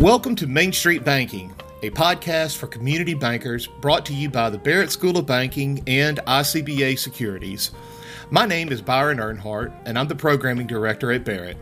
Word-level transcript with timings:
Welcome 0.00 0.36
to 0.36 0.46
Main 0.46 0.72
Street 0.72 1.02
Banking, 1.02 1.52
a 1.82 1.90
podcast 1.90 2.56
for 2.56 2.68
community 2.68 3.14
bankers 3.14 3.66
brought 3.66 4.06
to 4.06 4.14
you 4.14 4.30
by 4.30 4.48
the 4.48 4.56
Barrett 4.56 4.92
School 4.92 5.18
of 5.18 5.26
Banking 5.26 5.82
and 5.88 6.18
ICBA 6.18 6.96
Securities. 6.96 7.72
My 8.30 8.46
name 8.46 8.70
is 8.70 8.80
Byron 8.80 9.18
Earnhardt, 9.18 9.72
and 9.86 9.98
I'm 9.98 10.06
the 10.06 10.14
programming 10.14 10.68
director 10.68 11.10
at 11.10 11.24
Barrett. 11.24 11.56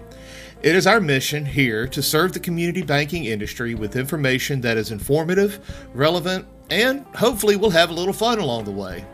It 0.63 0.77
is 0.77 0.87
our 0.87 1.01
mission 1.01 1.47
here 1.47 1.89
to 1.89 2.03
serve 2.03 2.35
the 2.35 2.41
community 2.41 2.83
banking 2.83 3.25
industry 3.25 3.75
with 3.75 3.97
information 3.97 4.61
that 4.61 4.77
is 4.77 4.91
informative, 4.91 5.89
relevant, 5.95 6.47
and 6.69 7.07
hopefully 7.17 7.57
we'll 7.57 7.71
have 7.71 7.89
a 7.89 7.95
little 7.95 8.13
fun 8.13 8.39
along 8.39 8.65
the 8.65 8.71
way. 8.71 9.07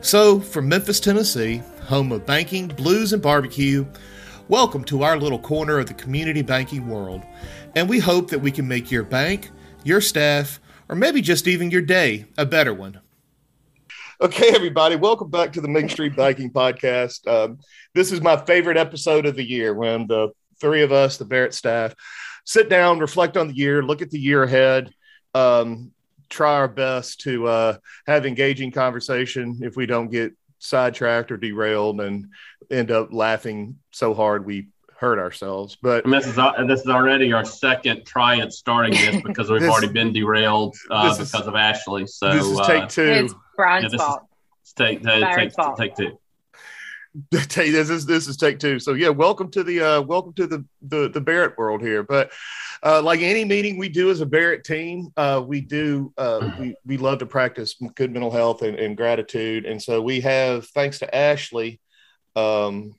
So, 0.00 0.38
from 0.38 0.68
Memphis, 0.68 1.00
Tennessee, 1.00 1.60
home 1.86 2.12
of 2.12 2.24
banking, 2.24 2.68
blues, 2.68 3.12
and 3.12 3.20
barbecue, 3.20 3.84
welcome 4.46 4.84
to 4.84 5.02
our 5.02 5.18
little 5.18 5.40
corner 5.40 5.80
of 5.80 5.86
the 5.86 5.94
community 5.94 6.42
banking 6.42 6.88
world 6.88 7.24
and 7.74 7.88
we 7.88 7.98
hope 7.98 8.30
that 8.30 8.40
we 8.40 8.50
can 8.50 8.66
make 8.66 8.90
your 8.90 9.02
bank, 9.02 9.50
your 9.84 10.00
staff, 10.00 10.60
or 10.88 10.96
maybe 10.96 11.20
just 11.20 11.46
even 11.46 11.70
your 11.70 11.82
day 11.82 12.26
a 12.36 12.44
better 12.44 12.74
one. 12.74 13.00
Okay, 14.20 14.50
everybody, 14.54 14.96
welcome 14.96 15.30
back 15.30 15.52
to 15.54 15.60
the 15.60 15.68
Main 15.68 15.88
Street 15.88 16.14
Banking 16.14 16.50
Podcast. 16.50 17.26
Um, 17.26 17.58
this 17.94 18.12
is 18.12 18.20
my 18.20 18.36
favorite 18.36 18.76
episode 18.76 19.24
of 19.24 19.34
the 19.34 19.48
year 19.48 19.72
when 19.72 20.06
the 20.06 20.30
three 20.60 20.82
of 20.82 20.92
us, 20.92 21.16
the 21.16 21.24
Barrett 21.24 21.54
staff, 21.54 21.94
sit 22.44 22.68
down, 22.68 22.98
reflect 22.98 23.36
on 23.36 23.48
the 23.48 23.54
year, 23.54 23.82
look 23.82 24.02
at 24.02 24.10
the 24.10 24.18
year 24.18 24.42
ahead, 24.42 24.92
um, 25.34 25.92
try 26.28 26.54
our 26.54 26.68
best 26.68 27.20
to 27.22 27.46
uh, 27.46 27.76
have 28.06 28.26
engaging 28.26 28.72
conversation 28.72 29.60
if 29.62 29.76
we 29.76 29.86
don't 29.86 30.10
get 30.10 30.34
sidetracked 30.58 31.32
or 31.32 31.38
derailed 31.38 32.00
and 32.00 32.26
end 32.70 32.90
up 32.90 33.12
laughing 33.12 33.78
so 33.90 34.12
hard 34.12 34.44
we 34.44 34.68
hurt 35.00 35.18
ourselves. 35.18 35.78
But 35.80 36.04
and 36.04 36.12
this 36.12 36.26
is 36.26 36.36
this 36.36 36.80
is 36.80 36.88
already 36.88 37.32
our 37.32 37.44
second 37.44 38.04
try 38.04 38.38
at 38.38 38.52
starting 38.52 38.92
this 38.92 39.22
because 39.24 39.50
we've 39.50 39.62
this, 39.62 39.70
already 39.70 39.92
been 39.92 40.12
derailed 40.12 40.76
uh, 40.90 41.16
because 41.16 41.34
is, 41.34 41.46
of 41.46 41.56
Ashley. 41.56 42.06
So 42.06 42.32
this 42.32 42.46
is 42.46 42.60
take 42.66 42.84
uh, 42.84 42.86
two. 42.86 43.02
It's 43.02 43.34
Brian's 43.56 43.92
yeah, 43.92 43.98
fault. 43.98 44.22
Is, 44.64 44.72
take, 44.74 45.06
uh, 45.06 45.34
take, 45.34 45.52
fault. 45.54 45.78
take 45.78 45.96
two. 45.96 46.18
this 47.30 47.90
is 47.90 48.06
this 48.06 48.28
is 48.28 48.36
take 48.36 48.58
two. 48.58 48.78
So 48.78 48.92
yeah, 48.92 49.08
welcome 49.08 49.50
to 49.52 49.64
the 49.64 49.80
uh, 49.80 50.02
welcome 50.02 50.34
to 50.34 50.46
the, 50.46 50.64
the 50.82 51.08
the 51.08 51.20
Barrett 51.20 51.56
world 51.58 51.80
here. 51.80 52.02
But 52.02 52.30
uh, 52.84 53.02
like 53.02 53.20
any 53.20 53.44
meeting 53.44 53.78
we 53.78 53.88
do 53.88 54.10
as 54.10 54.20
a 54.20 54.26
Barrett 54.26 54.64
team, 54.64 55.08
uh, 55.16 55.42
we 55.44 55.62
do 55.62 56.12
uh, 56.18 56.52
we 56.60 56.76
we 56.84 56.98
love 56.98 57.18
to 57.18 57.26
practice 57.26 57.74
good 57.96 58.12
mental 58.12 58.30
health 58.30 58.62
and, 58.62 58.78
and 58.78 58.96
gratitude. 58.96 59.64
And 59.64 59.82
so 59.82 60.02
we 60.02 60.20
have, 60.20 60.66
thanks 60.68 60.98
to 61.00 61.14
Ashley, 61.14 61.80
um, 62.36 62.94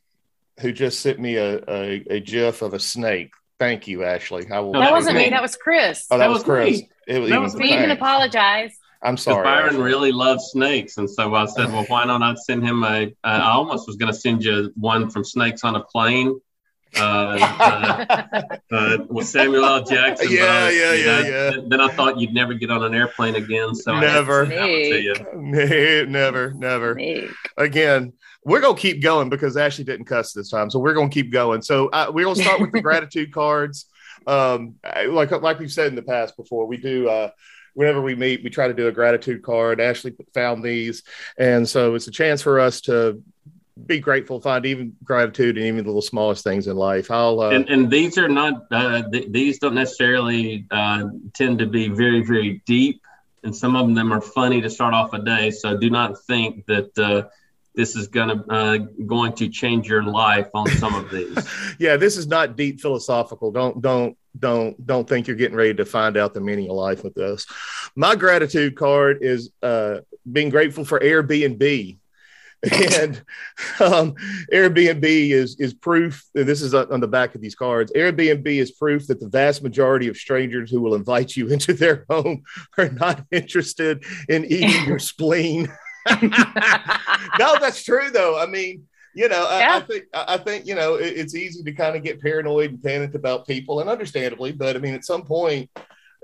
who 0.60 0.72
just 0.72 1.00
sent 1.00 1.20
me 1.20 1.36
a, 1.36 1.58
a, 1.68 2.04
a 2.10 2.20
GIF 2.20 2.62
of 2.62 2.74
a 2.74 2.80
snake. 2.80 3.32
Thank 3.60 3.88
you, 3.88 4.04
Ashley. 4.04 4.50
I 4.50 4.60
will. 4.60 4.74
That 4.74 4.92
wasn't 4.92 5.18
me. 5.18 5.30
That 5.30 5.42
was 5.42 5.56
Chris. 5.56 6.08
Oh, 6.10 6.18
that, 6.18 6.26
that 6.26 6.30
was, 6.30 6.40
was 6.40 6.44
Chris. 6.44 6.82
It 7.08 7.20
was, 7.20 7.30
that 7.30 7.42
was 7.42 7.56
me. 7.56 7.74
even 7.74 7.92
apologize. 7.92 8.72
I'm 9.04 9.18
sorry. 9.18 9.44
Byron 9.44 9.70
Ashley. 9.70 9.82
really 9.82 10.12
loves 10.12 10.46
snakes, 10.52 10.98
and 10.98 11.10
so 11.10 11.34
I 11.34 11.46
said, 11.46 11.72
"Well, 11.72 11.86
why 11.86 12.06
don't 12.06 12.24
I 12.24 12.34
send 12.36 12.64
him 12.64 12.84
a? 12.84 13.06
Uh, 13.06 13.28
I 13.28 13.52
almost 13.52 13.88
was 13.88 13.98
going 13.98 14.12
to 14.12 14.18
send 14.18 14.44
you 14.44 14.72
one 14.76 15.10
from 15.10 15.24
Snakes 15.24 15.64
on 15.64 15.76
a 15.76 15.84
Plane." 15.84 16.40
Uh, 16.98 17.38
uh, 17.40 18.24
uh, 18.72 18.98
with 19.10 19.26
Samuel 19.26 19.64
L. 19.64 19.84
Jackson. 19.84 20.28
Yeah, 20.30 20.70
yeah, 20.70 20.94
yeah, 20.94 21.06
know, 21.06 21.20
yeah. 21.22 21.52
Then 21.68 21.80
I 21.80 21.88
thought 21.90 22.20
you'd 22.20 22.34
never 22.34 22.54
get 22.54 22.70
on 22.70 22.84
an 22.84 22.94
airplane 22.94 23.36
again. 23.36 23.74
So 23.76 23.98
never, 24.00 24.46
never, 26.06 26.54
never. 26.54 27.00
Again, 27.58 28.14
we're 28.44 28.61
gonna 28.61 28.78
keep 28.78 29.02
going 29.02 29.29
because 29.29 29.56
Ashley 29.56 29.84
didn't 29.84 30.06
cuss 30.06 30.34
this 30.34 30.50
time, 30.50 30.69
so 30.69 30.79
we're 30.79 30.94
gonna 30.94 31.09
keep 31.09 31.31
going. 31.31 31.62
So 31.62 31.88
uh, 31.90 32.12
we're 32.13 32.25
gonna 32.25 32.41
start 32.41 32.59
with 32.59 32.72
the 32.72 32.81
gratitude 32.90 33.34
cards. 33.34 33.85
Um, 34.25 34.75
like 35.07 35.31
like 35.31 35.59
we've 35.59 35.72
said 35.72 35.88
in 35.88 35.96
the 35.96 36.02
past 36.02 36.35
before, 36.38 36.66
we 36.66 36.78
do. 36.78 37.09
Uh, 37.09 37.31
whenever 37.74 38.01
we 38.01 38.16
meet, 38.16 38.44
we 38.44 38.50
try 38.50 38.68
to 38.68 38.74
do 38.74 38.88
a 38.88 38.91
gratitude 38.91 39.44
card. 39.44 39.80
Ashley 39.80 40.13
found 40.34 40.63
these, 40.63 41.03
and 41.38 41.68
so 41.68 41.96
it's 41.96 42.07
a 42.07 42.12
chance 42.12 42.41
for 42.41 42.59
us 42.59 42.81
to 42.81 43.22
be 43.85 44.00
grateful, 44.00 44.41
find 44.41 44.66
even 44.66 44.96
gratitude 45.03 45.57
in 45.57 45.66
even 45.66 45.84
the 45.84 45.90
little 45.90 46.01
smallest 46.01 46.44
things 46.44 46.68
in 46.68 46.75
life. 46.75 47.12
I'll 47.12 47.40
uh, 47.41 47.51
and, 47.51 47.69
and 47.69 47.90
these 47.90 48.18
are 48.18 48.28
not 48.28 48.66
uh, 48.72 49.03
th- 49.09 49.31
these 49.31 49.59
don't 49.59 49.75
necessarily 49.75 50.66
uh, 50.72 51.06
tend 51.34 51.59
to 51.59 51.68
be 51.68 51.90
very 51.90 52.24
very 52.24 52.62
deep, 52.66 53.01
and 53.44 53.56
some 53.56 53.75
of 53.75 53.94
them 53.94 54.12
are 54.12 54.22
funny 54.22 54.62
to 54.62 54.69
start 54.69 54.94
off 54.94 55.13
a 55.13 55.19
day. 55.22 55.51
So 55.51 55.78
do 55.78 55.90
not 55.90 56.22
think 56.24 56.66
that 56.66 56.97
uh, 56.97 57.30
this 57.76 57.96
is 57.96 58.08
gonna 58.08 58.44
uh, 58.50 58.78
going 59.06 59.34
to 59.34 59.48
change 59.50 59.88
your 59.88 60.04
life 60.04 60.48
on 60.54 60.68
some 60.68 60.94
of 60.96 61.09
these. 61.09 61.38
yeah, 61.80 61.98
this 61.98 62.18
is 62.18 62.28
not 62.28 62.56
deep 62.56 62.82
philosophical. 62.82 63.52
Don't 63.52 63.82
don't 63.82 64.18
don't 64.38 64.86
don't 64.86 65.08
think 65.08 65.28
you're 65.28 65.38
getting 65.38 65.58
ready 65.58 65.74
to 65.76 65.86
find 65.86 66.18
out 66.18 66.34
the 66.34 66.42
meaning 66.42 66.70
of 66.70 66.76
life 66.76 67.04
with 67.04 67.16
this. 67.16 67.46
My 67.96 68.16
gratitude 68.16 68.76
card 68.76 69.20
is 69.22 69.52
uh, 69.62 70.00
being 70.30 70.50
grateful 70.50 70.86
for 70.86 71.00
Airbnb. 71.00 71.98
and 72.72 73.24
um, 73.80 74.14
Airbnb 74.54 75.04
is 75.04 75.60
is 75.60 75.74
proof. 75.74 76.24
this 76.36 76.62
is 76.62 76.76
on 76.76 77.00
the 77.00 77.08
back 77.08 77.34
of 77.34 77.42
these 77.42 77.56
cards. 77.56 77.92
Airbnb 77.94 78.46
is 78.46 78.70
proof 78.70 79.08
that 79.08 79.20
the 79.20 79.30
vast 79.30 79.64
majority 79.64 80.10
of 80.10 80.18
strangers 80.18 80.70
who 80.70 80.80
will 80.80 80.94
invite 80.94 81.36
you 81.36 81.48
into 81.54 81.74
their 81.74 82.06
home 82.10 82.44
are 82.78 82.90
not 82.90 83.26
interested 83.31 84.04
in 84.30 84.46
eating 84.46 84.86
your 84.86 85.00
spleen. 85.00 85.72
no, 87.39 87.56
that's 87.59 87.84
true 87.84 88.09
though. 88.12 88.39
I 88.39 88.45
mean, 88.45 88.88
you 89.13 89.28
know, 89.28 89.44
yeah. 89.44 89.73
I, 89.73 89.78
I, 89.78 89.79
think 89.81 90.03
I 90.13 90.38
think 90.38 90.66
you 90.66 90.75
know 90.75 90.95
it, 90.95 91.17
it's 91.17 91.35
easy 91.35 91.63
to 91.63 91.72
kind 91.73 91.95
of 91.95 92.03
get 92.03 92.22
paranoid 92.22 92.72
and 92.72 92.84
panicked 92.84 93.16
about 93.16 93.47
people, 93.47 93.79
and 93.79 93.89
understandably. 93.89 94.51
But 94.51 94.75
I 94.75 94.79
mean, 94.79 94.94
at 94.94 95.06
some 95.06 95.23
point, 95.23 95.69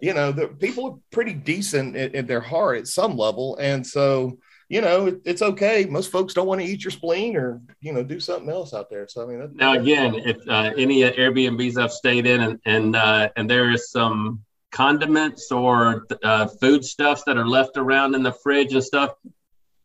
you 0.02 0.14
know, 0.14 0.32
the 0.32 0.48
people 0.48 0.86
are 0.86 0.96
pretty 1.12 1.34
decent 1.34 1.96
in, 1.96 2.16
in 2.16 2.28
their 2.28 2.42
heart 2.42 2.80
at 2.80 2.88
some 2.88 3.18
level, 3.18 3.58
and 3.58 3.86
so 3.86 4.38
you 4.70 4.82
know, 4.82 5.08
it, 5.08 5.22
it's 5.24 5.42
okay. 5.42 5.86
Most 5.86 6.12
folks 6.12 6.34
don't 6.34 6.48
want 6.48 6.60
to 6.60 6.68
eat 6.68 6.84
your 6.84 6.92
spleen 6.92 7.38
or 7.38 7.62
you 7.82 7.94
know 7.94 8.04
do 8.04 8.20
something 8.20 8.50
else 8.50 8.74
out 8.74 8.90
there. 8.90 9.08
So 9.08 9.24
I 9.24 9.26
mean, 9.26 9.40
that, 9.40 9.56
now 9.56 9.74
again, 9.74 10.16
if 10.16 10.38
uh, 10.48 10.74
any 10.78 11.02
Airbnbs 11.02 11.78
I've 11.78 11.92
stayed 11.92 12.26
in, 12.26 12.42
and 12.42 12.60
and 12.66 12.96
uh, 12.96 13.30
and 13.36 13.50
there 13.50 13.70
is 13.72 13.92
some 13.92 14.44
condiments 14.72 15.52
or 15.52 16.06
uh, 16.24 16.48
food 16.48 16.84
stuffs 16.84 17.24
that 17.26 17.38
are 17.38 17.48
left 17.48 17.78
around 17.78 18.16
in 18.16 18.24
the 18.24 18.34
fridge 18.34 18.74
and 18.74 18.84
stuff 18.84 19.14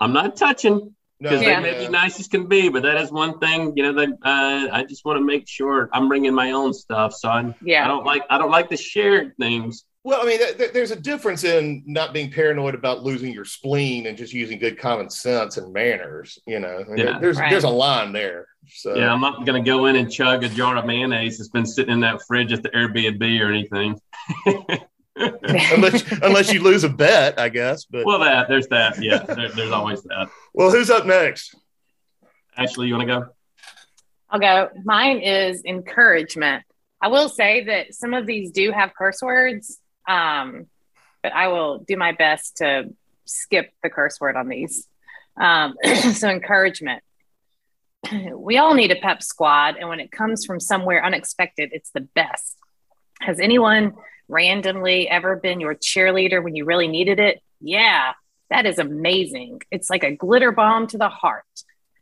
I'm 0.02 0.12
not 0.12 0.36
touching 0.36 0.94
because 1.20 1.40
no, 1.40 1.46
yeah. 1.46 1.60
they 1.60 1.72
may 1.72 1.86
be 1.86 1.92
nice 1.92 2.18
as 2.18 2.26
can 2.26 2.48
be, 2.48 2.68
but 2.68 2.82
that 2.82 2.96
is 2.96 3.12
one 3.12 3.38
thing. 3.38 3.72
You 3.76 3.84
know, 3.84 3.92
they, 3.92 4.12
uh, 4.24 4.68
I 4.72 4.84
just 4.88 5.04
want 5.04 5.18
to 5.18 5.24
make 5.24 5.48
sure 5.48 5.88
I'm 5.92 6.08
bringing 6.08 6.34
my 6.34 6.50
own 6.50 6.74
stuff. 6.74 7.14
So 7.14 7.28
I'm, 7.28 7.54
yeah, 7.62 7.84
I 7.84 7.88
don't 7.88 8.04
like 8.04 8.22
I 8.28 8.38
don't 8.38 8.50
like 8.50 8.68
the 8.68 8.76
shared 8.76 9.36
things. 9.38 9.84
Well, 10.04 10.20
I 10.20 10.24
mean, 10.24 10.38
th- 10.38 10.72
there's 10.72 10.90
a 10.90 10.96
difference 10.96 11.44
in 11.44 11.84
not 11.86 12.12
being 12.12 12.32
paranoid 12.32 12.74
about 12.74 13.04
losing 13.04 13.32
your 13.32 13.44
spleen 13.44 14.06
and 14.06 14.18
just 14.18 14.32
using 14.32 14.58
good 14.58 14.76
common 14.76 15.08
sense 15.10 15.58
and 15.58 15.72
manners. 15.72 16.40
You 16.44 16.58
know, 16.58 16.84
yeah. 16.96 17.20
there's 17.20 17.38
right. 17.38 17.50
there's 17.50 17.62
a 17.62 17.70
line 17.70 18.12
there. 18.12 18.48
So 18.66 18.96
yeah, 18.96 19.12
I'm 19.12 19.20
not 19.20 19.46
going 19.46 19.62
to 19.62 19.70
go 19.70 19.86
in 19.86 19.94
and 19.94 20.10
chug 20.10 20.42
a 20.42 20.48
jar 20.48 20.76
of 20.76 20.86
mayonnaise 20.86 21.38
that's 21.38 21.50
been 21.50 21.66
sitting 21.66 21.92
in 21.92 22.00
that 22.00 22.22
fridge 22.26 22.52
at 22.52 22.64
the 22.64 22.70
Airbnb 22.70 23.40
or 23.40 23.48
anything. 23.48 24.00
unless 25.16 26.10
unless 26.22 26.52
you 26.52 26.62
lose 26.62 26.84
a 26.84 26.88
bet, 26.88 27.38
I 27.38 27.48
guess. 27.48 27.84
But 27.84 28.06
well, 28.06 28.18
that 28.20 28.48
there's 28.48 28.68
that. 28.68 29.02
Yeah, 29.02 29.18
there, 29.18 29.50
there's 29.50 29.70
always 29.70 30.02
that. 30.04 30.30
Well, 30.54 30.70
who's 30.70 30.90
up 30.90 31.04
next? 31.06 31.54
Ashley, 32.56 32.86
you 32.88 32.94
want 32.94 33.08
to 33.08 33.20
go? 33.20 33.26
I'll 34.30 34.40
go. 34.40 34.70
Mine 34.84 35.18
is 35.18 35.62
encouragement. 35.64 36.64
I 37.00 37.08
will 37.08 37.28
say 37.28 37.64
that 37.64 37.94
some 37.94 38.14
of 38.14 38.26
these 38.26 38.52
do 38.52 38.70
have 38.72 38.94
curse 38.96 39.20
words, 39.20 39.78
um, 40.08 40.66
but 41.22 41.32
I 41.32 41.48
will 41.48 41.78
do 41.78 41.96
my 41.96 42.12
best 42.12 42.58
to 42.58 42.94
skip 43.26 43.70
the 43.82 43.90
curse 43.90 44.18
word 44.20 44.36
on 44.36 44.48
these. 44.48 44.86
Um, 45.36 45.74
so, 46.14 46.28
encouragement. 46.28 47.02
We 48.34 48.58
all 48.58 48.74
need 48.74 48.90
a 48.90 48.96
pep 48.96 49.22
squad, 49.22 49.76
and 49.76 49.88
when 49.88 50.00
it 50.00 50.10
comes 50.10 50.44
from 50.44 50.58
somewhere 50.58 51.04
unexpected, 51.04 51.70
it's 51.72 51.90
the 51.90 52.00
best. 52.00 52.56
Has 53.20 53.38
anyone 53.38 53.94
randomly 54.32 55.08
ever 55.08 55.36
been 55.36 55.60
your 55.60 55.74
cheerleader 55.74 56.42
when 56.42 56.56
you 56.56 56.64
really 56.64 56.88
needed 56.88 57.20
it? 57.20 57.40
Yeah, 57.60 58.14
that 58.50 58.66
is 58.66 58.78
amazing. 58.78 59.60
It's 59.70 59.90
like 59.90 60.02
a 60.02 60.16
glitter 60.16 60.50
bomb 60.50 60.86
to 60.88 60.98
the 60.98 61.08
heart. 61.08 61.44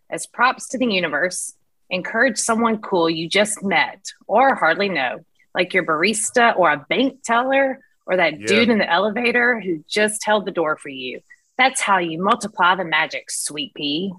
As 0.09 0.27
props 0.27 0.69
to 0.69 0.79
the 0.79 0.87
universe, 0.87 1.55
encourage 1.91 2.39
someone 2.39 2.79
cool 2.79 3.11
you 3.11 3.29
just 3.29 3.63
met 3.63 4.05
or 4.27 4.55
hardly 4.55 4.89
know, 4.89 5.19
like 5.55 5.75
your 5.75 5.85
barista 5.85 6.57
or 6.57 6.71
a 6.71 6.87
bank 6.89 7.23
teller 7.25 7.81
or 8.07 8.17
that 8.17 8.41
yeah. 8.41 8.47
dude 8.47 8.71
in 8.71 8.79
the 8.79 8.91
elevator 8.91 9.61
who 9.61 9.85
just 9.89 10.25
held 10.25 10.47
the 10.47 10.51
door 10.51 10.77
for 10.77 10.89
you. 10.89 11.21
That's 11.59 11.81
how 11.81 11.99
you 11.99 12.23
multiply 12.23 12.75
the 12.75 12.85
magic, 12.85 13.31
sweet 13.31 13.75
pea. 13.75 14.13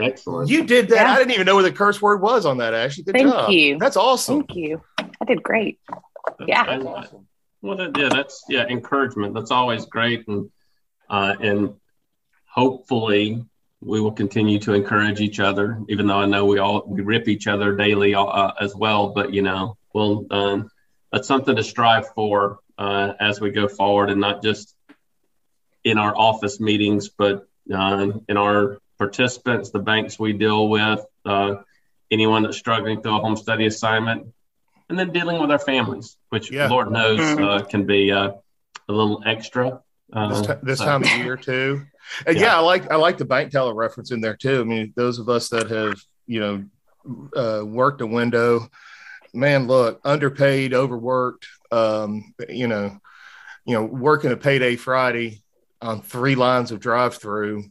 Excellent. 0.00 0.48
You 0.48 0.64
did 0.64 0.88
that. 0.88 1.06
Yeah. 1.06 1.12
I 1.12 1.16
didn't 1.16 1.32
even 1.32 1.46
know 1.46 1.56
where 1.56 1.64
the 1.64 1.72
curse 1.72 2.00
word 2.00 2.22
was 2.22 2.46
on 2.46 2.58
that, 2.58 2.74
Ashley. 2.74 3.02
Good 3.02 3.14
Thank 3.14 3.32
job. 3.32 3.50
you. 3.50 3.78
That's 3.78 3.96
awesome. 3.96 4.44
Thank 4.44 4.54
you. 4.54 4.82
I 4.98 5.24
did 5.26 5.42
great. 5.42 5.80
Yeah. 6.46 6.80
Awesome. 6.80 7.26
Well, 7.60 7.76
that, 7.76 7.98
yeah, 7.98 8.08
that's 8.08 8.44
yeah, 8.48 8.66
encouragement. 8.66 9.34
That's 9.34 9.50
always 9.50 9.84
great, 9.86 10.28
and 10.28 10.50
uh, 11.10 11.34
and 11.40 11.74
hopefully 12.46 13.44
we 13.80 14.00
will 14.00 14.12
continue 14.12 14.58
to 14.60 14.74
encourage 14.74 15.20
each 15.20 15.40
other. 15.40 15.80
Even 15.88 16.06
though 16.06 16.18
I 16.18 16.26
know 16.26 16.46
we 16.46 16.58
all 16.58 16.84
we 16.86 17.00
rip 17.00 17.26
each 17.26 17.46
other 17.48 17.74
daily 17.74 18.14
uh, 18.14 18.52
as 18.60 18.74
well, 18.76 19.08
but 19.08 19.34
you 19.34 19.42
know, 19.42 19.76
we'll 19.92 20.26
um, 20.30 20.70
that's 21.10 21.26
something 21.26 21.56
to 21.56 21.64
strive 21.64 22.08
for 22.14 22.60
uh, 22.76 23.14
as 23.18 23.40
we 23.40 23.50
go 23.50 23.66
forward, 23.66 24.10
and 24.10 24.20
not 24.20 24.42
just 24.42 24.74
in 25.82 25.98
our 25.98 26.16
office 26.16 26.60
meetings, 26.60 27.08
but 27.08 27.48
uh, 27.72 28.12
in 28.28 28.36
our 28.36 28.78
participants, 28.98 29.70
the 29.70 29.78
banks 29.78 30.18
we 30.18 30.32
deal 30.32 30.68
with, 30.68 31.04
uh, 31.24 31.56
anyone 32.10 32.42
that's 32.42 32.56
struggling 32.56 33.00
through 33.00 33.16
a 33.16 33.20
home 33.20 33.36
study 33.36 33.66
assignment, 33.66 34.32
and 34.88 34.98
then 34.98 35.12
dealing 35.12 35.40
with 35.40 35.50
our 35.50 35.58
families, 35.58 36.16
which 36.30 36.50
yeah. 36.50 36.68
Lord 36.68 36.90
knows 36.90 37.18
mm-hmm. 37.18 37.44
uh, 37.44 37.62
can 37.64 37.84
be 37.86 38.10
uh, 38.10 38.32
a 38.88 38.92
little 38.92 39.22
extra. 39.26 39.82
this, 40.12 40.46
t- 40.46 40.52
this 40.62 40.78
so. 40.78 40.84
time 40.84 41.02
of 41.02 41.10
year 41.18 41.36
too. 41.36 41.84
And 42.26 42.38
yeah. 42.38 42.44
yeah. 42.44 42.56
I 42.56 42.60
like 42.60 42.90
I 42.90 42.96
like 42.96 43.18
the 43.18 43.26
bank 43.26 43.52
teller 43.52 43.74
reference 43.74 44.12
in 44.12 44.22
there 44.22 44.34
too. 44.34 44.62
I 44.62 44.64
mean, 44.64 44.94
those 44.96 45.18
of 45.18 45.28
us 45.28 45.50
that 45.50 45.70
have 45.70 46.00
you 46.26 46.40
know 46.40 46.64
uh, 47.36 47.62
worked 47.66 48.00
a 48.00 48.06
window, 48.06 48.66
man, 49.34 49.66
look, 49.66 50.00
underpaid, 50.04 50.72
overworked, 50.72 51.46
um, 51.70 52.34
you 52.48 52.66
know, 52.66 52.98
you 53.66 53.74
know, 53.74 53.84
working 53.84 54.32
a 54.32 54.38
payday 54.38 54.76
Friday 54.76 55.42
on 55.80 56.00
three 56.02 56.34
lines 56.34 56.72
of 56.72 56.80
drive 56.80 57.16
through. 57.16 57.64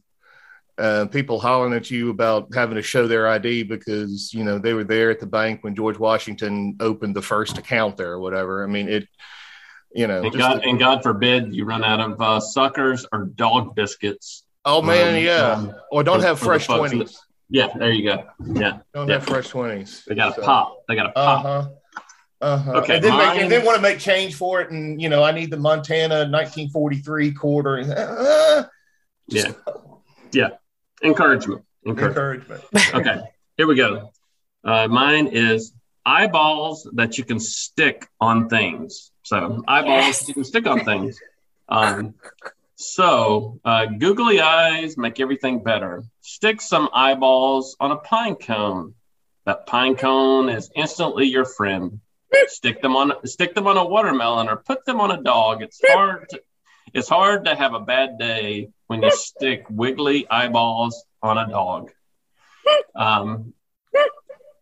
Uh, 0.77 1.07
people 1.07 1.39
hollering 1.39 1.73
at 1.73 1.89
you 1.89 2.11
about 2.11 2.53
having 2.53 2.75
to 2.75 2.83
show 2.83 3.07
their 3.07 3.27
ID 3.27 3.63
because 3.63 4.31
you 4.31 4.43
know 4.43 4.59
they 4.59 4.73
were 4.73 4.83
there 4.83 5.09
at 5.09 5.19
the 5.19 5.25
bank 5.25 5.63
when 5.63 5.75
George 5.75 5.97
Washington 5.97 6.75
opened 6.79 7.15
the 7.15 7.21
first 7.21 7.57
account 7.57 7.97
there 7.97 8.11
or 8.11 8.19
whatever. 8.19 8.63
I 8.63 8.67
mean, 8.67 8.87
it 8.87 9.07
you 9.91 10.05
know, 10.05 10.21
and 10.21 10.37
God, 10.37 10.63
and 10.63 10.77
God 10.77 11.01
forbid 11.01 11.53
you 11.53 11.65
run 11.65 11.83
out 11.83 11.99
of 11.99 12.21
uh, 12.21 12.39
suckers 12.39 13.05
or 13.11 13.25
dog 13.25 13.75
biscuits. 13.75 14.43
Oh 14.65 14.81
man, 14.81 15.15
um, 15.15 15.23
yeah. 15.23 15.51
Um, 15.51 15.75
or 15.91 16.03
don't 16.03 16.19
for, 16.19 16.27
have 16.27 16.39
fresh 16.39 16.67
twenties. 16.67 17.17
Yeah, 17.49 17.69
there 17.75 17.91
you 17.91 18.03
go. 18.03 18.25
Yeah, 18.45 18.79
don't 18.93 19.07
yeah. 19.07 19.15
have 19.15 19.25
fresh 19.25 19.47
twenties. 19.47 20.03
They 20.07 20.15
got 20.15 20.35
to 20.35 20.41
so. 20.41 20.45
pop. 20.45 20.77
They 20.87 20.95
got 20.95 21.03
to 21.03 21.11
pop. 21.13 21.45
Uh-huh. 21.45 21.69
Uh-huh. 22.39 22.71
Okay. 22.73 22.95
And 22.97 23.03
then, 23.03 23.17
make, 23.17 23.41
and 23.41 23.51
then, 23.51 23.65
want 23.65 23.77
to 23.77 23.81
make 23.81 23.97
change 23.97 24.35
for 24.35 24.61
it, 24.61 24.69
and 24.69 25.01
you 25.01 25.09
know, 25.09 25.23
I 25.23 25.31
need 25.31 25.49
the 25.49 25.57
Montana 25.57 26.29
1943 26.29 27.31
quarter. 27.31 27.79
Uh, 27.79 28.63
yeah, 29.27 29.51
yeah. 30.31 30.49
Encouragement. 31.03 31.63
Encouragement. 31.85 32.63
Encouragement. 32.73 32.95
okay. 32.95 33.21
Here 33.57 33.67
we 33.67 33.75
go. 33.75 34.11
Uh, 34.63 34.87
mine 34.87 35.27
is 35.27 35.73
eyeballs 36.05 36.89
that 36.93 37.17
you 37.17 37.23
can 37.23 37.39
stick 37.39 38.07
on 38.19 38.49
things. 38.49 39.11
So 39.23 39.63
eyeballs 39.67 40.05
yes. 40.05 40.27
you 40.27 40.33
can 40.33 40.43
stick 40.43 40.67
on 40.67 40.83
things. 40.85 41.19
Um, 41.69 42.15
so 42.75 43.59
uh, 43.65 43.85
googly 43.85 44.39
eyes 44.39 44.97
make 44.97 45.19
everything 45.19 45.63
better. 45.63 46.03
Stick 46.21 46.61
some 46.61 46.89
eyeballs 46.93 47.75
on 47.79 47.91
a 47.91 47.97
pine 47.97 48.35
cone. 48.35 48.93
That 49.45 49.65
pine 49.65 49.95
cone 49.95 50.49
is 50.49 50.69
instantly 50.75 51.25
your 51.25 51.45
friend 51.45 51.99
stick 52.47 52.81
them 52.81 52.95
on 52.95 53.13
stick 53.25 53.55
them 53.55 53.67
on 53.67 53.77
a 53.77 53.85
watermelon 53.85 54.49
or 54.49 54.57
put 54.57 54.85
them 54.85 54.99
on 54.99 55.11
a 55.11 55.21
dog. 55.21 55.61
It's 55.61 55.79
hard 55.87 56.29
to, 56.29 56.41
it's 56.93 57.09
hard 57.09 57.45
to 57.45 57.55
have 57.55 57.73
a 57.73 57.79
bad 57.79 58.17
day 58.17 58.69
when 58.87 59.01
you 59.01 59.11
stick 59.11 59.65
wiggly 59.69 60.27
eyeballs 60.29 61.05
on 61.21 61.37
a 61.37 61.47
dog. 61.47 61.91
Um, 62.95 63.53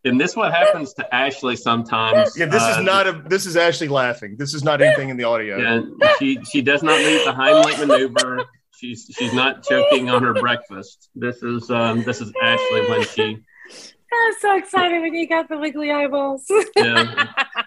and 0.04 0.20
this 0.20 0.36
what 0.36 0.52
happens 0.52 0.94
to 0.94 1.14
Ashley 1.14 1.56
sometimes. 1.56 2.36
Yeah, 2.36 2.46
this 2.46 2.62
uh, 2.62 2.76
is 2.78 2.84
not 2.84 3.06
a. 3.06 3.22
This 3.26 3.46
is 3.46 3.56
Ashley 3.56 3.88
laughing. 3.88 4.36
This 4.38 4.54
is 4.54 4.62
not 4.62 4.80
anything 4.80 5.08
in 5.08 5.16
the 5.16 5.24
audio. 5.24 5.58
Yeah, 5.58 6.12
she 6.18 6.38
she 6.44 6.62
does 6.62 6.82
not 6.82 6.98
need 6.98 7.26
the 7.26 7.32
Heimlich 7.32 7.86
maneuver. 7.86 8.44
She's 8.76 9.10
she's 9.16 9.32
not 9.32 9.64
choking 9.64 10.10
on 10.10 10.22
her 10.22 10.34
breakfast. 10.34 11.08
This 11.14 11.42
is 11.42 11.70
um 11.70 12.04
this 12.04 12.20
is 12.20 12.32
Ashley 12.42 12.88
when 12.88 13.04
she 13.04 13.38
I 14.12 14.32
was 14.32 14.40
so 14.40 14.56
excited 14.56 15.02
when 15.02 15.14
you 15.14 15.28
got 15.28 15.48
the 15.48 15.58
wiggly 15.58 15.90
eyeballs. 15.90 16.44
yeah. 16.76 17.32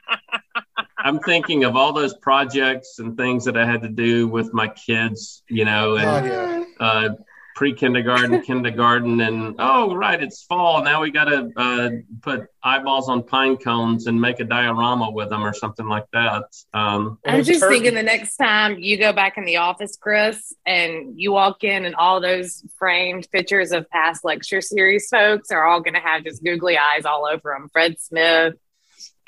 I'm 1.01 1.19
thinking 1.19 1.63
of 1.63 1.75
all 1.75 1.94
those 1.94 2.13
projects 2.16 3.00
and 3.00 3.16
things 3.16 3.46
that 3.46 3.56
I 3.56 3.66
had 3.66 3.81
to 3.84 3.90
do 3.90 4.28
with 4.28 4.54
my 4.54 4.68
kids, 4.68 5.44
you 5.50 5.63
know, 5.63 5.96
and 5.96 6.10
oh, 6.10 6.25
yeah. 6.25 6.63
uh, 6.80 7.10
pre 7.56 7.74
kindergarten, 7.74 8.42
kindergarten, 8.46 9.22
and 9.22 9.56
oh, 9.60 9.96
right, 9.96 10.22
it's 10.22 10.44
fall. 10.44 10.84
Now 10.84 11.01
we 11.01 11.12
got 11.12 11.25
to 11.25 11.51
uh, 11.56 11.90
put 12.22 12.48
eyeballs 12.63 13.07
on 13.10 13.24
pine 13.24 13.57
cones 13.57 14.07
and 14.07 14.19
make 14.19 14.40
a 14.40 14.46
diorama 14.46 15.12
with 15.12 15.30
them 15.30 15.46
or 15.46 15.54
something 15.54 15.88
like 15.88 16.06
that. 16.12 16.44
Um, 16.74 17.19
I'm 17.25 17.44
just 17.44 17.60
turkey. 17.60 17.75
thinking 17.75 17.95
the 17.95 18.04
next 18.04 18.38
time 18.38 18.80
you 18.80 18.98
go 18.98 19.13
back 19.13 19.38
in 19.38 19.45
the 19.45 19.57
office, 19.57 19.98
Chris, 20.00 20.54
and 20.66 21.19
you 21.19 21.31
walk 21.31 21.63
in 21.63 21.86
and 21.86 21.95
all 21.95 22.22
those 22.22 22.63
framed 22.78 23.28
pictures 23.31 23.72
of 23.72 23.90
past 23.90 24.24
lecture 24.24 24.62
series 24.62 25.07
folks 25.10 25.52
are 25.52 25.66
all 25.66 25.81
going 25.81 25.95
to 25.95 26.00
have 26.00 26.24
just 26.24 26.44
googly 26.44 26.78
eyes 26.78 27.06
all 27.06 27.25
over 27.25 27.56
them. 27.57 27.69
Fred 27.72 28.00
Smith, 28.00 28.56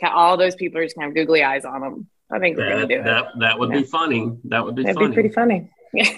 all 0.04 0.38
those 0.38 0.56
people 0.56 0.80
are 0.80 0.84
just 0.84 0.96
going 0.96 1.06
to 1.06 1.10
have 1.10 1.16
googly 1.16 1.44
eyes 1.44 1.66
on 1.66 1.82
them. 1.82 2.08
I 2.32 2.40
think 2.40 2.58
we're 2.58 2.70
going 2.70 2.88
to 2.88 2.98
do 2.98 3.04
that. 3.04 3.26
It. 3.26 3.40
That 3.40 3.60
would 3.60 3.72
yeah. 3.72 3.80
be 3.80 3.84
funny. 3.84 4.32
That 4.46 4.66
would 4.66 4.76
be 4.76 4.84
That'd 4.84 4.96
funny. 4.96 5.08
be 5.10 5.14
pretty 5.14 5.30
funny. 5.30 5.70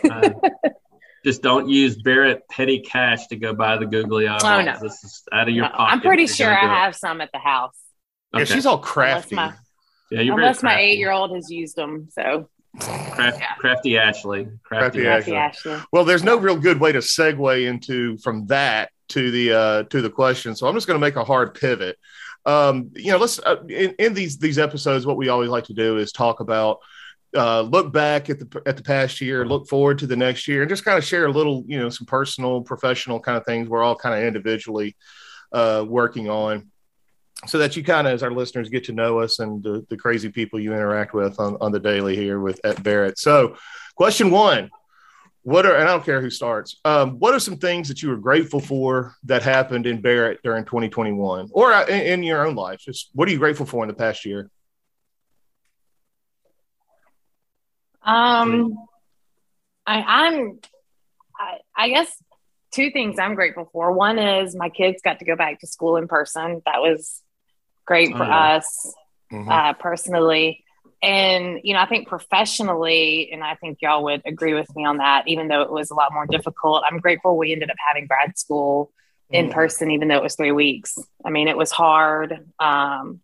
uh, 0.09 0.29
just 1.25 1.41
don't 1.41 1.67
use 1.69 2.01
Barrett 2.01 2.43
petty 2.49 2.79
cash 2.81 3.27
to 3.27 3.35
go 3.35 3.53
buy 3.53 3.77
the 3.77 3.85
googly 3.85 4.27
eyeballs. 4.27 4.43
Oh, 4.43 4.61
no. 4.61 4.77
This 4.79 5.03
is 5.03 5.23
out 5.31 5.47
of 5.47 5.55
your 5.55 5.65
no, 5.65 5.71
pocket. 5.71 5.93
I'm 5.93 6.01
pretty 6.01 6.27
sure 6.27 6.51
I 6.51 6.83
have 6.83 6.95
some 6.95 7.19
at 7.21 7.31
the 7.33 7.39
house. 7.39 7.77
Okay. 8.33 8.43
Yeah, 8.43 8.45
she's 8.45 8.65
all 8.65 8.77
crafty. 8.77 9.35
Unless 9.35 9.55
my, 10.11 10.21
yeah, 10.21 10.33
unless 10.33 10.63
my 10.63 10.79
eight 10.79 10.99
year 10.99 11.11
old 11.11 11.35
has 11.35 11.49
used 11.49 11.75
them. 11.75 12.07
So 12.11 12.49
Craft, 12.79 13.39
yeah. 13.39 13.53
Crafty 13.59 13.97
Ashley. 13.97 14.47
Crafty, 14.63 15.01
crafty 15.01 15.35
Ashley. 15.35 15.35
Ashley. 15.35 15.85
Well, 15.91 16.05
there's 16.05 16.23
no 16.23 16.37
real 16.37 16.57
good 16.57 16.79
way 16.79 16.91
to 16.91 16.99
segue 16.99 17.67
into 17.67 18.17
from 18.17 18.47
that 18.47 18.89
to 19.09 19.29
the 19.29 19.53
uh, 19.53 19.83
to 19.83 20.01
the 20.01 20.09
question, 20.09 20.55
so 20.55 20.67
I'm 20.67 20.73
just 20.73 20.87
going 20.87 20.99
to 20.99 21.05
make 21.05 21.15
a 21.15 21.23
hard 21.23 21.53
pivot. 21.53 21.97
Um, 22.45 22.91
you 22.93 23.11
know, 23.11 23.17
let's 23.17 23.39
uh, 23.39 23.63
in, 23.69 23.95
in 23.99 24.13
these 24.13 24.37
these 24.37 24.59
episodes, 24.59 25.05
what 25.05 25.17
we 25.17 25.29
always 25.29 25.49
like 25.49 25.65
to 25.65 25.73
do 25.73 25.97
is 25.97 26.11
talk 26.11 26.39
about 26.39 26.79
uh, 27.35 27.61
look 27.61 27.91
back 27.91 28.29
at 28.29 28.39
the 28.39 28.61
at 28.65 28.77
the 28.77 28.83
past 28.83 29.21
year, 29.21 29.45
look 29.45 29.67
forward 29.67 29.97
to 29.99 30.07
the 30.07 30.15
next 30.15 30.47
year, 30.47 30.61
and 30.61 30.69
just 30.69 30.85
kind 30.85 30.97
of 30.97 31.03
share 31.03 31.25
a 31.25 31.31
little, 31.31 31.63
you 31.67 31.79
know, 31.79 31.89
some 31.89 32.05
personal, 32.05 32.61
professional 32.61 33.19
kind 33.19 33.37
of 33.37 33.45
things 33.45 33.67
we're 33.67 33.83
all 33.83 33.95
kind 33.95 34.15
of 34.15 34.27
individually 34.27 34.95
uh, 35.51 35.85
working 35.87 36.29
on, 36.29 36.69
so 37.47 37.57
that 37.57 37.75
you 37.75 37.83
kind 37.83 38.07
of, 38.07 38.13
as 38.13 38.23
our 38.23 38.31
listeners, 38.31 38.69
get 38.69 38.83
to 38.85 38.93
know 38.93 39.19
us 39.19 39.39
and 39.39 39.63
the, 39.63 39.85
the 39.89 39.97
crazy 39.97 40.29
people 40.29 40.59
you 40.59 40.73
interact 40.73 41.13
with 41.13 41.39
on, 41.39 41.57
on 41.59 41.71
the 41.71 41.79
daily 41.79 42.15
here 42.15 42.39
with 42.39 42.59
at 42.63 42.81
Barrett. 42.83 43.17
So, 43.17 43.55
question 43.95 44.29
one: 44.29 44.69
What 45.43 45.65
are 45.65 45.75
and 45.75 45.83
I 45.83 45.91
don't 45.91 46.05
care 46.05 46.21
who 46.21 46.29
starts. 46.29 46.79
Um, 46.85 47.19
what 47.19 47.33
are 47.33 47.39
some 47.39 47.57
things 47.57 47.89
that 47.89 48.01
you 48.01 48.09
were 48.09 48.17
grateful 48.17 48.61
for 48.61 49.15
that 49.25 49.43
happened 49.43 49.85
in 49.85 50.01
Barrett 50.01 50.41
during 50.41 50.63
2021, 50.63 51.49
or 51.51 51.73
uh, 51.73 51.85
in, 51.85 52.01
in 52.01 52.23
your 52.23 52.47
own 52.47 52.55
life? 52.55 52.79
Just 52.79 53.09
what 53.13 53.27
are 53.27 53.31
you 53.31 53.37
grateful 53.37 53.65
for 53.65 53.83
in 53.83 53.89
the 53.89 53.93
past 53.93 54.25
year? 54.25 54.49
Um, 58.05 58.77
I, 59.85 60.01
I'm, 60.01 60.59
I, 61.37 61.57
I 61.75 61.89
guess 61.89 62.23
two 62.73 62.91
things 62.91 63.19
I'm 63.19 63.35
grateful 63.35 63.69
for. 63.71 63.91
One 63.91 64.19
is 64.19 64.55
my 64.55 64.69
kids 64.69 65.01
got 65.03 65.19
to 65.19 65.25
go 65.25 65.35
back 65.35 65.59
to 65.59 65.67
school 65.67 65.97
in 65.97 66.07
person. 66.07 66.61
That 66.65 66.81
was 66.81 67.21
great 67.85 68.11
for 68.11 68.23
oh, 68.23 68.27
yeah. 68.27 68.55
us 68.55 68.93
mm-hmm. 69.31 69.49
uh, 69.49 69.73
personally. 69.73 70.63
And, 71.03 71.59
you 71.63 71.73
know, 71.73 71.81
I 71.81 71.85
think 71.85 72.07
professionally, 72.07 73.29
and 73.33 73.43
I 73.43 73.55
think 73.55 73.79
y'all 73.81 74.05
would 74.05 74.21
agree 74.25 74.53
with 74.53 74.73
me 74.73 74.85
on 74.85 74.97
that, 74.97 75.27
even 75.27 75.49
though 75.49 75.61
it 75.61 75.69
was 75.69 75.91
a 75.91 75.95
lot 75.95 76.13
more 76.13 76.25
difficult, 76.25 76.83
I'm 76.89 76.99
grateful 76.99 77.37
we 77.37 77.51
ended 77.51 77.69
up 77.69 77.75
having 77.85 78.07
grad 78.07 78.37
school 78.39 78.89
in 79.29 79.47
mm-hmm. 79.47 79.53
person, 79.53 79.91
even 79.91 80.07
though 80.07 80.15
it 80.15 80.23
was 80.23 80.37
three 80.37 80.53
weeks. 80.53 80.97
I 81.25 81.29
mean, 81.29 81.49
it 81.49 81.57
was 81.57 81.71
hard. 81.71 82.49
Um, 82.57 83.19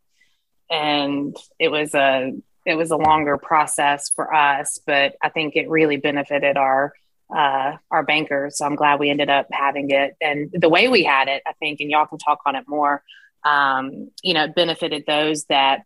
and 0.69 1.36
it 1.57 1.69
was 1.69 1.95
a 1.95 2.33
it 2.65 2.75
was 2.75 2.91
a 2.91 2.98
longer 2.98 3.38
process 3.38 4.09
for 4.09 4.33
us, 4.33 4.79
but 4.86 5.15
I 5.24 5.29
think 5.29 5.55
it 5.55 5.69
really 5.69 5.98
benefited 5.98 6.57
our 6.57 6.93
uh, 7.33 7.77
our 7.89 8.03
bankers. 8.03 8.57
So 8.57 8.65
I'm 8.65 8.75
glad 8.75 9.00
we 9.00 9.09
ended 9.09 9.29
up 9.29 9.48
having 9.51 9.89
it. 9.91 10.15
And 10.19 10.51
the 10.51 10.69
way 10.69 10.89
we 10.89 11.03
had 11.03 11.29
it, 11.29 11.43
I 11.48 11.53
think, 11.53 11.79
and 11.79 11.89
y'all 11.89 12.07
can 12.07 12.17
talk 12.17 12.39
on 12.45 12.55
it 12.55 12.65
more. 12.67 13.03
Um, 13.45 14.12
you 14.21 14.33
know, 14.33 14.43
it 14.43 14.55
benefited 14.55 15.05
those 15.07 15.45
that 15.45 15.83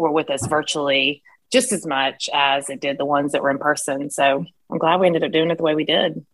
were 0.00 0.10
with 0.10 0.30
us 0.30 0.46
virtually 0.46 1.22
just 1.52 1.72
as 1.72 1.86
much 1.86 2.28
as 2.32 2.68
it 2.68 2.80
did 2.80 2.98
the 2.98 3.04
ones 3.04 3.32
that 3.32 3.42
were 3.42 3.50
in 3.50 3.58
person. 3.58 4.10
So 4.10 4.44
I'm 4.70 4.78
glad 4.78 5.00
we 5.00 5.06
ended 5.06 5.24
up 5.24 5.32
doing 5.32 5.50
it 5.50 5.56
the 5.56 5.62
way 5.62 5.74
we 5.74 5.84
did. 5.84 6.24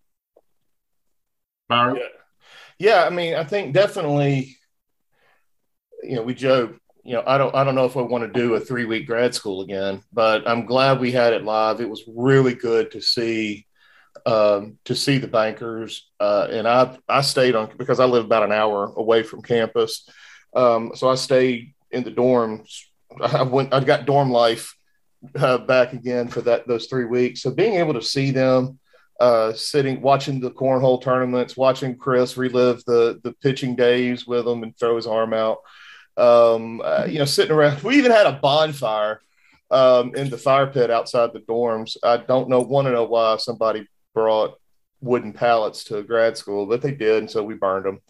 Yeah. 1.69 1.95
yeah, 2.79 3.05
I 3.05 3.11
mean, 3.11 3.35
I 3.35 3.45
think 3.45 3.75
definitely, 3.75 4.57
you 6.03 6.17
know, 6.17 6.23
we 6.23 6.35
joke 6.35 6.81
you 7.05 7.15
know, 7.15 7.23
I 7.27 7.39
don't 7.39 7.55
I 7.55 7.65
don't 7.65 7.75
know 7.75 7.87
if 7.87 7.97
I 7.97 8.03
want 8.03 8.25
to 8.25 8.41
do 8.41 8.55
a 8.55 8.61
three 8.61 8.85
week 8.85 9.07
grad 9.07 9.35
school 9.35 9.63
again, 9.63 10.03
but 10.13 10.49
I'm 10.49 10.67
glad 10.67 11.01
we 11.01 11.13
had 11.13 11.33
it 11.33 11.45
live. 11.45 11.81
It 11.81 11.89
was 11.89 12.05
really 12.07 12.55
good 12.55 12.91
to 12.93 13.01
see 13.01 13.67
um, 14.27 14.79
to 14.85 14.95
see 14.95 15.19
the 15.19 15.29
bankers, 15.29 16.11
uh, 16.19 16.49
and 16.51 16.69
I 16.69 16.99
I 17.09 17.23
stayed 17.23 17.55
on 17.55 17.71
because 17.79 18.01
I 18.01 18.05
live 18.05 18.25
about 18.25 18.43
an 18.43 18.53
hour 18.53 18.93
away 18.97 19.23
from 19.23 19.43
campus, 19.43 20.09
um, 20.55 20.93
so 20.95 21.09
I 21.09 21.15
stayed 21.15 21.75
in 21.91 22.05
the 22.05 22.11
dorms. 22.11 22.83
I 23.21 23.43
went 23.43 23.73
I 23.73 23.81
got 23.81 24.07
dorm 24.07 24.31
life 24.31 24.75
uh, 25.35 25.59
back 25.59 25.93
again 25.93 26.29
for 26.29 26.41
that 26.43 26.67
those 26.67 26.87
three 26.87 27.07
weeks. 27.07 27.43
So 27.43 27.51
being 27.51 27.75
able 27.75 27.95
to 27.95 28.03
see 28.03 28.31
them. 28.31 28.79
Uh, 29.19 29.53
sitting 29.53 30.01
watching 30.01 30.41
the 30.41 30.51
cornhole 30.51 31.03
tournaments, 31.03 31.55
watching 31.55 31.95
Chris 31.95 32.39
relive 32.39 32.83
the 32.87 33.21
the 33.23 33.33
pitching 33.43 33.77
days 33.77 34.27
with 34.27 34.47
them 34.47 34.63
and 34.63 34.75
throw 34.79 34.97
his 34.97 35.07
arm 35.07 35.35
out 35.35 35.59
um, 36.21 36.83
uh, 36.85 37.07
you 37.09 37.19
know, 37.19 37.25
sitting 37.25 37.53
around. 37.53 37.83
We 37.83 37.97
even 37.97 38.13
had 38.13 38.27
a 38.27 38.39
bonfire 38.41 39.23
um, 39.71 40.15
in 40.15 40.31
the 40.31 40.39
fire 40.39 40.67
pit 40.67 40.91
outside 40.91 41.33
the 41.33 41.41
dorms. 41.41 41.97
I 42.03 42.19
don't 42.19 42.49
know, 42.49 42.61
want 42.61 42.87
to 42.87 42.93
know 42.93 43.05
why 43.05 43.37
somebody 43.39 43.89
brought 44.15 44.55
wooden 45.01 45.33
pallets 45.33 45.85
to 45.85 46.03
grad 46.03 46.37
school, 46.37 46.67
but 46.67 46.83
they 46.83 46.93
did, 46.93 47.19
and 47.19 47.31
so 47.31 47.43
we 47.43 47.55
burned 47.55 47.87
them. 47.87 48.01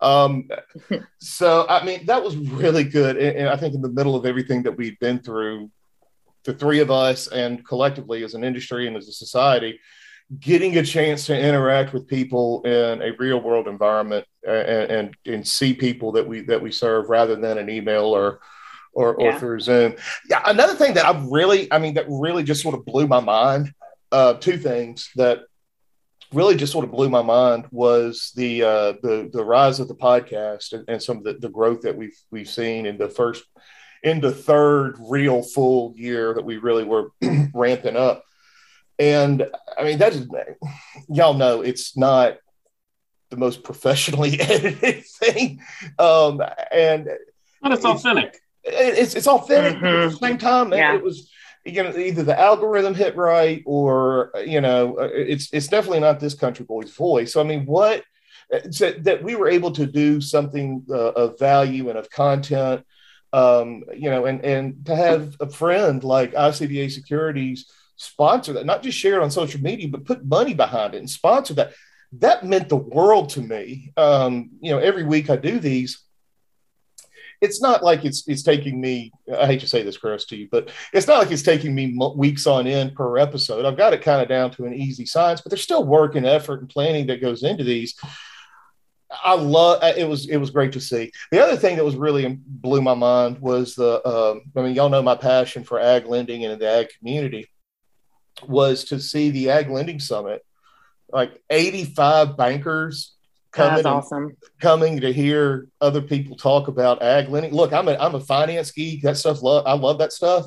Um, 0.00 0.48
so 1.18 1.66
I 1.68 1.84
mean, 1.84 2.06
that 2.06 2.22
was 2.22 2.36
really 2.36 2.84
good, 2.84 3.16
and, 3.16 3.36
and 3.36 3.48
I 3.48 3.56
think 3.56 3.74
in 3.74 3.82
the 3.82 3.90
middle 3.90 4.16
of 4.16 4.26
everything 4.26 4.62
that 4.64 4.76
we've 4.76 4.98
been 4.98 5.20
through, 5.20 5.70
the 6.44 6.54
three 6.54 6.80
of 6.80 6.90
us 6.90 7.28
and 7.28 7.64
collectively 7.66 8.24
as 8.24 8.34
an 8.34 8.44
industry 8.44 8.86
and 8.86 8.96
as 8.96 9.08
a 9.08 9.12
society, 9.12 9.78
getting 10.38 10.78
a 10.78 10.82
chance 10.82 11.26
to 11.26 11.38
interact 11.38 11.92
with 11.92 12.06
people 12.06 12.62
in 12.62 13.02
a 13.02 13.12
real 13.18 13.40
world 13.40 13.66
environment 13.66 14.24
and, 14.46 14.90
and, 14.90 15.16
and 15.26 15.48
see 15.48 15.74
people 15.74 16.12
that 16.12 16.26
we 16.26 16.40
that 16.42 16.62
we 16.62 16.70
serve 16.70 17.10
rather 17.10 17.36
than 17.36 17.58
an 17.58 17.68
email 17.68 18.04
or 18.04 18.40
or, 18.92 19.16
yeah. 19.18 19.36
or 19.36 19.38
through 19.38 19.60
Zoom. 19.60 19.94
Yeah, 20.28 20.42
another 20.46 20.74
thing 20.74 20.94
that 20.94 21.06
I 21.06 21.24
really, 21.28 21.72
I 21.72 21.78
mean, 21.78 21.94
that 21.94 22.06
really 22.08 22.42
just 22.42 22.62
sort 22.62 22.74
of 22.74 22.84
blew 22.84 23.06
my 23.06 23.20
mind. 23.20 23.72
Uh, 24.10 24.34
two 24.34 24.58
things 24.58 25.10
that 25.14 25.42
really 26.32 26.56
just 26.56 26.72
sort 26.72 26.84
of 26.84 26.92
blew 26.92 27.08
my 27.08 27.22
mind 27.22 27.66
was 27.70 28.32
the 28.36 28.62
uh, 28.62 28.92
the 29.02 29.30
the 29.32 29.44
rise 29.44 29.80
of 29.80 29.88
the 29.88 29.94
podcast 29.94 30.72
and, 30.72 30.84
and 30.88 31.02
some 31.02 31.18
of 31.18 31.24
the, 31.24 31.34
the 31.34 31.48
growth 31.48 31.82
that 31.82 31.96
we've 31.96 32.18
we've 32.30 32.48
seen 32.48 32.86
in 32.86 32.98
the 32.98 33.08
first 33.08 33.44
in 34.02 34.20
the 34.20 34.32
third 34.32 34.96
real 34.98 35.42
full 35.42 35.92
year 35.96 36.34
that 36.34 36.44
we 36.44 36.56
really 36.56 36.84
were 36.84 37.12
ramping 37.54 37.96
up. 37.96 38.24
And 38.98 39.46
I 39.78 39.84
mean, 39.84 39.98
that 39.98 40.14
is, 40.14 40.26
y'all 41.08 41.34
know 41.34 41.62
it's 41.62 41.96
not 41.96 42.38
the 43.30 43.36
most 43.36 43.62
professionally 43.62 44.40
edited 44.40 45.04
thing. 45.04 45.60
Um, 45.98 46.42
and 46.70 47.08
but 47.62 47.72
it's 47.72 47.84
authentic. 47.84 48.38
It's, 48.62 49.14
it's 49.14 49.26
authentic 49.26 49.76
mm-hmm. 49.76 49.86
at 49.86 50.10
the 50.10 50.16
same 50.16 50.38
time. 50.38 50.72
Yeah. 50.72 50.94
It 50.94 51.02
was, 51.02 51.30
you 51.64 51.82
know, 51.82 51.96
either 51.96 52.22
the 52.22 52.38
algorithm 52.38 52.94
hit 52.94 53.16
right 53.16 53.62
or, 53.66 54.32
you 54.46 54.60
know, 54.60 54.98
it's, 54.98 55.52
it's 55.52 55.68
definitely 55.68 56.00
not 56.00 56.20
this 56.20 56.34
country 56.34 56.64
boy's 56.64 56.90
voice. 56.90 57.32
So, 57.32 57.40
I 57.40 57.44
mean, 57.44 57.66
what, 57.66 58.04
so 58.70 58.92
that 58.92 59.22
we 59.22 59.36
were 59.36 59.48
able 59.48 59.70
to 59.72 59.86
do 59.86 60.20
something 60.20 60.84
uh, 60.90 61.12
of 61.12 61.38
value 61.38 61.88
and 61.88 61.98
of 61.98 62.10
content 62.10 62.84
um, 63.32 63.84
you 63.94 64.10
know, 64.10 64.26
and 64.26 64.44
and 64.44 64.84
to 64.86 64.96
have 64.96 65.36
a 65.40 65.48
friend 65.48 66.02
like 66.02 66.34
ICBA 66.34 66.90
Securities 66.90 67.70
sponsor 67.96 68.54
that, 68.54 68.66
not 68.66 68.82
just 68.82 68.98
share 68.98 69.20
it 69.20 69.22
on 69.22 69.30
social 69.30 69.60
media, 69.60 69.88
but 69.88 70.04
put 70.04 70.24
money 70.24 70.54
behind 70.54 70.94
it 70.94 70.98
and 70.98 71.10
sponsor 71.10 71.54
that. 71.54 71.72
That 72.14 72.44
meant 72.44 72.68
the 72.68 72.74
world 72.74 73.30
to 73.30 73.40
me. 73.40 73.92
Um, 73.96 74.50
you 74.60 74.72
know, 74.72 74.78
every 74.78 75.04
week 75.04 75.30
I 75.30 75.36
do 75.36 75.60
these. 75.60 76.02
It's 77.40 77.62
not 77.62 77.82
like 77.82 78.04
it's 78.04 78.26
it's 78.28 78.42
taking 78.42 78.80
me. 78.80 79.12
I 79.34 79.46
hate 79.46 79.60
to 79.60 79.66
say 79.66 79.82
this, 79.82 79.96
Chris, 79.96 80.26
to 80.26 80.36
you, 80.36 80.48
but 80.50 80.70
it's 80.92 81.06
not 81.06 81.18
like 81.18 81.30
it's 81.30 81.42
taking 81.42 81.74
me 81.74 81.98
weeks 82.16 82.46
on 82.46 82.66
end 82.66 82.94
per 82.94 83.18
episode. 83.18 83.64
I've 83.64 83.76
got 83.76 83.94
it 83.94 84.02
kind 84.02 84.20
of 84.20 84.28
down 84.28 84.50
to 84.52 84.66
an 84.66 84.74
easy 84.74 85.06
science, 85.06 85.40
but 85.40 85.50
there's 85.50 85.62
still 85.62 85.84
work 85.84 86.16
and 86.16 86.26
effort 86.26 86.60
and 86.60 86.68
planning 86.68 87.06
that 87.06 87.22
goes 87.22 87.42
into 87.42 87.64
these. 87.64 87.94
I 89.10 89.34
love 89.34 89.82
it 89.82 90.08
was 90.08 90.28
it 90.28 90.36
was 90.36 90.50
great 90.50 90.72
to 90.72 90.80
see. 90.80 91.10
The 91.32 91.42
other 91.42 91.56
thing 91.56 91.76
that 91.76 91.84
was 91.84 91.96
really 91.96 92.38
blew 92.46 92.82
my 92.82 92.94
mind 92.94 93.38
was 93.40 93.74
the 93.74 94.06
um, 94.06 94.42
I 94.56 94.62
mean 94.62 94.74
y'all 94.74 94.88
know 94.88 95.02
my 95.02 95.16
passion 95.16 95.64
for 95.64 95.80
ag 95.80 96.06
lending 96.06 96.44
and 96.44 96.60
the 96.60 96.70
ag 96.70 96.88
community 96.98 97.48
was 98.46 98.84
to 98.84 99.00
see 99.00 99.30
the 99.30 99.50
ag 99.50 99.68
lending 99.68 99.98
summit 99.98 100.44
like 101.12 101.42
85 101.50 102.36
bankers 102.36 103.14
coming 103.52 103.86
awesome. 103.86 104.36
coming 104.60 105.00
to 105.00 105.12
hear 105.12 105.66
other 105.80 106.00
people 106.00 106.36
talk 106.36 106.68
about 106.68 107.02
ag 107.02 107.28
lending. 107.28 107.52
Look, 107.52 107.72
I'm 107.72 107.88
a 107.88 107.96
I'm 107.96 108.14
a 108.14 108.20
finance 108.20 108.70
geek. 108.70 109.02
That 109.02 109.16
stuff 109.16 109.42
love 109.42 109.66
I 109.66 109.72
love 109.72 109.98
that 109.98 110.12
stuff. 110.12 110.46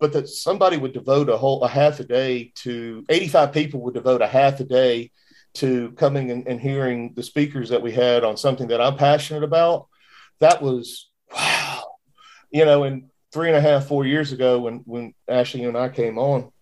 But 0.00 0.12
that 0.12 0.28
somebody 0.28 0.76
would 0.76 0.92
devote 0.92 1.28
a 1.28 1.36
whole 1.36 1.64
a 1.64 1.68
half 1.68 1.98
a 1.98 2.04
day 2.04 2.52
to 2.56 3.04
85 3.08 3.52
people 3.52 3.80
would 3.82 3.94
devote 3.94 4.22
a 4.22 4.28
half 4.28 4.60
a 4.60 4.64
day 4.64 5.10
to 5.54 5.90
coming 5.92 6.30
and, 6.30 6.46
and 6.46 6.60
hearing 6.60 7.14
the 7.14 7.22
speakers 7.22 7.70
that 7.70 7.82
we 7.82 7.90
had 7.90 8.22
on 8.22 8.36
something 8.36 8.68
that 8.68 8.80
I'm 8.80 8.96
passionate 8.96 9.42
about, 9.42 9.88
that 10.38 10.62
was 10.62 11.10
wow. 11.34 11.82
You 12.50 12.64
know, 12.64 12.84
and 12.84 13.10
three 13.32 13.48
and 13.48 13.56
a 13.56 13.60
half, 13.60 13.86
four 13.86 14.06
years 14.06 14.32
ago 14.32 14.60
when 14.60 14.78
when 14.86 15.14
Ashley 15.26 15.64
and 15.64 15.76
I 15.76 15.88
came 15.88 16.18
on, 16.18 16.52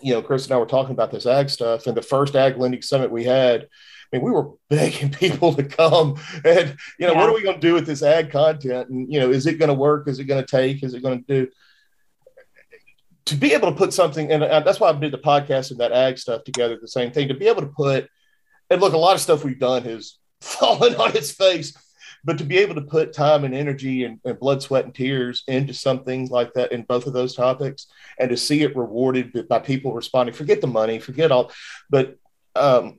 you 0.00 0.14
know, 0.14 0.22
Chris 0.22 0.44
and 0.44 0.54
I 0.54 0.58
were 0.58 0.66
talking 0.66 0.92
about 0.92 1.10
this 1.10 1.26
ag 1.26 1.50
stuff, 1.50 1.86
and 1.86 1.96
the 1.96 2.02
first 2.02 2.36
ag 2.36 2.56
lending 2.56 2.82
summit 2.82 3.10
we 3.10 3.24
had, 3.24 3.68
I 4.14 4.18
mean, 4.18 4.26
we 4.26 4.30
were 4.30 4.50
begging 4.70 5.10
people 5.12 5.54
to 5.54 5.64
come 5.64 6.16
and, 6.44 6.76
you 6.98 7.06
know, 7.06 7.12
yeah. 7.12 7.18
what 7.18 7.28
are 7.28 7.34
we 7.34 7.42
going 7.42 7.60
to 7.60 7.60
do 7.60 7.74
with 7.74 7.86
this 7.86 8.02
ag 8.02 8.30
content? 8.30 8.88
And, 8.88 9.12
you 9.12 9.18
know, 9.18 9.30
is 9.30 9.46
it 9.46 9.58
going 9.58 9.70
to 9.70 9.74
work? 9.74 10.06
Is 10.06 10.20
it 10.20 10.24
going 10.24 10.44
to 10.44 10.50
take? 10.50 10.82
Is 10.82 10.94
it 10.94 11.02
going 11.02 11.24
to 11.24 11.26
do? 11.26 11.50
to 13.26 13.36
be 13.36 13.54
able 13.54 13.70
to 13.70 13.76
put 13.76 13.94
something, 13.94 14.30
and 14.30 14.42
that's 14.42 14.78
why 14.78 14.90
I 14.90 14.92
did 14.92 15.10
the 15.10 15.18
podcast 15.18 15.70
and 15.70 15.80
that 15.80 15.92
ag 15.92 16.18
stuff 16.18 16.44
together, 16.44 16.78
the 16.78 16.86
same 16.86 17.10
thing, 17.10 17.28
to 17.28 17.34
be 17.34 17.48
able 17.48 17.62
to 17.62 17.68
put, 17.68 18.06
and 18.68 18.82
look, 18.82 18.92
a 18.92 18.98
lot 18.98 19.14
of 19.14 19.20
stuff 19.20 19.44
we've 19.44 19.58
done 19.58 19.82
has 19.84 20.18
fallen 20.42 20.94
on 20.96 21.16
its 21.16 21.30
face, 21.30 21.74
but 22.22 22.36
to 22.36 22.44
be 22.44 22.58
able 22.58 22.74
to 22.74 22.82
put 22.82 23.14
time 23.14 23.44
and 23.44 23.54
energy 23.54 24.04
and, 24.04 24.20
and, 24.26 24.38
blood, 24.38 24.62
sweat, 24.62 24.84
and 24.84 24.94
tears 24.94 25.42
into 25.48 25.72
something 25.72 26.28
like 26.28 26.52
that 26.52 26.72
in 26.72 26.82
both 26.82 27.06
of 27.06 27.14
those 27.14 27.34
topics, 27.34 27.86
and 28.18 28.28
to 28.28 28.36
see 28.36 28.60
it 28.60 28.76
rewarded 28.76 29.48
by 29.48 29.58
people 29.58 29.94
responding, 29.94 30.34
forget 30.34 30.60
the 30.60 30.66
money, 30.66 30.98
forget 30.98 31.32
all, 31.32 31.50
but 31.88 32.18
um, 32.56 32.98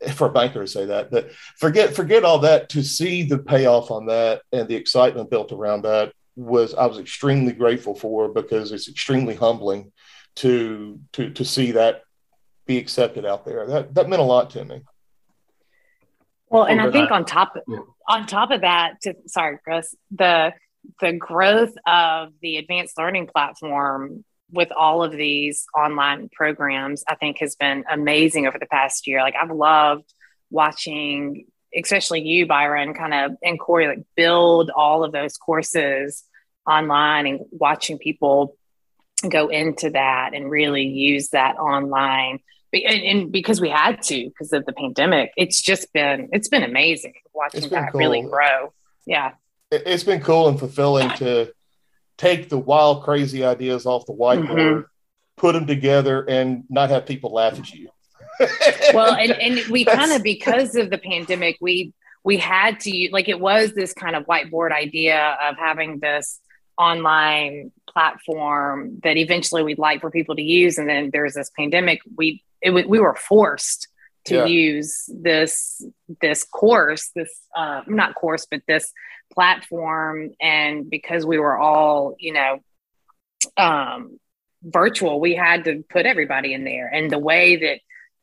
for 0.14 0.28
a 0.28 0.32
banker 0.32 0.60
to 0.60 0.68
say 0.68 0.86
that, 0.86 1.10
but 1.10 1.32
forget 1.56 1.94
forget 1.94 2.24
all 2.24 2.40
that 2.40 2.68
to 2.70 2.82
see 2.82 3.22
the 3.22 3.38
payoff 3.38 3.90
on 3.90 4.06
that 4.06 4.42
and 4.52 4.68
the 4.68 4.74
excitement 4.74 5.30
built 5.30 5.52
around 5.52 5.82
that 5.82 6.12
was 6.36 6.74
I 6.74 6.86
was 6.86 6.98
extremely 6.98 7.52
grateful 7.52 7.94
for 7.94 8.28
because 8.28 8.72
it's 8.72 8.88
extremely 8.88 9.34
humbling 9.34 9.92
to 10.36 11.00
to 11.12 11.30
to 11.30 11.44
see 11.44 11.72
that 11.72 12.02
be 12.66 12.78
accepted 12.78 13.26
out 13.26 13.44
there. 13.44 13.66
That 13.66 13.94
that 13.94 14.08
meant 14.08 14.22
a 14.22 14.24
lot 14.24 14.50
to 14.50 14.64
me. 14.64 14.82
Well, 16.50 16.64
and 16.64 16.80
I 16.80 16.90
think 16.90 17.10
on 17.10 17.24
top 17.24 17.56
yeah. 17.66 17.78
on 18.08 18.26
top 18.26 18.50
of 18.50 18.60
that, 18.62 19.00
to, 19.02 19.14
sorry, 19.26 19.58
Chris, 19.62 19.94
the 20.10 20.52
the 21.00 21.12
growth 21.12 21.74
of 21.86 22.32
the 22.40 22.56
advanced 22.56 22.96
learning 22.96 23.26
platform 23.26 24.24
with 24.50 24.72
all 24.72 25.02
of 25.02 25.12
these 25.12 25.66
online 25.76 26.28
programs, 26.30 27.04
I 27.08 27.14
think 27.14 27.38
has 27.38 27.54
been 27.56 27.84
amazing 27.90 28.46
over 28.46 28.58
the 28.58 28.66
past 28.66 29.06
year. 29.06 29.20
Like 29.22 29.34
I've 29.40 29.50
loved 29.50 30.12
watching 30.50 31.46
especially 31.76 32.22
you, 32.22 32.46
Byron, 32.46 32.94
kind 32.94 33.14
of 33.14 33.36
and 33.42 33.58
Corey, 33.58 33.88
like 33.88 34.04
build 34.16 34.70
all 34.74 35.04
of 35.04 35.12
those 35.12 35.36
courses 35.36 36.24
online 36.66 37.26
and 37.26 37.40
watching 37.50 37.98
people 37.98 38.56
go 39.28 39.48
into 39.48 39.90
that 39.90 40.34
and 40.34 40.50
really 40.50 40.84
use 40.84 41.30
that 41.30 41.56
online. 41.56 42.40
And, 42.72 43.02
and 43.02 43.32
because 43.32 43.60
we 43.60 43.70
had 43.70 44.02
to 44.04 44.24
because 44.28 44.52
of 44.52 44.66
the 44.66 44.72
pandemic, 44.72 45.32
it's 45.36 45.60
just 45.60 45.92
been 45.92 46.28
it's 46.32 46.48
been 46.48 46.62
amazing 46.62 47.14
watching 47.34 47.62
been 47.62 47.70
that 47.70 47.92
cool. 47.92 47.98
really 47.98 48.22
grow. 48.22 48.72
Yeah, 49.06 49.32
it's 49.70 50.04
been 50.04 50.20
cool 50.20 50.48
and 50.48 50.58
fulfilling 50.58 51.10
to 51.16 51.52
take 52.18 52.50
the 52.50 52.58
wild, 52.58 53.02
crazy 53.04 53.44
ideas 53.44 53.86
off 53.86 54.04
the 54.04 54.12
whiteboard, 54.12 54.48
mm-hmm. 54.48 54.80
put 55.36 55.54
them 55.54 55.66
together, 55.66 56.28
and 56.28 56.64
not 56.68 56.90
have 56.90 57.06
people 57.06 57.32
laugh 57.32 57.58
at 57.58 57.72
you 57.72 57.88
well, 58.94 59.14
and, 59.14 59.32
and 59.32 59.68
we 59.70 59.84
kind 59.84 60.12
of 60.12 60.22
because 60.22 60.76
of 60.76 60.90
the 60.90 60.98
pandemic, 60.98 61.56
we 61.60 61.92
we 62.24 62.36
had 62.36 62.80
to 62.80 63.08
like 63.12 63.28
it 63.28 63.40
was 63.40 63.72
this 63.72 63.92
kind 63.92 64.14
of 64.14 64.26
whiteboard 64.26 64.72
idea 64.72 65.36
of 65.42 65.56
having 65.56 65.98
this 65.98 66.40
online 66.76 67.72
platform 67.90 69.00
that 69.02 69.16
eventually 69.16 69.62
we'd 69.62 69.78
like 69.78 70.00
for 70.00 70.10
people 70.10 70.36
to 70.36 70.42
use, 70.42 70.78
and 70.78 70.88
then 70.88 71.10
there's 71.12 71.34
this 71.34 71.50
pandemic. 71.56 72.00
We 72.16 72.44
it 72.62 72.88
we 72.88 73.00
were 73.00 73.14
forced 73.14 73.87
to 74.26 74.34
yeah. 74.34 74.44
use 74.46 75.08
this 75.12 75.84
this 76.20 76.44
course, 76.44 77.10
this 77.14 77.34
uh, 77.56 77.82
not 77.86 78.14
course, 78.14 78.46
but 78.50 78.62
this 78.66 78.92
platform, 79.32 80.30
and 80.40 80.88
because 80.88 81.24
we 81.24 81.38
were 81.38 81.58
all 81.58 82.14
you 82.18 82.32
know 82.32 82.60
um 83.56 84.18
virtual 84.62 85.20
we 85.20 85.36
had 85.36 85.64
to 85.66 85.84
put 85.88 86.04
everybody 86.04 86.52
in 86.52 86.64
there 86.64 86.88
and 86.88 87.12
the 87.12 87.18
way 87.18 87.54
that 87.54 87.78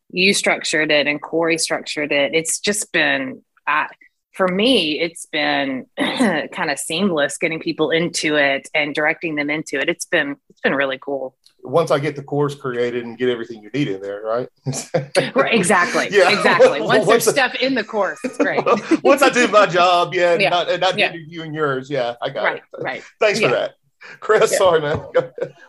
you 0.10 0.34
structured 0.34 0.92
it 0.92 1.08
and 1.08 1.22
Corey 1.22 1.58
structured 1.58 2.12
it. 2.12 2.34
It's 2.34 2.60
just 2.60 2.92
been, 2.92 3.44
uh, 3.68 3.88
for 4.34 4.48
me, 4.48 5.00
it's 5.00 5.26
been 5.26 5.86
kind 5.98 6.70
of 6.70 6.80
seamless 6.80 7.38
getting 7.38 7.60
people 7.60 7.92
into 7.92 8.36
it 8.36 8.70
and 8.74 8.94
directing 8.94 9.36
them 9.36 9.50
into 9.50 9.80
it. 9.80 9.90
It's 9.90 10.06
been, 10.06 10.36
it's 10.50 10.62
been 10.62 10.76
really 10.76 11.00
cool. 11.00 11.36
Once 11.68 11.92
I 11.92 12.00
get 12.00 12.16
the 12.16 12.24
course 12.24 12.56
created 12.56 13.06
and 13.06 13.18
get 13.18 13.30
everything 13.30 13.62
you 13.62 13.70
need 13.74 13.88
in 13.88 14.02
there, 14.02 14.22
right? 14.24 14.50
right 15.36 15.54
exactly. 15.54 16.08
Yeah. 16.12 16.32
Exactly. 16.32 16.82
Once, 16.82 17.06
Once 17.06 17.08
there's 17.08 17.28
I, 17.28 17.32
stuff 17.32 17.56
in 17.56 17.76
the 17.76 17.84
course, 17.84 18.20
it's 18.24 18.38
great. 18.38 18.64
Once 19.04 19.22
I 19.22 19.30
do 19.30 19.48
my 19.48 19.66
job, 19.66 20.14
yeah, 20.14 20.36
yeah. 20.36 20.50
not, 20.50 20.70
and 20.70 20.82
not 20.82 20.98
yeah. 20.98 21.10
interviewing 21.10 21.54
yours, 21.54 21.90
yeah, 21.90 22.16
I 22.22 22.30
got 22.30 22.44
right, 22.44 22.58
it. 22.58 22.64
Right. 22.74 22.84
Right. 22.84 23.04
Thanks 23.20 23.40
yeah. 23.40 23.50
for 23.50 23.56
that. 23.56 23.76
Chris, 24.20 24.52
yeah. 24.52 24.58
sorry, 24.58 24.82
man. 24.82 25.04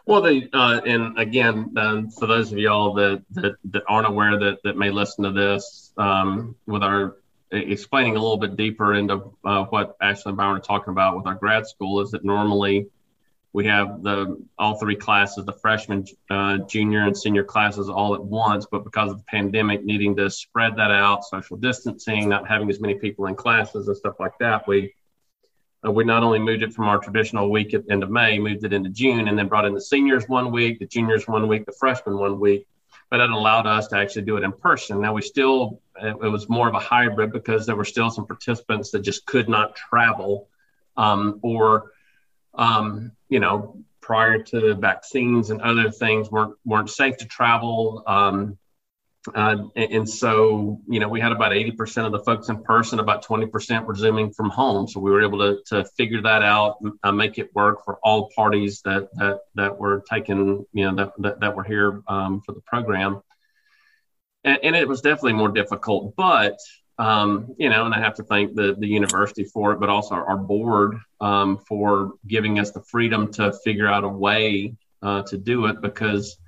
well, 0.06 0.20
the 0.20 0.48
uh, 0.52 0.80
and 0.84 1.18
again, 1.18 1.72
um, 1.76 2.10
for 2.10 2.26
those 2.26 2.52
of 2.52 2.58
y'all 2.58 2.92
that, 2.94 3.22
that 3.30 3.54
that 3.70 3.82
aren't 3.88 4.06
aware 4.06 4.38
that 4.38 4.58
that 4.64 4.76
may 4.76 4.90
listen 4.90 5.24
to 5.24 5.32
this, 5.32 5.92
um, 5.96 6.54
with 6.66 6.82
our 6.82 7.16
explaining 7.50 8.16
a 8.16 8.20
little 8.20 8.36
bit 8.36 8.56
deeper 8.56 8.94
into 8.94 9.32
uh, 9.44 9.64
what 9.64 9.96
Ashley 10.00 10.30
and 10.30 10.36
Byron 10.36 10.56
are 10.56 10.60
talking 10.60 10.90
about 10.90 11.16
with 11.16 11.26
our 11.26 11.34
grad 11.34 11.66
school 11.66 12.00
is 12.00 12.10
that 12.10 12.24
normally 12.24 12.88
we 13.56 13.64
have 13.64 14.02
the 14.02 14.36
all 14.58 14.74
three 14.74 14.94
classes, 14.94 15.46
the 15.46 15.52
freshman, 15.54 16.04
uh, 16.28 16.58
junior, 16.68 17.06
and 17.06 17.16
senior 17.16 17.42
classes 17.42 17.88
all 17.88 18.14
at 18.14 18.22
once. 18.22 18.66
But 18.70 18.84
because 18.84 19.10
of 19.10 19.16
the 19.16 19.24
pandemic, 19.24 19.82
needing 19.82 20.14
to 20.16 20.28
spread 20.28 20.76
that 20.76 20.90
out, 20.90 21.24
social 21.24 21.56
distancing, 21.56 22.28
not 22.28 22.46
having 22.46 22.68
as 22.68 22.80
many 22.80 22.96
people 22.96 23.24
in 23.28 23.34
classes 23.34 23.88
and 23.88 23.96
stuff 23.96 24.20
like 24.20 24.36
that, 24.40 24.68
we 24.68 24.92
uh, 25.86 25.90
we 25.90 26.04
not 26.04 26.22
only 26.22 26.38
moved 26.38 26.64
it 26.64 26.74
from 26.74 26.86
our 26.86 26.98
traditional 26.98 27.50
week 27.50 27.72
at 27.72 27.86
the 27.86 27.92
end 27.94 28.02
of 28.02 28.10
May, 28.10 28.38
moved 28.38 28.62
it 28.62 28.74
into 28.74 28.90
June, 28.90 29.26
and 29.26 29.38
then 29.38 29.48
brought 29.48 29.64
in 29.64 29.72
the 29.72 29.80
seniors 29.80 30.28
one 30.28 30.52
week, 30.52 30.78
the 30.78 30.86
juniors 30.86 31.26
one 31.26 31.48
week, 31.48 31.64
the 31.64 31.72
freshmen 31.72 32.18
one 32.18 32.38
week. 32.38 32.66
But 33.08 33.20
it 33.20 33.30
allowed 33.30 33.66
us 33.66 33.88
to 33.88 33.96
actually 33.96 34.26
do 34.26 34.36
it 34.36 34.44
in 34.44 34.52
person. 34.52 35.00
Now 35.00 35.14
we 35.14 35.22
still, 35.22 35.80
it, 36.02 36.18
was 36.20 36.46
more 36.50 36.68
of 36.68 36.74
a 36.74 36.78
hybrid 36.78 37.32
because 37.32 37.64
there 37.64 37.76
were 37.76 37.86
still 37.86 38.10
some 38.10 38.26
participants 38.26 38.90
that 38.90 39.00
just 39.00 39.24
could 39.24 39.48
not 39.48 39.76
travel, 39.76 40.50
um, 40.98 41.38
or, 41.40 41.92
um, 42.56 43.12
you 43.28 43.40
know, 43.40 43.78
prior 44.00 44.42
to 44.42 44.60
the 44.60 44.74
vaccines 44.74 45.50
and 45.50 45.60
other 45.60 45.90
things 45.90 46.30
weren't 46.30 46.54
weren't 46.64 46.90
safe 46.90 47.16
to 47.18 47.26
travel. 47.26 48.02
Um, 48.06 48.58
uh, 49.34 49.56
and, 49.74 49.92
and, 49.92 50.08
so, 50.08 50.80
you 50.88 51.00
know, 51.00 51.08
we 51.08 51.20
had 51.20 51.32
about 51.32 51.52
80% 51.52 52.06
of 52.06 52.12
the 52.12 52.20
folks 52.20 52.48
in 52.48 52.62
person, 52.62 53.00
about 53.00 53.24
20% 53.24 53.84
were 53.84 53.94
Zooming 53.94 54.32
from 54.32 54.50
home. 54.50 54.86
So 54.86 55.00
we 55.00 55.10
were 55.10 55.22
able 55.22 55.38
to, 55.38 55.60
to 55.66 55.84
figure 55.96 56.22
that 56.22 56.42
out, 56.42 56.76
uh, 57.02 57.12
make 57.12 57.38
it 57.38 57.54
work 57.54 57.84
for 57.84 57.98
all 58.04 58.30
parties 58.36 58.82
that, 58.82 59.08
that, 59.14 59.40
that 59.56 59.76
were 59.76 60.04
taken, 60.08 60.64
you 60.72 60.84
know, 60.84 60.94
that, 60.94 61.12
that, 61.18 61.40
that 61.40 61.56
were 61.56 61.64
here 61.64 62.02
um, 62.06 62.40
for 62.42 62.52
the 62.52 62.60
program. 62.60 63.20
And, 64.44 64.58
and, 64.62 64.76
it 64.76 64.86
was 64.86 65.00
definitely 65.00 65.32
more 65.32 65.48
difficult, 65.48 66.14
but, 66.16 66.56
um, 66.98 67.54
you 67.58 67.68
know, 67.68 67.84
and 67.84 67.94
I 67.94 68.00
have 68.00 68.14
to 68.14 68.22
thank 68.22 68.54
the, 68.54 68.74
the 68.78 68.86
university 68.86 69.44
for 69.44 69.72
it, 69.72 69.80
but 69.80 69.88
also 69.88 70.14
our 70.14 70.38
board 70.38 70.98
um, 71.20 71.58
for 71.58 72.14
giving 72.26 72.58
us 72.58 72.70
the 72.70 72.80
freedom 72.82 73.32
to 73.32 73.52
figure 73.64 73.86
out 73.86 74.04
a 74.04 74.08
way 74.08 74.74
uh, 75.02 75.22
to 75.24 75.36
do 75.36 75.66
it 75.66 75.82
because 75.82 76.38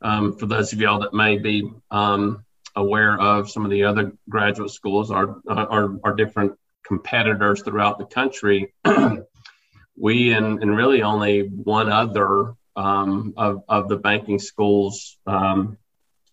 um, 0.00 0.36
for 0.36 0.46
those 0.46 0.72
of 0.72 0.80
y'all 0.80 1.00
that 1.00 1.14
may 1.14 1.38
be 1.38 1.70
um, 1.90 2.44
aware 2.74 3.18
of 3.18 3.50
some 3.50 3.64
of 3.64 3.70
the 3.70 3.84
other 3.84 4.12
graduate 4.28 4.70
schools, 4.70 5.10
our, 5.10 5.36
our, 5.48 5.96
our 6.02 6.14
different 6.14 6.58
competitors 6.84 7.62
throughout 7.62 7.98
the 7.98 8.06
country, 8.06 8.74
we 9.96 10.32
and, 10.32 10.62
and 10.62 10.76
really 10.76 11.02
only 11.02 11.42
one 11.42 11.90
other 11.90 12.54
um, 12.74 13.34
of, 13.36 13.62
of 13.68 13.88
the 13.88 13.96
banking 13.96 14.40
schools 14.40 15.16
um, 15.26 15.78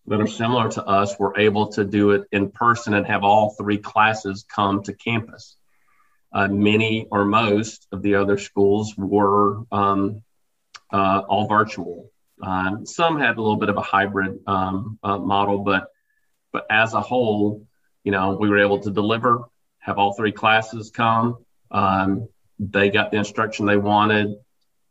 that 0.10 0.20
are 0.20 0.28
similar 0.28 0.70
to 0.72 0.84
us 0.86 1.18
were 1.20 1.40
able 1.40 1.68
to 1.68 1.86
do 1.86 2.12
it 2.12 2.24
in 2.32 2.50
person 2.50 2.96
and 2.96 3.06
have 3.06 3.24
all 3.24 3.52
three 3.52 3.78
classes 3.78 4.44
come 4.44 4.82
to 4.84 4.94
campus. 4.94 5.56
Uh, 6.34 6.48
many 6.48 7.08
or 7.12 7.26
most 7.26 7.88
of 7.92 8.02
the 8.02 8.16
other 8.16 8.38
schools 8.38 8.96
were 8.98 9.64
um, 9.72 10.24
uh, 10.92 11.22
all 11.28 11.48
virtual. 11.48 12.12
Um, 12.42 12.86
some 12.86 13.20
had 13.20 13.38
a 13.38 13.42
little 13.42 13.58
bit 13.58 13.70
of 13.70 13.78
a 13.78 13.82
hybrid 13.82 14.40
um, 14.48 14.98
uh, 15.04 15.18
model, 15.18 15.60
but 15.60 15.90
but 16.52 16.66
as 16.72 16.96
a 16.96 17.02
whole, 17.02 17.68
you 18.04 18.12
know, 18.12 18.36
we 18.40 18.50
were 18.50 18.60
able 18.60 18.80
to 18.80 18.90
deliver, 18.90 19.44
have 19.78 20.00
all 20.00 20.14
three 20.14 20.32
classes 20.32 20.90
come. 20.90 21.38
Um, 21.70 22.30
they 22.58 22.90
got 22.90 23.12
the 23.12 23.18
instruction 23.18 23.68
they 23.68 23.78
wanted. 23.78 24.36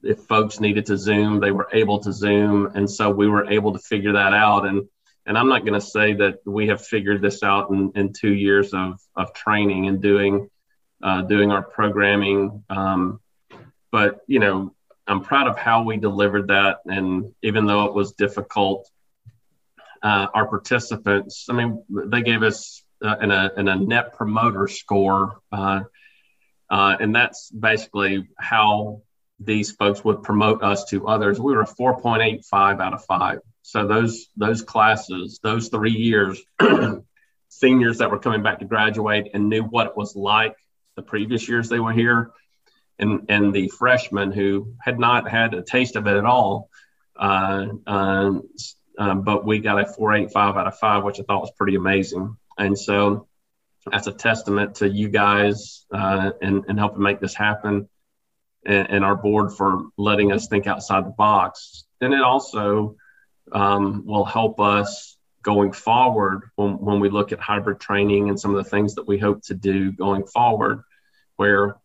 If 0.02 0.20
folks 0.20 0.60
needed 0.60 0.86
to 0.86 0.96
Zoom, 0.96 1.40
they 1.40 1.50
were 1.50 1.68
able 1.72 1.98
to 2.00 2.12
Zoom, 2.12 2.70
and 2.76 2.88
so 2.88 3.10
we 3.10 3.26
were 3.28 3.50
able 3.50 3.72
to 3.72 3.80
figure 3.80 4.12
that 4.12 4.32
out. 4.32 4.64
And 4.64 4.88
and 5.28 5.36
I'm 5.36 5.48
not 5.48 5.60
going 5.66 5.78
to 5.78 5.86
say 5.86 6.14
that 6.14 6.38
we 6.46 6.68
have 6.68 6.84
figured 6.84 7.20
this 7.20 7.42
out 7.42 7.68
in, 7.68 7.92
in 7.94 8.14
two 8.14 8.32
years 8.32 8.72
of 8.72 8.98
of 9.14 9.34
training 9.34 9.86
and 9.86 10.00
doing 10.00 10.48
uh, 11.02 11.22
doing 11.22 11.52
our 11.52 11.62
programming. 11.62 12.64
Um, 12.70 13.20
but 13.92 14.20
you 14.26 14.40
know, 14.40 14.74
I'm 15.06 15.22
proud 15.22 15.46
of 15.46 15.58
how 15.58 15.82
we 15.82 15.98
delivered 15.98 16.48
that. 16.48 16.78
And 16.86 17.34
even 17.42 17.66
though 17.66 17.84
it 17.84 17.94
was 17.94 18.12
difficult, 18.12 18.90
uh, 20.02 20.26
our 20.34 20.46
participants, 20.46 21.46
I 21.50 21.52
mean, 21.52 21.84
they 21.88 22.22
gave 22.22 22.42
us 22.42 22.82
uh, 23.04 23.16
in, 23.20 23.30
a, 23.30 23.50
in 23.56 23.68
a 23.68 23.76
net 23.76 24.14
promoter 24.14 24.66
score. 24.66 25.40
Uh, 25.52 25.82
uh 26.70 26.96
and 27.00 27.14
that's 27.14 27.50
basically 27.50 28.28
how 28.36 29.02
these 29.40 29.72
folks 29.72 30.04
would 30.04 30.22
promote 30.22 30.62
us 30.62 30.84
to 30.86 31.06
others. 31.06 31.40
We 31.40 31.54
were 31.54 31.62
a 31.62 31.66
4.85 31.66 32.80
out 32.80 32.92
of 32.94 33.04
five. 33.04 33.40
So 33.68 33.86
those 33.86 34.28
those 34.34 34.62
classes, 34.62 35.40
those 35.42 35.68
three 35.68 35.92
years, 35.92 36.42
seniors 37.50 37.98
that 37.98 38.10
were 38.10 38.18
coming 38.18 38.42
back 38.42 38.60
to 38.60 38.64
graduate 38.64 39.32
and 39.34 39.50
knew 39.50 39.62
what 39.62 39.88
it 39.88 39.92
was 39.94 40.16
like 40.16 40.56
the 40.96 41.02
previous 41.02 41.46
years 41.46 41.68
they 41.68 41.78
were 41.78 41.92
here, 41.92 42.30
and 42.98 43.26
and 43.28 43.52
the 43.52 43.68
freshmen 43.68 44.32
who 44.32 44.72
had 44.80 44.98
not 44.98 45.28
had 45.28 45.52
a 45.52 45.60
taste 45.60 45.96
of 45.96 46.06
it 46.06 46.16
at 46.16 46.24
all. 46.24 46.70
Uh, 47.14 47.66
uh, 47.86 48.38
uh, 48.98 49.14
but 49.14 49.44
we 49.44 49.58
got 49.58 49.78
a 49.78 49.84
485 49.84 50.56
out 50.56 50.66
of 50.66 50.78
five, 50.78 51.04
which 51.04 51.20
I 51.20 51.24
thought 51.24 51.42
was 51.42 51.52
pretty 51.54 51.76
amazing. 51.76 52.38
And 52.56 52.78
so 52.78 53.28
that's 53.84 54.06
a 54.06 54.12
testament 54.12 54.76
to 54.76 54.88
you 54.88 55.10
guys 55.10 55.84
uh, 55.92 56.30
and, 56.40 56.64
and 56.68 56.78
helping 56.78 57.02
make 57.02 57.20
this 57.20 57.34
happen 57.34 57.88
and, 58.64 58.88
and, 58.90 59.04
our 59.04 59.14
board 59.14 59.52
for 59.52 59.82
letting 59.96 60.32
us 60.32 60.48
think 60.48 60.66
outside 60.66 61.04
the 61.04 61.10
box. 61.10 61.84
And 62.00 62.12
it 62.12 62.22
also 62.22 62.96
um, 63.52 64.04
will 64.06 64.24
help 64.24 64.60
us 64.60 65.16
going 65.42 65.72
forward 65.72 66.50
when, 66.56 66.78
when 66.78 67.00
we 67.00 67.08
look 67.08 67.32
at 67.32 67.40
hybrid 67.40 67.80
training 67.80 68.28
and 68.28 68.38
some 68.38 68.54
of 68.54 68.62
the 68.62 68.70
things 68.70 68.94
that 68.96 69.06
we 69.06 69.18
hope 69.18 69.42
to 69.42 69.54
do 69.54 69.92
going 69.92 70.26
forward, 70.26 70.82
where 71.36 71.76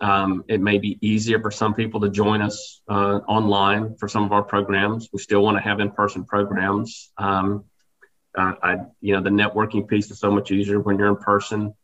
um, 0.00 0.44
it 0.48 0.60
may 0.60 0.78
be 0.78 0.98
easier 1.00 1.40
for 1.40 1.50
some 1.50 1.74
people 1.74 2.00
to 2.00 2.08
join 2.08 2.42
us 2.42 2.82
uh, 2.88 3.20
online 3.28 3.96
for 3.96 4.08
some 4.08 4.24
of 4.24 4.32
our 4.32 4.42
programs. 4.42 5.08
We 5.12 5.20
still 5.20 5.42
want 5.42 5.56
to 5.56 5.62
have 5.62 5.80
in-person 5.80 6.24
programs. 6.24 7.10
Um, 7.16 7.64
I, 8.38 8.76
you 9.00 9.14
know, 9.14 9.22
the 9.22 9.30
networking 9.30 9.88
piece 9.88 10.10
is 10.10 10.18
so 10.18 10.30
much 10.30 10.50
easier 10.50 10.78
when 10.78 10.98
you're 10.98 11.08
in 11.08 11.16
person, 11.16 11.74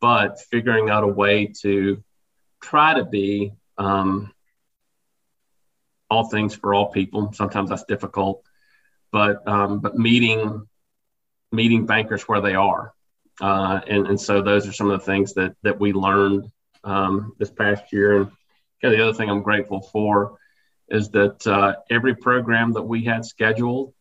but 0.00 0.40
figuring 0.40 0.90
out 0.90 1.04
a 1.04 1.06
way 1.06 1.52
to 1.62 2.02
try 2.60 2.94
to 2.94 3.04
be 3.04 3.52
um, 3.78 4.32
all 6.10 6.28
things 6.28 6.56
for 6.56 6.74
all 6.74 6.90
people. 6.90 7.32
Sometimes 7.32 7.70
that's 7.70 7.84
difficult, 7.84 8.42
but 9.12 9.46
um, 9.46 9.80
but 9.80 9.96
meeting 9.96 10.66
meeting 11.52 11.86
bankers 11.86 12.22
where 12.22 12.40
they 12.40 12.54
are, 12.54 12.92
uh, 13.40 13.80
and 13.86 14.06
and 14.06 14.20
so 14.20 14.42
those 14.42 14.66
are 14.68 14.72
some 14.72 14.90
of 14.90 15.00
the 15.00 15.06
things 15.06 15.34
that 15.34 15.54
that 15.62 15.80
we 15.80 15.92
learned 15.92 16.50
um, 16.84 17.34
this 17.38 17.50
past 17.50 17.92
year. 17.92 18.16
And 18.16 18.26
kind 18.80 18.94
of 18.94 18.98
the 18.98 19.04
other 19.04 19.16
thing 19.16 19.30
I'm 19.30 19.42
grateful 19.42 19.80
for 19.80 20.38
is 20.88 21.10
that 21.10 21.46
uh, 21.46 21.76
every 21.88 22.14
program 22.14 22.72
that 22.72 22.82
we 22.82 23.04
had 23.04 23.24
scheduled, 23.24 23.94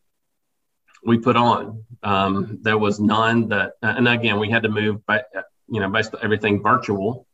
we 1.03 1.19
put 1.19 1.35
on. 1.35 1.83
Um, 2.01 2.59
there 2.61 2.77
was 2.77 2.99
none 2.99 3.49
that, 3.49 3.73
and 3.81 4.07
again, 4.07 4.39
we 4.39 4.49
had 4.49 4.63
to 4.63 4.69
move, 4.69 5.05
by, 5.05 5.23
you 5.67 5.79
know, 5.79 5.89
basically 5.89 6.21
everything 6.23 6.63
virtual, 6.63 7.27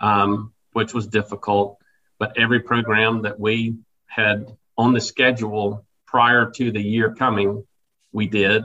um, 0.00 0.52
which 0.72 0.92
was 0.92 1.06
difficult. 1.06 1.78
But 2.18 2.36
every 2.36 2.60
program 2.60 3.22
that 3.22 3.38
we 3.38 3.76
had 4.06 4.56
on 4.76 4.92
the 4.92 5.00
schedule 5.00 5.86
prior 6.10 6.50
to 6.56 6.72
the 6.72 6.82
year 6.82 7.14
coming, 7.14 7.66
we 8.12 8.26
did. 8.26 8.64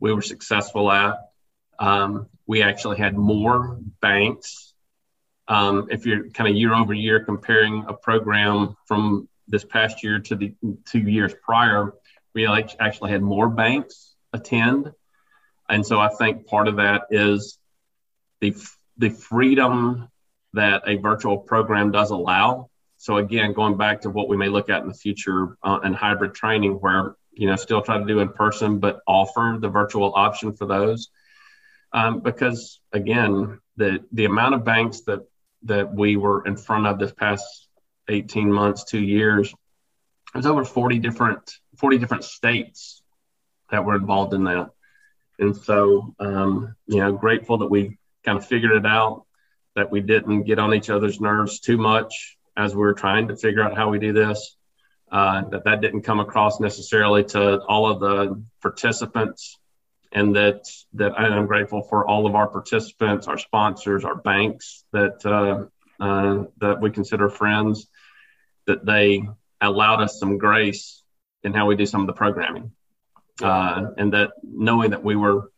We 0.00 0.12
were 0.12 0.22
successful 0.22 0.90
at. 0.90 1.18
Um, 1.78 2.28
we 2.46 2.62
actually 2.62 2.98
had 2.98 3.16
more 3.16 3.78
banks 4.00 4.68
um, 5.48 5.88
if 5.90 6.04
you're 6.04 6.28
kind 6.28 6.48
of 6.48 6.56
year 6.56 6.74
over 6.74 6.92
year 6.92 7.24
comparing 7.24 7.86
a 7.88 7.94
program 7.94 8.76
from 8.86 9.28
this 9.48 9.64
past 9.64 10.04
year 10.04 10.20
to 10.20 10.36
the 10.36 10.54
two 10.84 10.98
years 10.98 11.34
prior, 11.42 11.94
we 12.34 12.46
actually 12.46 13.10
had 13.10 13.22
more 13.22 13.48
banks 13.48 14.14
attend. 14.34 14.92
And 15.68 15.84
so 15.84 15.98
I 15.98 16.08
think 16.08 16.46
part 16.46 16.68
of 16.68 16.76
that 16.76 17.04
is 17.10 17.58
the, 18.40 18.54
the 18.98 19.08
freedom 19.08 20.08
that 20.52 20.82
a 20.86 20.96
virtual 20.96 21.38
program 21.38 21.92
does 21.92 22.10
allow. 22.10 22.68
So 23.08 23.16
again, 23.16 23.54
going 23.54 23.78
back 23.78 24.02
to 24.02 24.10
what 24.10 24.28
we 24.28 24.36
may 24.36 24.50
look 24.50 24.68
at 24.68 24.82
in 24.82 24.88
the 24.88 24.92
future 24.92 25.56
uh, 25.62 25.80
hybrid 25.94 26.34
training, 26.34 26.72
where 26.72 27.16
you 27.32 27.46
know 27.46 27.56
still 27.56 27.80
try 27.80 27.96
to 27.96 28.04
do 28.04 28.20
in 28.20 28.28
person, 28.28 28.80
but 28.80 29.00
offer 29.06 29.56
the 29.58 29.70
virtual 29.70 30.12
option 30.14 30.52
for 30.52 30.66
those. 30.66 31.08
Um, 31.90 32.20
because 32.20 32.80
again, 32.92 33.60
the 33.78 34.04
the 34.12 34.26
amount 34.26 34.56
of 34.56 34.64
banks 34.66 35.00
that 35.06 35.20
that 35.62 35.94
we 35.94 36.16
were 36.16 36.46
in 36.46 36.58
front 36.58 36.86
of 36.86 36.98
this 36.98 37.10
past 37.10 37.68
18 38.10 38.52
months, 38.52 38.84
two 38.84 39.00
years, 39.00 39.54
there's 40.34 40.44
over 40.44 40.62
40 40.62 40.98
different 40.98 41.50
40 41.78 41.96
different 41.96 42.24
states 42.24 43.02
that 43.70 43.86
were 43.86 43.96
involved 43.96 44.34
in 44.34 44.44
that. 44.44 44.68
And 45.38 45.56
so, 45.56 46.14
um, 46.20 46.74
you 46.86 46.98
know, 46.98 47.12
grateful 47.12 47.56
that 47.56 47.70
we 47.70 47.96
kind 48.26 48.36
of 48.36 48.46
figured 48.46 48.72
it 48.72 48.84
out, 48.84 49.24
that 49.76 49.90
we 49.90 50.02
didn't 50.02 50.42
get 50.42 50.58
on 50.58 50.74
each 50.74 50.90
other's 50.90 51.22
nerves 51.22 51.60
too 51.60 51.78
much 51.78 52.34
as 52.58 52.74
we 52.74 52.80
were 52.80 52.92
trying 52.92 53.28
to 53.28 53.36
figure 53.36 53.62
out 53.62 53.74
how 53.76 53.88
we 53.88 53.98
do 53.98 54.12
this. 54.12 54.56
Uh, 55.10 55.48
that 55.48 55.64
that 55.64 55.80
didn't 55.80 56.02
come 56.02 56.20
across 56.20 56.60
necessarily 56.60 57.24
to 57.24 57.60
all 57.62 57.90
of 57.90 57.98
the 57.98 58.44
participants 58.60 59.58
and 60.12 60.36
that 60.36 60.60
that 60.92 61.18
I'm 61.18 61.46
grateful 61.46 61.80
for 61.82 62.06
all 62.06 62.26
of 62.26 62.34
our 62.34 62.46
participants, 62.46 63.26
our 63.26 63.38
sponsors, 63.38 64.04
our 64.04 64.16
banks 64.16 64.84
that 64.92 65.24
uh, 65.24 66.04
uh, 66.04 66.44
that 66.60 66.82
we 66.82 66.90
consider 66.90 67.30
friends. 67.30 67.88
that 68.68 68.84
they 68.84 69.22
allowed 69.60 70.00
us 70.02 70.20
some 70.20 70.38
grace 70.38 71.02
in 71.42 71.54
how 71.54 71.66
we 71.66 71.74
do 71.74 71.86
some 71.86 72.02
of 72.02 72.06
the 72.06 72.12
programming. 72.12 72.70
Uh, 73.42 73.92
and 73.96 74.12
that 74.12 74.30
knowing 74.42 74.90
that 74.90 75.02
we 75.02 75.16
were 75.16 75.50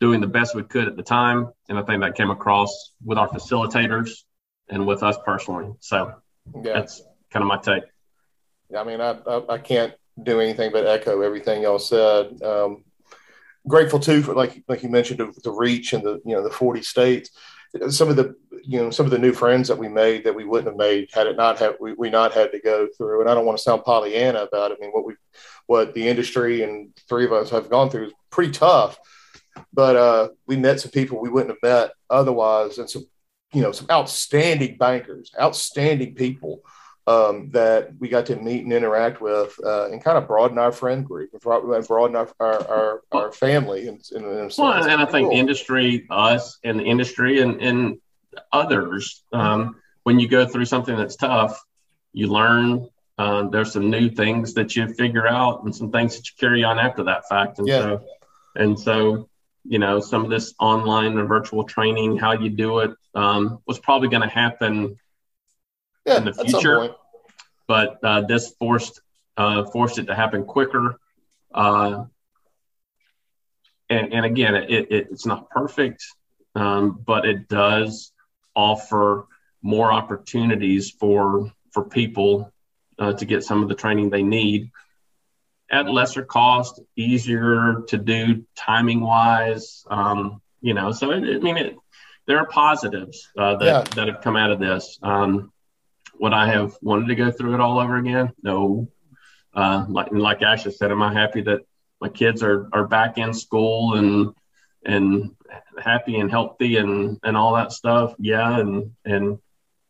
doing 0.00 0.20
the 0.20 0.26
best 0.26 0.54
we 0.54 0.62
could 0.62 0.86
at 0.86 0.96
the 0.96 1.02
time. 1.02 1.50
And 1.68 1.78
I 1.78 1.82
think 1.82 2.02
that 2.02 2.14
came 2.14 2.30
across 2.30 2.92
with 3.04 3.18
our 3.18 3.28
facilitators 3.28 4.10
and 4.68 4.86
with 4.86 5.02
us 5.02 5.16
personally. 5.24 5.72
So 5.80 6.14
yeah. 6.54 6.74
that's 6.74 7.02
kind 7.30 7.42
of 7.42 7.48
my 7.48 7.58
take. 7.58 7.84
I 8.76 8.84
mean, 8.84 9.00
I, 9.00 9.18
I, 9.26 9.54
I, 9.54 9.58
can't 9.58 9.94
do 10.22 10.40
anything 10.40 10.70
but 10.72 10.86
echo 10.86 11.22
everything 11.22 11.62
y'all 11.62 11.78
said. 11.78 12.42
Um, 12.42 12.84
grateful 13.66 14.00
too 14.00 14.22
for 14.22 14.34
like 14.34 14.62
like 14.68 14.82
you 14.82 14.88
mentioned 14.88 15.20
the, 15.20 15.32
the 15.44 15.50
reach 15.50 15.92
and 15.92 16.02
the 16.02 16.20
you 16.24 16.34
know 16.34 16.42
the 16.42 16.50
40 16.50 16.82
states 16.82 17.30
some 17.90 18.08
of 18.08 18.16
the 18.16 18.34
you 18.62 18.80
know 18.80 18.90
some 18.90 19.04
of 19.04 19.12
the 19.12 19.18
new 19.18 19.32
friends 19.32 19.68
that 19.68 19.76
we 19.76 19.88
made 19.88 20.24
that 20.24 20.34
we 20.34 20.44
wouldn't 20.44 20.68
have 20.68 20.76
made 20.76 21.08
had 21.12 21.26
it 21.26 21.36
not 21.36 21.58
have 21.58 21.76
we, 21.80 21.92
we 21.92 22.08
not 22.08 22.32
had 22.32 22.50
to 22.52 22.60
go 22.60 22.88
through 22.96 23.20
and 23.20 23.30
i 23.30 23.34
don't 23.34 23.44
want 23.44 23.58
to 23.58 23.62
sound 23.62 23.84
pollyanna 23.84 24.40
about 24.40 24.70
it 24.70 24.78
i 24.78 24.80
mean 24.80 24.90
what 24.90 25.04
we 25.04 25.14
what 25.66 25.92
the 25.94 26.08
industry 26.08 26.62
and 26.62 26.96
three 27.08 27.24
of 27.24 27.32
us 27.32 27.50
have 27.50 27.68
gone 27.68 27.90
through 27.90 28.06
is 28.06 28.12
pretty 28.30 28.52
tough 28.52 28.98
but 29.72 29.96
uh, 29.96 30.28
we 30.46 30.56
met 30.56 30.80
some 30.80 30.90
people 30.90 31.20
we 31.20 31.28
wouldn't 31.28 31.50
have 31.50 31.70
met 31.70 31.90
otherwise 32.08 32.78
and 32.78 32.88
some 32.88 33.04
you 33.52 33.62
know 33.62 33.72
some 33.72 33.86
outstanding 33.90 34.76
bankers 34.76 35.32
outstanding 35.40 36.14
people 36.14 36.62
um, 37.08 37.48
that 37.52 37.98
we 37.98 38.08
got 38.10 38.26
to 38.26 38.36
meet 38.36 38.64
and 38.64 38.72
interact 38.72 39.22
with 39.22 39.58
uh, 39.64 39.88
and 39.90 40.04
kind 40.04 40.18
of 40.18 40.26
broaden 40.26 40.58
our 40.58 40.70
friend 40.70 41.06
group 41.06 41.30
and 41.32 41.40
broaden 41.40 42.16
our, 42.16 42.28
our, 42.38 42.68
our, 42.68 43.02
our 43.12 43.32
family. 43.32 43.88
And, 43.88 44.02
and, 44.14 44.52
well, 44.58 44.72
and 44.72 45.00
I 45.00 45.06
think 45.06 45.30
cool. 45.30 45.38
industry, 45.38 46.06
us 46.10 46.58
and 46.64 46.78
the 46.78 46.84
industry 46.84 47.40
and, 47.40 47.62
and 47.62 47.98
others, 48.52 49.24
um, 49.32 49.76
when 50.02 50.20
you 50.20 50.28
go 50.28 50.46
through 50.46 50.66
something 50.66 50.96
that's 50.96 51.16
tough, 51.16 51.64
you 52.12 52.26
learn. 52.26 52.88
Uh, 53.16 53.48
there's 53.48 53.72
some 53.72 53.90
new 53.90 54.10
things 54.10 54.54
that 54.54 54.76
you 54.76 54.86
figure 54.94 55.26
out 55.26 55.64
and 55.64 55.74
some 55.74 55.90
things 55.90 56.14
that 56.16 56.28
you 56.28 56.34
carry 56.38 56.62
on 56.62 56.78
after 56.78 57.04
that 57.04 57.26
fact. 57.26 57.58
And 57.58 57.66
yeah. 57.66 57.78
so, 57.78 58.04
and 58.54 58.78
so, 58.78 59.28
you 59.68 59.78
know, 59.78 60.00
some 60.00 60.24
of 60.24 60.30
this 60.30 60.54
online 60.58 61.18
and 61.18 61.28
virtual 61.28 61.62
training, 61.64 62.16
how 62.16 62.32
you 62.32 62.48
do 62.48 62.78
it, 62.78 62.92
um, 63.14 63.60
was 63.66 63.78
probably 63.78 64.08
going 64.08 64.22
to 64.22 64.28
happen 64.28 64.98
yeah, 66.06 66.16
in 66.16 66.24
the 66.24 66.32
future. 66.32 66.94
But 67.66 67.98
uh, 68.02 68.22
this 68.22 68.54
forced 68.58 69.02
uh, 69.36 69.66
forced 69.66 69.98
it 69.98 70.06
to 70.06 70.14
happen 70.14 70.44
quicker. 70.44 70.98
Uh, 71.54 72.04
and, 73.90 74.12
and 74.12 74.24
again, 74.24 74.54
it, 74.54 74.70
it, 74.70 75.08
it's 75.10 75.26
not 75.26 75.50
perfect, 75.50 76.04
um, 76.54 77.02
but 77.06 77.26
it 77.26 77.48
does 77.48 78.12
offer 78.56 79.26
more 79.60 79.92
opportunities 79.92 80.90
for 80.90 81.52
for 81.72 81.84
people 81.84 82.50
uh, 82.98 83.12
to 83.12 83.24
get 83.26 83.44
some 83.44 83.62
of 83.62 83.68
the 83.68 83.74
training 83.74 84.08
they 84.08 84.22
need 84.22 84.70
at 85.70 85.88
lesser 85.88 86.24
cost, 86.24 86.80
easier 86.96 87.82
to 87.88 87.98
do 87.98 88.44
timing 88.56 89.00
wise. 89.00 89.84
Um, 89.90 90.40
you 90.60 90.74
know, 90.74 90.92
so 90.92 91.10
it, 91.10 91.24
I 91.24 91.38
mean, 91.38 91.56
it, 91.56 91.76
there 92.26 92.38
are 92.38 92.46
positives 92.46 93.28
uh, 93.36 93.56
that, 93.56 93.64
yeah. 93.64 93.94
that 93.94 94.08
have 94.08 94.22
come 94.22 94.36
out 94.36 94.50
of 94.50 94.58
this. 94.58 94.98
Um, 95.02 95.52
would 96.18 96.32
I 96.32 96.48
have 96.48 96.76
wanted 96.82 97.08
to 97.08 97.14
go 97.14 97.30
through 97.30 97.54
it 97.54 97.60
all 97.60 97.78
over 97.78 97.96
again? 97.96 98.32
No. 98.42 98.88
Uh, 99.54 99.86
like 99.88 100.12
like 100.12 100.42
Ashley 100.42 100.72
said, 100.72 100.90
am 100.90 101.02
I 101.02 101.12
happy 101.12 101.42
that 101.42 101.62
my 102.00 102.08
kids 102.08 102.42
are 102.42 102.68
are 102.72 102.86
back 102.86 103.18
in 103.18 103.32
school 103.32 103.94
and 103.94 104.34
and 104.84 105.34
happy 105.82 106.18
and 106.18 106.30
healthy 106.30 106.76
and 106.76 107.18
and 107.22 107.36
all 107.36 107.54
that 107.54 107.72
stuff? 107.72 108.14
Yeah, 108.18 108.58
and 108.58 108.92
and 109.04 109.38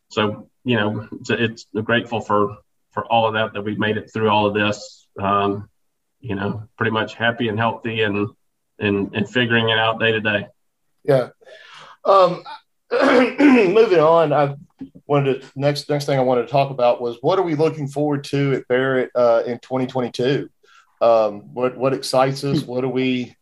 so 0.09 0.49
you 0.63 0.77
know 0.77 1.07
it's, 1.11 1.29
it's 1.29 1.65
grateful 1.83 2.21
for 2.21 2.57
for 2.91 3.05
all 3.05 3.27
of 3.27 3.33
that 3.33 3.53
that 3.53 3.63
we've 3.63 3.79
made 3.79 3.97
it 3.97 4.11
through 4.11 4.29
all 4.29 4.47
of 4.47 4.53
this. 4.53 5.07
Um, 5.19 5.69
you 6.19 6.35
know, 6.35 6.67
pretty 6.77 6.91
much 6.91 7.13
happy 7.13 7.47
and 7.47 7.57
healthy 7.57 8.01
and 8.01 8.29
and 8.77 9.15
and 9.15 9.29
figuring 9.29 9.69
it 9.69 9.77
out 9.77 9.99
day 9.99 10.11
to 10.11 10.21
day. 10.21 10.47
Yeah. 11.03 11.29
Um, 12.05 12.43
moving 12.91 13.99
on, 13.99 14.33
I 14.33 14.55
wanted 15.07 15.41
to 15.41 15.47
next 15.55 15.89
next 15.89 16.05
thing 16.05 16.19
I 16.19 16.23
wanted 16.23 16.43
to 16.43 16.51
talk 16.51 16.71
about 16.71 17.01
was 17.01 17.17
what 17.21 17.39
are 17.39 17.43
we 17.43 17.55
looking 17.55 17.87
forward 17.87 18.23
to 18.25 18.53
at 18.53 18.67
Barrett 18.67 19.11
uh, 19.15 19.43
in 19.45 19.59
2022? 19.59 20.49
Um, 21.01 21.53
what 21.53 21.77
what 21.77 21.93
excites 21.93 22.43
us? 22.43 22.63
What 22.63 22.83
are 22.83 22.89
we 22.89 23.35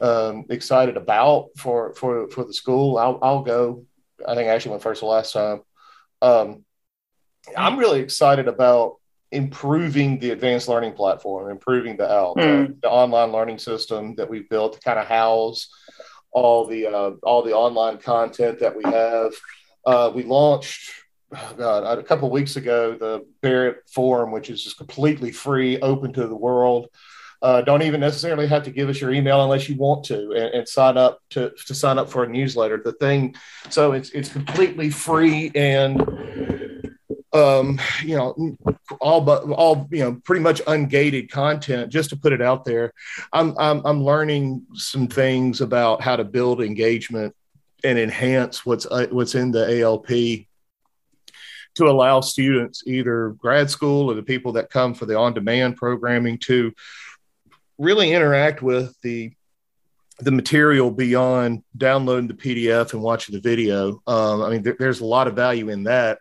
um, 0.00 0.46
excited 0.50 0.96
about 0.96 1.48
for 1.56 1.94
for 1.94 2.28
for 2.30 2.44
the 2.44 2.54
school? 2.54 2.98
I'll, 2.98 3.18
I'll 3.22 3.42
go. 3.42 3.84
I 4.26 4.34
think 4.34 4.48
I 4.48 4.52
actually 4.54 4.72
went 4.72 4.82
first 4.82 5.00
the 5.00 5.06
last 5.06 5.32
time. 5.32 5.62
Um, 6.20 6.64
I'm 7.56 7.78
really 7.78 8.00
excited 8.00 8.46
about 8.46 8.96
improving 9.32 10.18
the 10.18 10.30
advanced 10.30 10.68
learning 10.68 10.92
platform, 10.92 11.50
improving 11.50 11.96
the 11.96 12.08
ALP, 12.08 12.38
mm. 12.38 12.80
the 12.80 12.90
online 12.90 13.32
learning 13.32 13.58
system 13.58 14.14
that 14.16 14.28
we've 14.28 14.48
built 14.48 14.74
to 14.74 14.80
kind 14.80 14.98
of 14.98 15.06
house 15.06 15.68
all 16.32 16.66
the 16.66 16.86
uh, 16.86 17.10
all 17.22 17.42
the 17.42 17.52
online 17.52 17.98
content 17.98 18.58
that 18.60 18.76
we 18.76 18.82
have. 18.84 19.32
Uh, 19.84 20.10
we 20.14 20.22
launched 20.22 20.90
oh 21.34 21.54
God, 21.56 21.98
a 21.98 22.02
couple 22.02 22.30
weeks 22.30 22.56
ago 22.56 22.96
the 22.98 23.26
Barrett 23.40 23.88
Forum, 23.92 24.32
which 24.32 24.50
is 24.50 24.62
just 24.62 24.78
completely 24.78 25.30
free, 25.30 25.78
open 25.80 26.12
to 26.14 26.26
the 26.26 26.36
world. 26.36 26.88
Uh, 27.40 27.60
don't 27.60 27.82
even 27.82 27.98
necessarily 27.98 28.46
have 28.46 28.62
to 28.62 28.70
give 28.70 28.88
us 28.88 29.00
your 29.00 29.12
email 29.12 29.42
unless 29.42 29.68
you 29.68 29.76
want 29.76 30.04
to 30.04 30.30
and, 30.30 30.54
and, 30.54 30.68
sign 30.68 30.96
up 30.96 31.20
to, 31.28 31.50
to 31.66 31.74
sign 31.74 31.98
up 31.98 32.08
for 32.08 32.22
a 32.22 32.28
newsletter. 32.28 32.80
The 32.84 32.92
thing, 32.92 33.34
so 33.68 33.92
it's 33.92 34.10
it's 34.10 34.28
completely 34.28 34.90
free 34.90 35.50
and 35.56 36.00
um, 37.32 37.80
you 38.02 38.16
know, 38.16 38.56
all 39.00 39.20
but 39.20 39.44
all 39.44 39.88
you 39.90 40.00
know, 40.00 40.20
pretty 40.24 40.42
much 40.42 40.60
ungated 40.64 41.30
content. 41.30 41.90
Just 41.90 42.10
to 42.10 42.16
put 42.16 42.32
it 42.32 42.42
out 42.42 42.64
there, 42.64 42.92
I'm 43.32 43.56
I'm, 43.58 43.84
I'm 43.86 44.04
learning 44.04 44.66
some 44.74 45.06
things 45.06 45.60
about 45.60 46.02
how 46.02 46.16
to 46.16 46.24
build 46.24 46.60
engagement 46.60 47.34
and 47.84 47.98
enhance 47.98 48.66
what's 48.66 48.86
uh, 48.86 49.06
what's 49.10 49.34
in 49.34 49.50
the 49.50 49.80
ALP 49.80 50.46
to 51.74 51.88
allow 51.88 52.20
students, 52.20 52.82
either 52.86 53.30
grad 53.30 53.70
school 53.70 54.10
or 54.10 54.14
the 54.14 54.22
people 54.22 54.52
that 54.52 54.68
come 54.68 54.92
for 54.92 55.06
the 55.06 55.16
on-demand 55.16 55.76
programming, 55.76 56.36
to 56.36 56.70
really 57.78 58.12
interact 58.12 58.60
with 58.62 58.94
the 59.00 59.32
the 60.18 60.30
material 60.30 60.90
beyond 60.90 61.62
downloading 61.76 62.28
the 62.28 62.34
PDF 62.34 62.92
and 62.92 63.02
watching 63.02 63.34
the 63.34 63.40
video. 63.40 64.02
Um, 64.06 64.42
I 64.42 64.50
mean, 64.50 64.62
there, 64.62 64.76
there's 64.78 65.00
a 65.00 65.06
lot 65.06 65.26
of 65.26 65.34
value 65.34 65.70
in 65.70 65.84
that 65.84 66.18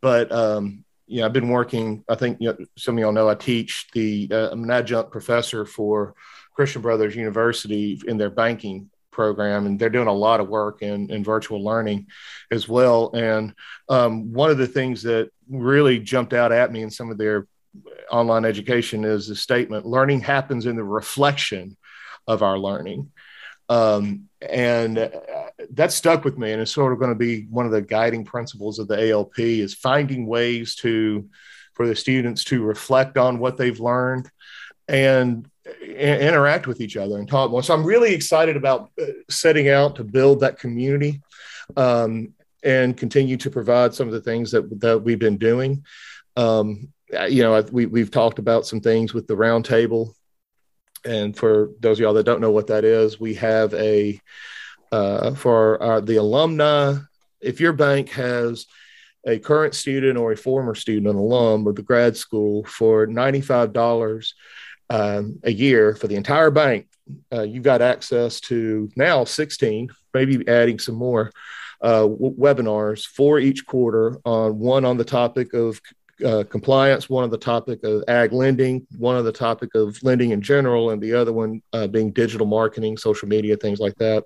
but 0.00 0.30
um, 0.32 0.84
you 1.06 1.20
know, 1.20 1.26
I've 1.26 1.32
been 1.32 1.48
working. 1.48 2.04
I 2.08 2.14
think 2.14 2.38
you 2.40 2.48
know, 2.48 2.56
some 2.76 2.96
of 2.96 3.00
y'all 3.00 3.12
know 3.12 3.28
I 3.28 3.34
teach 3.34 3.88
the 3.92 4.28
uh, 4.32 4.50
I'm 4.50 4.64
an 4.64 4.70
adjunct 4.70 5.10
professor 5.10 5.66
for 5.66 6.14
Christian 6.54 6.82
Brothers 6.82 7.14
University 7.14 8.00
in 8.06 8.16
their 8.16 8.30
banking 8.30 8.90
program, 9.10 9.66
and 9.66 9.78
they're 9.78 9.90
doing 9.90 10.08
a 10.08 10.12
lot 10.12 10.40
of 10.40 10.48
work 10.48 10.82
in, 10.82 11.10
in 11.10 11.22
virtual 11.22 11.62
learning 11.62 12.06
as 12.50 12.66
well. 12.66 13.10
And 13.14 13.54
um, 13.88 14.32
one 14.32 14.50
of 14.50 14.58
the 14.58 14.66
things 14.66 15.02
that 15.02 15.30
really 15.48 15.98
jumped 15.98 16.32
out 16.32 16.50
at 16.50 16.72
me 16.72 16.82
in 16.82 16.90
some 16.90 17.10
of 17.10 17.18
their 17.18 17.46
online 18.10 18.44
education 18.44 19.04
is 19.04 19.28
the 19.28 19.36
statement: 19.36 19.86
"Learning 19.86 20.20
happens 20.20 20.66
in 20.66 20.76
the 20.76 20.84
reflection 20.84 21.76
of 22.26 22.42
our 22.42 22.58
learning." 22.58 23.11
Um, 23.72 24.28
and 24.42 24.98
uh, 24.98 25.08
that 25.70 25.92
stuck 25.92 26.24
with 26.24 26.36
me 26.36 26.52
and 26.52 26.60
it's 26.60 26.70
sort 26.70 26.92
of 26.92 26.98
going 26.98 27.10
to 27.10 27.18
be 27.18 27.44
one 27.44 27.64
of 27.64 27.72
the 27.72 27.80
guiding 27.80 28.22
principles 28.22 28.78
of 28.78 28.86
the 28.86 29.10
alp 29.10 29.38
is 29.38 29.72
finding 29.72 30.26
ways 30.26 30.74
to 30.76 31.26
for 31.72 31.86
the 31.86 31.96
students 31.96 32.44
to 32.44 32.62
reflect 32.62 33.16
on 33.16 33.38
what 33.38 33.56
they've 33.56 33.80
learned 33.80 34.30
and 34.88 35.48
interact 35.80 36.66
with 36.66 36.82
each 36.82 36.98
other 36.98 37.16
and 37.16 37.28
talk 37.28 37.50
more. 37.50 37.62
So 37.62 37.72
i'm 37.72 37.84
really 37.84 38.12
excited 38.12 38.56
about 38.56 38.90
uh, 39.00 39.06
setting 39.30 39.70
out 39.70 39.96
to 39.96 40.04
build 40.04 40.40
that 40.40 40.58
community 40.58 41.22
um, 41.74 42.34
and 42.62 42.94
continue 42.94 43.38
to 43.38 43.48
provide 43.48 43.94
some 43.94 44.06
of 44.06 44.12
the 44.12 44.20
things 44.20 44.50
that, 44.50 44.80
that 44.80 44.98
we've 45.02 45.18
been 45.18 45.38
doing. 45.38 45.86
Um, 46.36 46.92
you 47.26 47.42
know 47.42 47.62
we, 47.72 47.86
we've 47.86 48.10
talked 48.10 48.38
about 48.38 48.66
some 48.66 48.80
things 48.80 49.14
with 49.14 49.26
the 49.26 49.34
roundtable 49.34 50.14
and 51.04 51.36
for 51.36 51.70
those 51.80 51.98
of 51.98 52.02
y'all 52.02 52.14
that 52.14 52.24
don't 52.24 52.40
know 52.40 52.50
what 52.50 52.68
that 52.68 52.84
is, 52.84 53.20
we 53.20 53.34
have 53.34 53.74
a 53.74 54.20
uh, 54.90 55.34
for 55.34 55.82
our, 55.82 56.00
the 56.00 56.16
alumni. 56.16 56.96
If 57.40 57.60
your 57.60 57.72
bank 57.72 58.10
has 58.10 58.66
a 59.26 59.38
current 59.38 59.74
student 59.74 60.18
or 60.18 60.32
a 60.32 60.36
former 60.36 60.74
student, 60.74 61.08
an 61.08 61.16
alum 61.16 61.66
of 61.66 61.76
the 61.76 61.82
grad 61.82 62.16
school, 62.16 62.64
for 62.64 63.06
ninety-five 63.06 63.72
dollars 63.72 64.34
um, 64.90 65.40
a 65.42 65.52
year 65.52 65.94
for 65.94 66.08
the 66.08 66.16
entire 66.16 66.50
bank, 66.50 66.88
uh, 67.32 67.42
you've 67.42 67.62
got 67.64 67.82
access 67.82 68.40
to 68.40 68.90
now 68.96 69.24
sixteen, 69.24 69.88
maybe 70.12 70.46
adding 70.48 70.78
some 70.78 70.94
more 70.96 71.32
uh, 71.80 72.02
w- 72.02 72.36
webinars 72.36 73.06
for 73.06 73.38
each 73.38 73.66
quarter 73.66 74.18
on 74.24 74.58
one 74.58 74.84
on 74.84 74.98
the 74.98 75.04
topic 75.04 75.52
of 75.54 75.80
uh, 76.24 76.44
compliance, 76.48 77.08
one 77.08 77.24
of 77.24 77.30
the 77.30 77.38
topic 77.38 77.82
of 77.84 78.04
ag 78.08 78.32
lending, 78.32 78.86
one 78.98 79.16
of 79.16 79.24
the 79.24 79.32
topic 79.32 79.74
of 79.74 80.00
lending 80.02 80.30
in 80.30 80.40
general, 80.40 80.90
and 80.90 81.02
the 81.02 81.12
other 81.12 81.32
one 81.32 81.62
uh, 81.72 81.86
being 81.86 82.10
digital 82.12 82.46
marketing, 82.46 82.96
social 82.96 83.28
media, 83.28 83.56
things 83.56 83.80
like 83.80 83.96
that. 83.96 84.24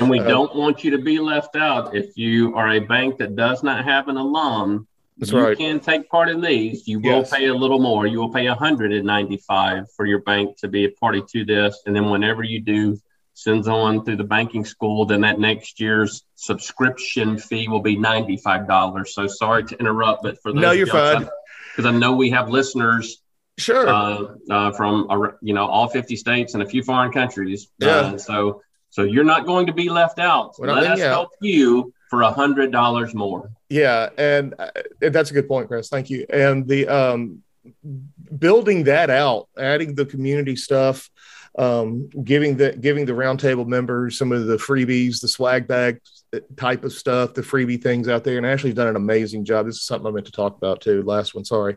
And 0.00 0.10
we 0.10 0.20
uh, 0.20 0.24
don't 0.24 0.54
want 0.56 0.82
you 0.82 0.90
to 0.92 0.98
be 0.98 1.18
left 1.18 1.56
out. 1.56 1.94
If 1.94 2.16
you 2.16 2.54
are 2.54 2.70
a 2.70 2.80
bank 2.80 3.18
that 3.18 3.36
does 3.36 3.62
not 3.62 3.84
have 3.84 4.08
an 4.08 4.16
alum, 4.16 4.86
you 5.18 5.38
right. 5.38 5.56
can 5.56 5.80
take 5.80 6.08
part 6.10 6.28
in 6.28 6.40
these. 6.40 6.86
You 6.86 7.00
will 7.00 7.20
Yes. 7.20 7.30
pay 7.30 7.46
a 7.46 7.54
little 7.54 7.78
more. 7.78 8.06
You 8.06 8.18
will 8.18 8.32
pay 8.32 8.48
195 8.48 9.84
for 9.96 10.04
your 10.04 10.20
bank 10.20 10.56
to 10.58 10.68
be 10.68 10.84
a 10.84 10.90
party 10.90 11.22
to 11.32 11.44
this, 11.44 11.82
and 11.86 11.96
then 11.96 12.10
whenever 12.10 12.42
you 12.42 12.60
do 12.60 12.98
sends 13.36 13.68
on 13.68 14.02
through 14.02 14.16
the 14.16 14.24
banking 14.24 14.64
school, 14.64 15.04
then 15.04 15.20
that 15.20 15.38
next 15.38 15.78
year's 15.78 16.24
subscription 16.36 17.36
fee 17.38 17.68
will 17.68 17.82
be 17.82 17.94
$95. 17.94 19.06
So 19.08 19.26
sorry 19.26 19.62
to 19.64 19.78
interrupt, 19.78 20.22
but 20.22 20.40
for 20.40 20.52
those 20.54 20.62
No, 20.62 20.70
you're 20.72 20.86
fine. 20.86 21.28
Because 21.76 21.84
I 21.84 21.96
know 21.96 22.14
we 22.16 22.30
have 22.30 22.48
listeners 22.48 23.22
Sure. 23.58 23.86
uh, 23.88 24.34
uh, 24.50 24.72
from 24.72 25.06
uh, 25.10 25.28
you 25.42 25.52
know 25.54 25.66
all 25.66 25.88
50 25.88 26.16
states 26.16 26.54
and 26.54 26.62
a 26.62 26.66
few 26.66 26.82
foreign 26.82 27.12
countries. 27.12 27.68
Yeah. 27.78 27.88
Uh, 27.88 28.18
so 28.18 28.62
so 28.90 29.02
you're 29.02 29.24
not 29.24 29.44
going 29.44 29.66
to 29.66 29.72
be 29.74 29.90
left 29.90 30.18
out. 30.18 30.54
We're 30.58 30.72
Let 30.72 30.84
us 30.92 31.00
out. 31.00 31.08
help 31.08 31.30
you 31.40 31.92
for 32.08 32.22
a 32.22 32.30
hundred 32.30 32.70
dollars 32.72 33.14
more. 33.14 33.50
Yeah, 33.68 34.08
and 34.16 34.54
uh, 34.58 34.70
that's 35.00 35.30
a 35.30 35.34
good 35.34 35.48
point, 35.48 35.68
Chris. 35.68 35.88
Thank 35.88 36.08
you. 36.08 36.24
And 36.30 36.66
the 36.68 36.86
um, 36.88 37.42
building 38.38 38.84
that 38.84 39.10
out, 39.10 39.48
adding 39.58 39.94
the 39.94 40.06
community 40.06 40.56
stuff, 40.56 41.10
um, 41.58 42.08
giving 42.24 42.56
the 42.56 42.72
giving 42.72 43.06
the 43.06 43.12
roundtable 43.12 43.66
members 43.66 44.18
some 44.18 44.32
of 44.32 44.46
the 44.46 44.56
freebies, 44.56 45.20
the 45.20 45.28
swag 45.28 45.66
bag 45.66 46.00
type 46.56 46.84
of 46.84 46.92
stuff, 46.92 47.34
the 47.34 47.42
freebie 47.42 47.82
things 47.82 48.08
out 48.08 48.24
there. 48.24 48.36
And 48.36 48.46
Ashley's 48.46 48.74
done 48.74 48.88
an 48.88 48.96
amazing 48.96 49.44
job. 49.44 49.66
This 49.66 49.76
is 49.76 49.82
something 49.84 50.06
I 50.06 50.10
meant 50.10 50.26
to 50.26 50.32
talk 50.32 50.56
about 50.56 50.80
too. 50.80 51.02
Last 51.02 51.34
one, 51.34 51.44
sorry. 51.44 51.76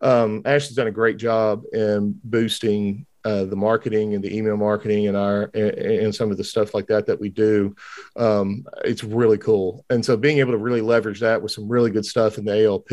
Um, 0.00 0.42
Ashley's 0.44 0.76
done 0.76 0.86
a 0.86 0.92
great 0.92 1.18
job 1.18 1.64
in 1.72 2.18
boosting 2.24 3.06
uh, 3.24 3.44
the 3.44 3.56
marketing 3.56 4.14
and 4.14 4.24
the 4.24 4.34
email 4.34 4.56
marketing 4.56 5.06
and 5.06 5.16
our 5.16 5.50
and, 5.52 5.70
and 5.72 6.14
some 6.14 6.30
of 6.30 6.38
the 6.38 6.44
stuff 6.44 6.72
like 6.74 6.86
that 6.86 7.06
that 7.06 7.20
we 7.20 7.28
do. 7.28 7.74
Um, 8.16 8.64
it's 8.84 9.04
really 9.04 9.38
cool. 9.38 9.84
And 9.90 10.04
so 10.04 10.16
being 10.16 10.38
able 10.38 10.52
to 10.52 10.58
really 10.58 10.80
leverage 10.80 11.20
that 11.20 11.42
with 11.42 11.52
some 11.52 11.68
really 11.68 11.90
good 11.90 12.06
stuff 12.06 12.38
in 12.38 12.46
the 12.46 12.64
ALP, 12.64 12.88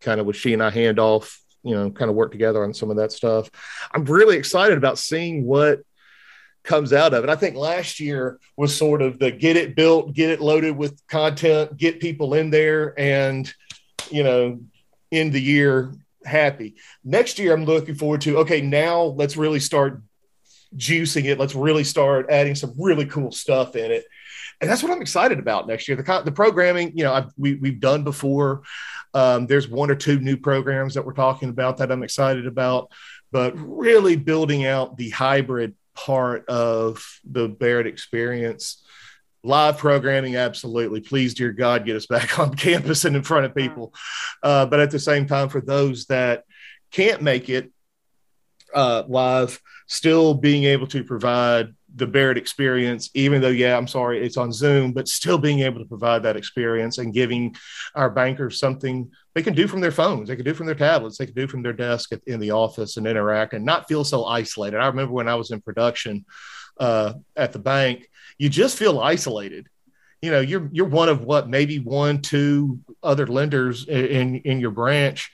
kind 0.00 0.20
of 0.20 0.26
with 0.26 0.36
she 0.36 0.52
and 0.52 0.62
I 0.62 0.70
hand 0.70 1.00
off, 1.00 1.41
you 1.62 1.74
know, 1.74 1.90
kind 1.90 2.10
of 2.10 2.16
work 2.16 2.32
together 2.32 2.64
on 2.64 2.74
some 2.74 2.90
of 2.90 2.96
that 2.96 3.12
stuff. 3.12 3.50
I'm 3.92 4.04
really 4.04 4.36
excited 4.36 4.78
about 4.78 4.98
seeing 4.98 5.44
what 5.44 5.82
comes 6.64 6.92
out 6.92 7.14
of 7.14 7.24
it. 7.24 7.30
I 7.30 7.36
think 7.36 7.56
last 7.56 8.00
year 8.00 8.38
was 8.56 8.76
sort 8.76 9.02
of 9.02 9.18
the 9.18 9.30
get 9.30 9.56
it 9.56 9.74
built, 9.74 10.12
get 10.12 10.30
it 10.30 10.40
loaded 10.40 10.76
with 10.76 11.00
content, 11.08 11.76
get 11.76 12.00
people 12.00 12.34
in 12.34 12.50
there, 12.50 12.98
and 12.98 13.52
you 14.10 14.22
know, 14.22 14.60
end 15.10 15.32
the 15.32 15.42
year 15.42 15.92
happy. 16.24 16.76
Next 17.04 17.38
year, 17.38 17.54
I'm 17.54 17.64
looking 17.64 17.94
forward 17.94 18.20
to 18.22 18.38
okay, 18.38 18.60
now 18.60 19.02
let's 19.02 19.36
really 19.36 19.60
start 19.60 20.02
juicing 20.76 21.24
it. 21.24 21.38
Let's 21.38 21.54
really 21.54 21.84
start 21.84 22.26
adding 22.30 22.54
some 22.54 22.74
really 22.78 23.06
cool 23.06 23.32
stuff 23.32 23.76
in 23.76 23.90
it. 23.90 24.04
And 24.62 24.70
that's 24.70 24.80
what 24.80 24.92
I'm 24.92 25.02
excited 25.02 25.40
about 25.40 25.66
next 25.66 25.88
year. 25.88 25.96
The, 25.96 26.22
the 26.24 26.30
programming, 26.30 26.96
you 26.96 27.02
know, 27.02 27.12
I've, 27.12 27.32
we, 27.36 27.56
we've 27.56 27.80
done 27.80 28.04
before. 28.04 28.62
Um, 29.12 29.48
there's 29.48 29.68
one 29.68 29.90
or 29.90 29.96
two 29.96 30.20
new 30.20 30.36
programs 30.36 30.94
that 30.94 31.04
we're 31.04 31.14
talking 31.14 31.48
about 31.48 31.78
that 31.78 31.90
I'm 31.90 32.04
excited 32.04 32.46
about, 32.46 32.92
but 33.32 33.54
really 33.56 34.14
building 34.14 34.64
out 34.64 34.96
the 34.96 35.10
hybrid 35.10 35.74
part 35.94 36.48
of 36.48 37.04
the 37.24 37.48
Barrett 37.48 37.88
experience. 37.88 38.84
Live 39.42 39.78
programming, 39.78 40.36
absolutely. 40.36 41.00
Please, 41.00 41.34
dear 41.34 41.50
God, 41.50 41.84
get 41.84 41.96
us 41.96 42.06
back 42.06 42.38
on 42.38 42.54
campus 42.54 43.04
and 43.04 43.16
in 43.16 43.24
front 43.24 43.44
of 43.44 43.56
people. 43.56 43.92
Uh, 44.44 44.64
but 44.64 44.78
at 44.78 44.92
the 44.92 45.00
same 45.00 45.26
time, 45.26 45.48
for 45.48 45.60
those 45.60 46.06
that 46.06 46.44
can't 46.92 47.20
make 47.20 47.48
it 47.48 47.72
uh, 48.72 49.02
live, 49.08 49.60
still 49.88 50.34
being 50.34 50.64
able 50.64 50.86
to 50.86 51.02
provide 51.02 51.74
the 51.94 52.06
Barrett 52.06 52.38
experience, 52.38 53.10
even 53.14 53.40
though, 53.40 53.48
yeah, 53.48 53.76
I'm 53.76 53.88
sorry, 53.88 54.24
it's 54.24 54.36
on 54.36 54.52
Zoom, 54.52 54.92
but 54.92 55.08
still 55.08 55.38
being 55.38 55.60
able 55.60 55.80
to 55.80 55.88
provide 55.88 56.22
that 56.22 56.36
experience 56.36 56.98
and 56.98 57.12
giving 57.12 57.54
our 57.94 58.10
bankers 58.10 58.58
something 58.58 59.10
they 59.34 59.42
can 59.42 59.54
do 59.54 59.66
from 59.66 59.80
their 59.80 59.92
phones, 59.92 60.28
they 60.28 60.36
can 60.36 60.44
do 60.44 60.54
from 60.54 60.66
their 60.66 60.74
tablets, 60.74 61.18
they 61.18 61.26
can 61.26 61.34
do 61.34 61.46
from 61.46 61.62
their 61.62 61.72
desk 61.72 62.12
at, 62.12 62.22
in 62.26 62.40
the 62.40 62.50
office 62.50 62.96
and 62.96 63.06
interact 63.06 63.52
and 63.52 63.64
not 63.64 63.88
feel 63.88 64.04
so 64.04 64.24
isolated. 64.24 64.78
I 64.78 64.86
remember 64.86 65.12
when 65.12 65.28
I 65.28 65.34
was 65.34 65.50
in 65.50 65.60
production 65.60 66.24
uh, 66.78 67.14
at 67.36 67.52
the 67.52 67.58
bank, 67.58 68.08
you 68.38 68.48
just 68.48 68.78
feel 68.78 69.00
isolated. 69.00 69.68
You 70.20 70.30
know, 70.30 70.40
you're 70.40 70.68
you're 70.72 70.86
one 70.86 71.08
of 71.08 71.24
what 71.24 71.48
maybe 71.48 71.78
one, 71.80 72.22
two 72.22 72.80
other 73.02 73.26
lenders 73.26 73.88
in 73.88 74.36
in 74.36 74.60
your 74.60 74.70
branch. 74.70 75.30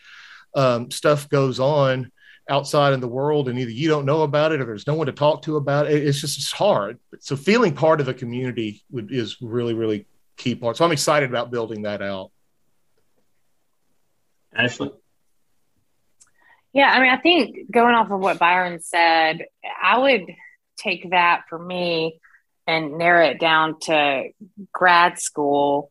Um, 0.54 0.90
stuff 0.90 1.28
goes 1.28 1.60
on 1.60 2.10
outside 2.48 2.92
in 2.92 3.00
the 3.00 3.08
world 3.08 3.48
and 3.48 3.58
either 3.58 3.70
you 3.70 3.88
don't 3.88 4.06
know 4.06 4.22
about 4.22 4.52
it 4.52 4.60
or 4.60 4.64
there's 4.64 4.86
no 4.86 4.94
one 4.94 5.06
to 5.06 5.12
talk 5.12 5.42
to 5.42 5.56
about 5.56 5.90
it. 5.90 6.06
It's 6.06 6.20
just 6.20 6.38
it's 6.38 6.52
hard. 6.52 6.98
So 7.20 7.36
feeling 7.36 7.74
part 7.74 8.00
of 8.00 8.08
a 8.08 8.14
community 8.14 8.82
would, 8.90 9.12
is 9.12 9.40
really, 9.40 9.74
really 9.74 10.06
key 10.36 10.54
part. 10.54 10.76
So 10.76 10.84
I'm 10.84 10.92
excited 10.92 11.28
about 11.28 11.50
building 11.50 11.82
that 11.82 12.00
out. 12.00 12.30
Ashley. 14.54 14.90
Yeah, 16.72 16.90
I 16.90 17.00
mean, 17.00 17.10
I 17.10 17.16
think 17.18 17.70
going 17.70 17.94
off 17.94 18.10
of 18.10 18.20
what 18.20 18.38
Byron 18.38 18.80
said, 18.80 19.46
I 19.82 19.98
would 19.98 20.26
take 20.76 21.10
that 21.10 21.42
for 21.48 21.58
me 21.58 22.20
and 22.66 22.98
narrow 22.98 23.26
it 23.26 23.40
down 23.40 23.80
to 23.80 24.28
grad 24.72 25.18
school 25.18 25.90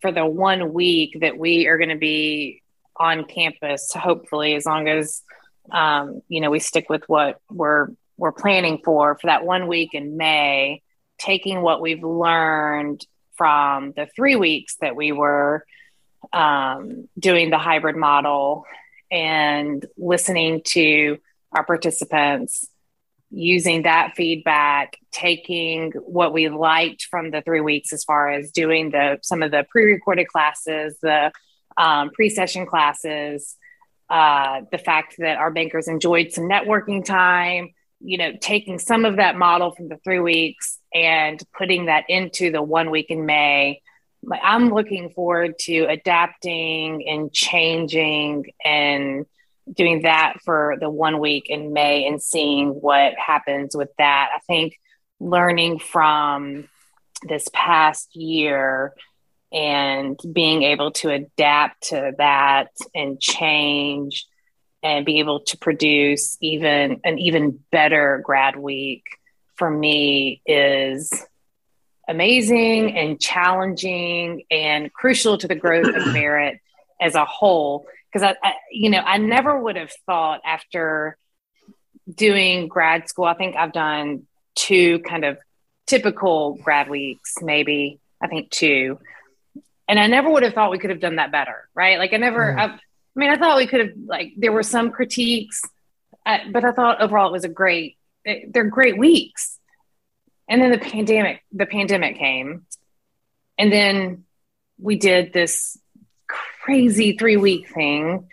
for 0.00 0.12
the 0.12 0.26
one 0.26 0.72
week 0.72 1.18
that 1.20 1.38
we 1.38 1.66
are 1.66 1.78
going 1.78 1.88
to 1.88 1.96
be 1.96 2.62
on 2.96 3.24
campus. 3.24 3.90
Hopefully, 3.92 4.54
as 4.54 4.66
long 4.66 4.86
as 4.88 5.22
um, 5.70 6.22
you 6.28 6.40
know 6.40 6.50
we 6.50 6.58
stick 6.58 6.88
with 6.88 7.02
what 7.08 7.40
we're 7.50 7.88
we're 8.16 8.32
planning 8.32 8.80
for 8.84 9.16
for 9.18 9.26
that 9.26 9.44
one 9.44 9.66
week 9.66 9.94
in 9.94 10.16
May, 10.16 10.82
taking 11.18 11.62
what 11.62 11.80
we've 11.80 12.04
learned 12.04 13.04
from 13.36 13.92
the 13.96 14.06
three 14.14 14.36
weeks 14.36 14.76
that 14.80 14.94
we 14.94 15.12
were 15.12 15.64
um, 16.32 17.08
doing 17.18 17.50
the 17.50 17.58
hybrid 17.58 17.96
model 17.96 18.64
and 19.10 19.84
listening 19.96 20.62
to 20.64 21.18
our 21.52 21.64
participants, 21.64 22.66
using 23.30 23.82
that 23.82 24.14
feedback, 24.16 24.96
taking 25.12 25.92
what 25.92 26.32
we 26.32 26.48
liked 26.48 27.06
from 27.10 27.30
the 27.30 27.42
three 27.42 27.60
weeks 27.60 27.92
as 27.92 28.04
far 28.04 28.30
as 28.30 28.50
doing 28.50 28.90
the 28.90 29.18
some 29.22 29.42
of 29.42 29.50
the 29.50 29.66
pre-recorded 29.70 30.28
classes, 30.28 30.96
the 31.02 31.32
um, 31.76 32.10
pre-session 32.10 32.66
classes, 32.66 33.56
uh, 34.10 34.62
the 34.70 34.78
fact 34.78 35.16
that 35.18 35.38
our 35.38 35.50
bankers 35.50 35.88
enjoyed 35.88 36.32
some 36.32 36.44
networking 36.44 37.04
time, 37.04 37.70
you 38.00 38.18
know, 38.18 38.32
taking 38.40 38.78
some 38.78 39.04
of 39.04 39.16
that 39.16 39.36
model 39.36 39.72
from 39.72 39.88
the 39.88 39.98
three 40.04 40.20
weeks 40.20 40.78
and 40.92 41.40
putting 41.56 41.86
that 41.86 42.04
into 42.08 42.50
the 42.50 42.62
one 42.62 42.90
week 42.90 43.10
in 43.10 43.26
May 43.26 43.80
I'm 44.42 44.70
looking 44.70 45.10
forward 45.10 45.58
to 45.60 45.84
adapting 45.84 47.06
and 47.08 47.32
changing 47.32 48.46
and 48.64 49.26
doing 49.72 50.02
that 50.02 50.34
for 50.44 50.76
the 50.80 50.90
one 50.90 51.18
week 51.18 51.48
in 51.48 51.72
May 51.72 52.06
and 52.06 52.22
seeing 52.22 52.70
what 52.70 53.14
happens 53.14 53.76
with 53.76 53.90
that. 53.98 54.30
I 54.34 54.38
think 54.40 54.78
learning 55.20 55.78
from 55.78 56.68
this 57.26 57.48
past 57.52 58.14
year 58.14 58.92
and 59.54 60.18
being 60.32 60.64
able 60.64 60.90
to 60.90 61.10
adapt 61.10 61.90
to 61.90 62.12
that 62.18 62.70
and 62.94 63.20
change 63.20 64.26
and 64.82 65.06
be 65.06 65.20
able 65.20 65.40
to 65.40 65.56
produce 65.56 66.36
even 66.40 67.00
an 67.04 67.18
even 67.18 67.60
better 67.70 68.20
grad 68.24 68.56
week 68.56 69.04
for 69.56 69.70
me 69.70 70.42
is 70.44 71.10
amazing 72.08 72.96
and 72.96 73.20
challenging 73.20 74.42
and 74.50 74.92
crucial 74.92 75.38
to 75.38 75.48
the 75.48 75.54
growth 75.54 75.86
of 75.86 76.04
Barrett 76.12 76.60
as 77.00 77.14
a 77.14 77.24
whole. 77.24 77.86
Because 78.12 78.22
I, 78.22 78.36
I, 78.46 78.54
you 78.70 78.90
know, 78.90 78.98
I 78.98 79.18
never 79.18 79.58
would 79.58 79.76
have 79.76 79.92
thought 80.06 80.40
after 80.44 81.16
doing 82.12 82.68
grad 82.68 83.08
school. 83.08 83.24
I 83.24 83.34
think 83.34 83.56
I've 83.56 83.72
done 83.72 84.26
two 84.54 84.98
kind 85.00 85.24
of 85.24 85.38
typical 85.86 86.54
grad 86.54 86.88
weeks, 86.88 87.36
maybe. 87.40 88.00
I 88.20 88.26
think 88.26 88.50
two, 88.50 88.98
and 89.88 89.98
I 89.98 90.06
never 90.06 90.30
would 90.30 90.42
have 90.42 90.54
thought 90.54 90.70
we 90.70 90.78
could 90.78 90.90
have 90.90 91.00
done 91.00 91.16
that 91.16 91.32
better, 91.32 91.68
right? 91.74 91.98
Like 91.98 92.12
I 92.12 92.16
never. 92.16 92.52
Mm. 92.52 92.58
I, 92.58 92.64
I 92.64 93.20
mean, 93.20 93.30
I 93.30 93.36
thought 93.36 93.56
we 93.58 93.66
could 93.66 93.80
have. 93.80 93.90
Like 94.06 94.32
there 94.36 94.52
were 94.52 94.62
some 94.62 94.90
critiques, 94.90 95.62
uh, 96.26 96.38
but 96.52 96.64
I 96.64 96.72
thought 96.72 97.00
overall 97.00 97.28
it 97.28 97.32
was 97.32 97.44
a 97.44 97.48
great. 97.48 97.96
They're 98.24 98.64
great 98.64 98.96
weeks 98.96 99.58
and 100.48 100.60
then 100.60 100.70
the 100.70 100.78
pandemic 100.78 101.42
the 101.52 101.66
pandemic 101.66 102.16
came 102.16 102.66
and 103.58 103.72
then 103.72 104.24
we 104.78 104.96
did 104.96 105.32
this 105.32 105.78
crazy 106.62 107.16
three 107.16 107.36
week 107.36 107.68
thing 107.68 108.28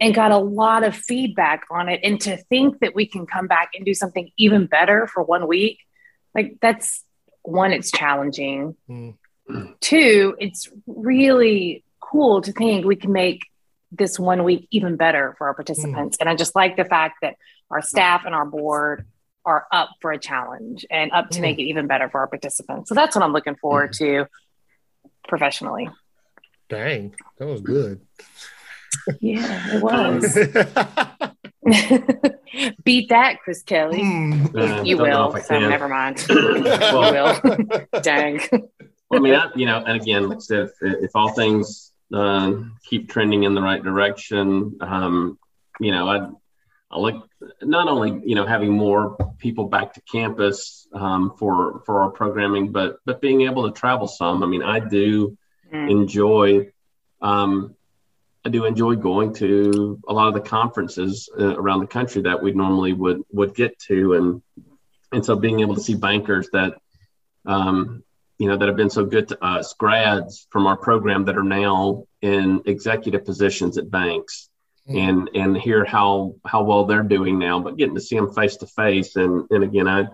and 0.00 0.14
got 0.14 0.30
a 0.30 0.38
lot 0.38 0.84
of 0.84 0.96
feedback 0.96 1.64
on 1.70 1.88
it 1.88 2.00
and 2.02 2.20
to 2.20 2.36
think 2.36 2.80
that 2.80 2.94
we 2.94 3.06
can 3.06 3.26
come 3.26 3.46
back 3.46 3.70
and 3.74 3.84
do 3.84 3.94
something 3.94 4.30
even 4.36 4.66
better 4.66 5.06
for 5.06 5.22
one 5.22 5.46
week 5.46 5.78
like 6.34 6.56
that's 6.60 7.04
one 7.42 7.72
it's 7.72 7.90
challenging 7.90 8.76
Mm. 8.88 9.16
Two 9.80 10.36
it's 10.40 10.68
really 10.86 11.84
cool 12.00 12.40
to 12.42 12.52
think 12.52 12.84
we 12.84 12.96
can 12.96 13.12
make 13.12 13.42
this 13.92 14.18
one 14.18 14.44
week 14.44 14.66
even 14.70 14.96
better 14.96 15.34
for 15.38 15.46
our 15.48 15.54
participants 15.54 16.16
and 16.20 16.28
i 16.28 16.34
just 16.34 16.54
like 16.54 16.76
the 16.76 16.84
fact 16.84 17.16
that 17.22 17.34
our 17.70 17.82
staff 17.82 18.24
and 18.26 18.34
our 18.34 18.44
board 18.46 19.06
are 19.44 19.66
up 19.72 19.90
for 20.00 20.12
a 20.12 20.18
challenge 20.18 20.84
and 20.90 21.10
up 21.12 21.30
to 21.30 21.38
Mm. 21.38 21.42
make 21.42 21.58
it 21.58 21.62
even 21.62 21.86
better 21.86 22.10
for 22.10 22.20
our 22.20 22.26
participants. 22.26 22.88
So 22.90 22.94
that's 22.94 23.16
what 23.16 23.24
I'm 23.24 23.32
looking 23.32 23.54
forward 23.56 23.94
to 23.94 24.26
professionally. 25.28 25.88
Dang, 26.68 27.14
that 27.38 27.46
was 27.46 27.62
good. 27.62 28.00
Yeah, 29.20 29.76
it 29.76 29.82
was. 29.82 30.36
Beat 32.84 33.08
that, 33.08 33.40
Chris 33.42 33.62
Kelly. 33.62 34.00
Uh, 34.02 34.82
you 34.82 34.96
don't 34.96 35.08
will. 35.08 35.40
So 35.40 35.58
never 35.58 35.88
mind. 35.88 36.22
well, 36.28 37.14
you 37.14 37.40
will. 37.56 38.00
Dang. 38.02 38.40
Well, 39.10 39.20
I 39.20 39.22
mean, 39.22 39.34
I, 39.34 39.50
you 39.56 39.66
know, 39.66 39.82
and 39.84 40.00
again, 40.00 40.28
like 40.28 40.38
I 40.38 40.40
said, 40.40 40.70
if, 40.80 41.04
if 41.04 41.16
all 41.16 41.32
things 41.32 41.92
uh, 42.14 42.52
keep 42.84 43.10
trending 43.10 43.42
in 43.42 43.54
the 43.54 43.62
right 43.62 43.82
direction, 43.82 44.78
um, 44.80 45.38
you 45.80 45.90
know, 45.90 46.08
I, 46.08 46.28
I 46.92 46.98
look 46.98 47.28
not 47.62 47.88
only 47.88 48.20
you 48.24 48.34
know 48.34 48.46
having 48.46 48.72
more 48.72 49.16
people 49.38 49.66
back 49.66 49.94
to 49.94 50.00
campus 50.02 50.86
um, 50.92 51.34
for 51.38 51.82
for 51.86 52.02
our 52.02 52.10
programming, 52.10 52.72
but 52.72 52.98
but 53.04 53.20
being 53.20 53.42
able 53.42 53.70
to 53.70 53.78
travel 53.78 54.06
some. 54.06 54.42
I 54.42 54.46
mean, 54.46 54.62
I 54.62 54.80
do 54.80 55.36
Mm. 55.72 55.88
enjoy. 55.88 56.72
Um, 57.22 57.76
I 58.44 58.48
do 58.48 58.64
enjoy 58.64 58.96
going 58.96 59.34
to 59.34 60.00
a 60.08 60.12
lot 60.12 60.26
of 60.28 60.34
the 60.34 60.40
conferences 60.40 61.28
uh, 61.38 61.54
around 61.56 61.80
the 61.80 61.86
country 61.86 62.22
that 62.22 62.42
we 62.42 62.50
normally 62.50 62.92
would 62.92 63.22
would 63.30 63.54
get 63.54 63.78
to, 63.86 64.14
and 64.14 64.42
and 65.12 65.24
so 65.24 65.36
being 65.36 65.60
able 65.60 65.76
to 65.76 65.80
see 65.80 65.94
bankers 65.94 66.48
that 66.52 66.74
um, 67.46 68.02
you 68.40 68.48
know 68.48 68.56
that 68.56 68.68
have 68.68 68.76
been 68.76 68.88
so 68.88 69.04
good 69.04 69.28
to 69.28 69.44
us, 69.44 69.74
grads 69.74 70.46
from 70.48 70.66
our 70.66 70.76
program 70.76 71.26
that 71.26 71.36
are 71.36 71.42
now 71.42 72.06
in 72.22 72.62
executive 72.64 73.26
positions 73.26 73.76
at 73.76 73.90
banks, 73.90 74.48
mm-hmm. 74.88 74.96
and 74.96 75.30
and 75.34 75.56
hear 75.58 75.84
how 75.84 76.36
how 76.46 76.64
well 76.64 76.86
they're 76.86 77.02
doing 77.02 77.38
now, 77.38 77.60
but 77.60 77.76
getting 77.76 77.96
to 77.96 78.00
see 78.00 78.16
them 78.16 78.32
face 78.32 78.56
to 78.56 78.66
face, 78.66 79.16
and 79.16 79.46
and 79.50 79.62
again, 79.62 79.86
I 79.86 80.06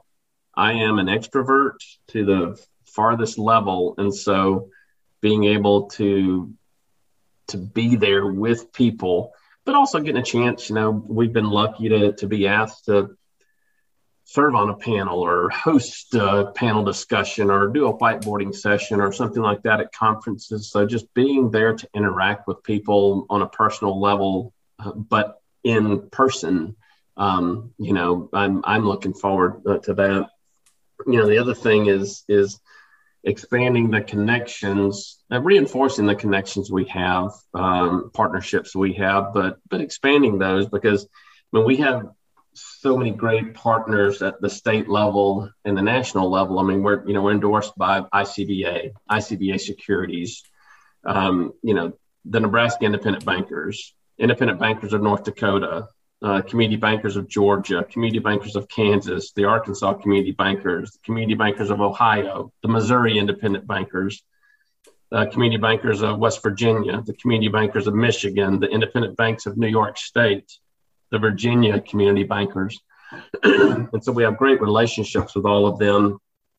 I 0.56 0.72
am 0.72 0.98
an 0.98 1.06
extrovert 1.06 1.76
to 2.08 2.24
the 2.24 2.66
farthest 2.84 3.38
level, 3.38 3.94
and 3.96 4.12
so 4.12 4.70
being 5.20 5.44
able 5.44 5.88
to 5.90 6.52
to 7.48 7.58
be 7.58 7.94
there 7.94 8.26
with 8.26 8.72
people, 8.72 9.34
but 9.64 9.76
also 9.76 10.00
getting 10.00 10.20
a 10.20 10.24
chance. 10.24 10.68
You 10.68 10.74
know, 10.74 10.90
we've 10.90 11.32
been 11.32 11.48
lucky 11.48 11.90
to 11.90 12.12
to 12.14 12.26
be 12.26 12.48
asked 12.48 12.86
to 12.86 13.16
serve 14.26 14.56
on 14.56 14.68
a 14.70 14.76
panel 14.76 15.20
or 15.20 15.48
host 15.50 16.12
a 16.14 16.50
panel 16.54 16.84
discussion 16.84 17.48
or 17.48 17.68
do 17.68 17.86
a 17.86 17.96
whiteboarding 17.96 18.54
session 18.54 19.00
or 19.00 19.12
something 19.12 19.40
like 19.40 19.62
that 19.62 19.80
at 19.80 19.92
conferences. 19.92 20.68
So 20.70 20.84
just 20.84 21.12
being 21.14 21.50
there 21.50 21.74
to 21.74 21.88
interact 21.94 22.48
with 22.48 22.62
people 22.64 23.26
on 23.30 23.42
a 23.42 23.48
personal 23.48 24.00
level, 24.00 24.52
uh, 24.80 24.90
but 24.90 25.40
in 25.62 26.10
person, 26.10 26.74
um, 27.16 27.72
you 27.78 27.92
know, 27.92 28.28
I'm 28.32 28.62
I'm 28.64 28.86
looking 28.86 29.14
forward 29.14 29.62
uh, 29.64 29.78
to 29.78 29.94
that. 29.94 30.28
You 31.06 31.18
know, 31.18 31.28
the 31.28 31.38
other 31.38 31.54
thing 31.54 31.86
is 31.86 32.24
is 32.28 32.60
expanding 33.22 33.90
the 33.90 34.00
connections, 34.00 35.22
uh, 35.30 35.40
reinforcing 35.40 36.06
the 36.06 36.14
connections 36.14 36.70
we 36.70 36.84
have, 36.86 37.30
um, 37.54 38.10
partnerships 38.12 38.74
we 38.74 38.94
have, 38.94 39.32
but 39.32 39.58
but 39.70 39.80
expanding 39.80 40.38
those 40.38 40.66
because 40.66 41.06
when 41.52 41.64
we 41.64 41.76
have 41.76 42.08
so 42.56 42.96
many 42.96 43.10
great 43.10 43.54
partners 43.54 44.22
at 44.22 44.40
the 44.40 44.48
state 44.48 44.88
level 44.88 45.50
and 45.64 45.76
the 45.76 45.82
national 45.82 46.30
level. 46.30 46.58
I 46.58 46.62
mean, 46.62 46.82
we're 46.82 47.06
you 47.06 47.14
know 47.14 47.22
we're 47.22 47.32
endorsed 47.32 47.76
by 47.76 48.00
ICBA, 48.00 48.92
ICBA 49.10 49.60
Securities, 49.60 50.42
um, 51.04 51.52
you 51.62 51.74
know, 51.74 51.92
the 52.24 52.40
Nebraska 52.40 52.84
Independent 52.84 53.24
Bankers, 53.24 53.94
Independent 54.18 54.58
Bankers 54.58 54.92
of 54.92 55.02
North 55.02 55.24
Dakota, 55.24 55.88
uh, 56.22 56.42
Community 56.42 56.76
Bankers 56.76 57.16
of 57.16 57.28
Georgia, 57.28 57.84
Community 57.84 58.18
Bankers 58.18 58.56
of 58.56 58.68
Kansas, 58.68 59.32
the 59.32 59.44
Arkansas 59.44 59.94
Community 59.94 60.32
Bankers, 60.32 60.92
the 60.92 60.98
Community 61.04 61.34
Bankers 61.34 61.70
of 61.70 61.80
Ohio, 61.80 62.52
the 62.62 62.68
Missouri 62.68 63.18
Independent 63.18 63.66
Bankers. 63.66 64.22
Uh, 65.12 65.24
community 65.24 65.56
bankers 65.56 66.02
of 66.02 66.18
West 66.18 66.42
Virginia, 66.42 67.00
the 67.00 67.12
community 67.12 67.46
bankers 67.46 67.86
of 67.86 67.94
Michigan, 67.94 68.58
the 68.58 68.66
independent 68.66 69.16
banks 69.16 69.46
of 69.46 69.56
New 69.56 69.68
York 69.68 69.96
State, 69.96 70.58
the 71.10 71.18
Virginia 71.18 71.80
community 71.80 72.24
bankers. 72.24 72.80
and 73.42 74.02
so 74.02 74.12
we 74.12 74.24
have 74.24 74.36
great 74.36 74.60
relationships 74.60 75.34
with 75.34 75.44
all 75.44 75.66
of 75.66 75.78
them. 75.78 76.18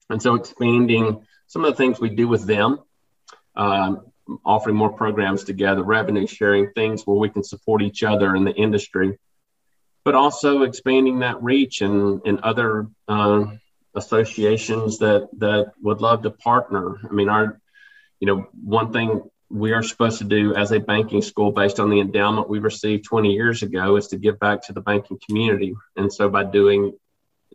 And 0.09 0.21
so 0.21 0.35
expanding 0.35 1.25
some 1.47 1.65
of 1.65 1.71
the 1.71 1.77
things 1.77 1.99
we 1.99 2.09
do 2.09 2.27
with 2.27 2.45
them, 2.45 2.79
um, 3.55 4.05
offering 4.45 4.75
more 4.75 4.91
programs 4.91 5.43
together, 5.43 5.83
revenue 5.83 6.27
sharing, 6.27 6.71
things 6.71 7.03
where 7.05 7.17
we 7.17 7.29
can 7.29 7.43
support 7.43 7.81
each 7.81 8.03
other 8.03 8.35
in 8.35 8.43
the 8.43 8.53
industry, 8.53 9.17
but 10.03 10.15
also 10.15 10.63
expanding 10.63 11.19
that 11.19 11.41
reach 11.41 11.81
and, 11.81 12.21
and 12.25 12.39
other 12.41 12.87
uh, 13.07 13.45
associations 13.95 14.99
that, 14.99 15.29
that 15.37 15.73
would 15.81 16.01
love 16.01 16.23
to 16.23 16.29
partner. 16.29 16.99
I 17.09 17.13
mean, 17.13 17.29
our, 17.29 17.59
you 18.19 18.27
know, 18.27 18.47
one 18.63 18.93
thing 18.93 19.29
we 19.49 19.71
are 19.71 19.83
supposed 19.83 20.17
to 20.19 20.25
do 20.25 20.53
as 20.55 20.71
a 20.71 20.79
banking 20.79 21.21
school 21.21 21.51
based 21.51 21.79
on 21.79 21.89
the 21.89 21.99
endowment 21.99 22.49
we 22.49 22.59
received 22.59 23.05
20 23.05 23.31
years 23.31 23.63
ago 23.63 23.95
is 23.95 24.07
to 24.07 24.17
give 24.17 24.39
back 24.39 24.61
to 24.63 24.73
the 24.73 24.81
banking 24.81 25.19
community. 25.25 25.73
And 25.95 26.11
so 26.11 26.27
by 26.27 26.43
doing, 26.43 26.93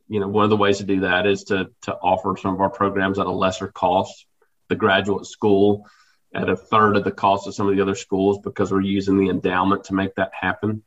you 0.09 0.20
know, 0.20 0.28
one 0.28 0.44
of 0.44 0.50
the 0.50 0.57
ways 0.57 0.78
to 0.78 0.85
do 0.85 1.00
that 1.00 1.26
is 1.26 1.44
to, 1.44 1.70
to 1.83 1.94
offer 1.94 2.35
some 2.40 2.55
of 2.55 2.61
our 2.61 2.70
programs 2.70 3.18
at 3.18 3.26
a 3.26 3.31
lesser 3.31 3.68
cost, 3.68 4.26
the 4.68 4.74
graduate 4.74 5.26
school 5.26 5.87
at 6.35 6.48
a 6.48 6.57
third 6.57 6.96
of 6.96 7.05
the 7.05 7.11
cost 7.11 7.46
of 7.46 7.55
some 7.55 7.68
of 7.68 7.76
the 7.76 7.83
other 7.83 7.94
schools 7.94 8.38
because 8.38 8.72
we're 8.72 8.81
using 8.81 9.18
the 9.18 9.28
endowment 9.28 9.85
to 9.85 9.94
make 9.94 10.14
that 10.14 10.33
happen. 10.33 10.83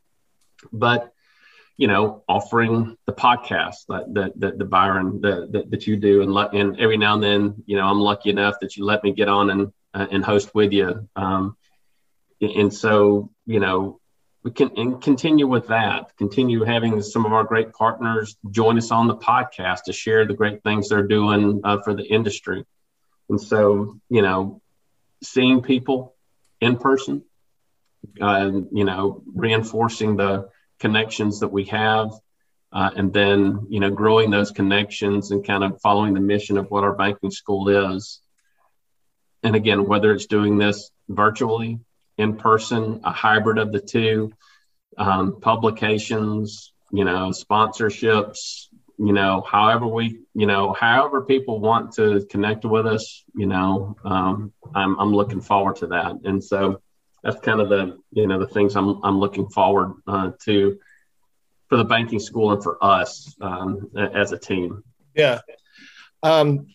But 0.72 1.12
you 1.76 1.88
know, 1.88 2.24
offering 2.26 2.96
the 3.04 3.12
podcast 3.12 3.86
that 3.88 4.12
that, 4.14 4.40
that 4.40 4.58
the 4.58 4.64
Byron 4.64 5.20
that, 5.20 5.52
that, 5.52 5.70
that 5.70 5.86
you 5.86 5.96
do, 5.96 6.22
and 6.22 6.32
let 6.32 6.54
and 6.54 6.80
every 6.80 6.96
now 6.96 7.14
and 7.14 7.22
then, 7.22 7.62
you 7.66 7.76
know, 7.76 7.86
I'm 7.86 8.00
lucky 8.00 8.30
enough 8.30 8.56
that 8.60 8.76
you 8.76 8.84
let 8.84 9.04
me 9.04 9.12
get 9.12 9.28
on 9.28 9.50
and 9.50 9.72
uh, 9.94 10.06
and 10.10 10.24
host 10.24 10.54
with 10.54 10.72
you. 10.72 11.08
Um, 11.16 11.56
and 12.40 12.72
so, 12.72 13.30
you 13.46 13.60
know, 13.60 14.00
we 14.42 14.52
can 14.52 14.70
and 14.76 15.02
continue 15.02 15.48
with 15.48 15.68
that. 15.68 16.16
Continue 16.18 16.62
having 16.62 17.02
some 17.02 17.26
of 17.26 17.32
our 17.32 17.44
great 17.44 17.72
partners 17.72 18.36
join 18.50 18.78
us 18.78 18.92
on 18.92 19.08
the 19.08 19.16
podcast 19.16 19.84
to 19.86 19.92
share 19.92 20.24
the 20.24 20.34
great 20.34 20.62
things 20.62 20.88
they're 20.88 21.06
doing 21.06 21.60
uh, 21.64 21.78
for 21.82 21.94
the 21.94 22.04
industry. 22.04 22.64
And 23.28 23.40
so, 23.40 23.98
you 24.08 24.22
know, 24.22 24.62
seeing 25.24 25.62
people 25.62 26.14
in 26.60 26.76
person, 26.76 27.24
uh, 28.20 28.50
you 28.70 28.84
know, 28.84 29.22
reinforcing 29.34 30.16
the 30.16 30.48
connections 30.78 31.40
that 31.40 31.48
we 31.48 31.64
have, 31.64 32.12
uh, 32.72 32.90
and 32.94 33.12
then 33.12 33.66
you 33.68 33.80
know, 33.80 33.90
growing 33.90 34.30
those 34.30 34.50
connections 34.50 35.30
and 35.30 35.44
kind 35.44 35.64
of 35.64 35.80
following 35.80 36.14
the 36.14 36.20
mission 36.20 36.56
of 36.56 36.70
what 36.70 36.84
our 36.84 36.94
banking 36.94 37.30
school 37.30 37.68
is. 37.68 38.20
And 39.46 39.54
again, 39.54 39.86
whether 39.86 40.12
it's 40.12 40.26
doing 40.26 40.58
this 40.58 40.90
virtually, 41.08 41.78
in 42.18 42.36
person, 42.36 43.00
a 43.04 43.12
hybrid 43.12 43.58
of 43.58 43.70
the 43.70 43.78
two, 43.78 44.32
um, 44.98 45.40
publications, 45.40 46.72
you 46.90 47.04
know, 47.04 47.30
sponsorships, 47.30 48.66
you 48.98 49.12
know, 49.12 49.42
however 49.48 49.86
we, 49.86 50.22
you 50.34 50.46
know, 50.46 50.72
however 50.72 51.22
people 51.22 51.60
want 51.60 51.92
to 51.92 52.26
connect 52.28 52.64
with 52.64 52.88
us, 52.88 53.22
you 53.36 53.46
know, 53.46 53.94
um, 54.04 54.52
I'm, 54.74 54.98
I'm 54.98 55.14
looking 55.14 55.40
forward 55.40 55.76
to 55.76 55.86
that. 55.88 56.16
And 56.24 56.42
so 56.42 56.82
that's 57.22 57.38
kind 57.38 57.60
of 57.60 57.68
the, 57.68 58.00
you 58.10 58.26
know, 58.26 58.40
the 58.40 58.48
things 58.48 58.74
I'm, 58.74 59.00
I'm 59.04 59.20
looking 59.20 59.48
forward 59.48 59.92
uh, 60.08 60.32
to 60.46 60.76
for 61.68 61.76
the 61.76 61.84
banking 61.84 62.18
school 62.18 62.50
and 62.50 62.60
for 62.60 62.82
us 62.82 63.32
um, 63.40 63.92
as 63.96 64.32
a 64.32 64.38
team. 64.38 64.82
Yeah. 65.14 65.38
Um, 66.24 66.66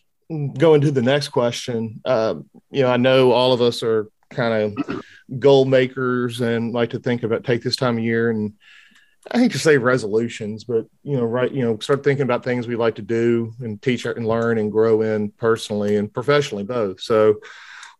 going 0.53 0.81
to 0.81 0.91
the 0.91 1.01
next 1.01 1.29
question, 1.29 2.01
uh, 2.05 2.35
you 2.69 2.83
know, 2.83 2.89
I 2.89 2.97
know 2.97 3.31
all 3.31 3.53
of 3.53 3.61
us 3.61 3.83
are 3.83 4.09
kind 4.29 4.75
of 4.77 5.03
goal 5.39 5.65
makers 5.65 6.41
and 6.41 6.73
like 6.73 6.91
to 6.91 6.99
think 6.99 7.23
about 7.23 7.43
take 7.43 7.63
this 7.63 7.75
time 7.75 7.97
of 7.97 8.03
year 8.03 8.29
and 8.29 8.53
I 9.29 9.39
hate 9.39 9.51
to 9.51 9.59
say 9.59 9.77
resolutions, 9.77 10.63
but 10.63 10.87
you 11.03 11.15
know, 11.15 11.23
right, 11.23 11.51
you 11.51 11.63
know, 11.63 11.77
start 11.79 12.03
thinking 12.03 12.23
about 12.23 12.43
things 12.43 12.67
we 12.67 12.75
like 12.75 12.95
to 12.95 13.03
do 13.03 13.53
and 13.59 13.79
teach 13.81 14.05
and 14.05 14.27
learn 14.27 14.57
and 14.57 14.71
grow 14.71 15.01
in 15.01 15.29
personally 15.31 15.95
and 15.97 16.11
professionally 16.11 16.63
both. 16.63 17.01
So 17.01 17.35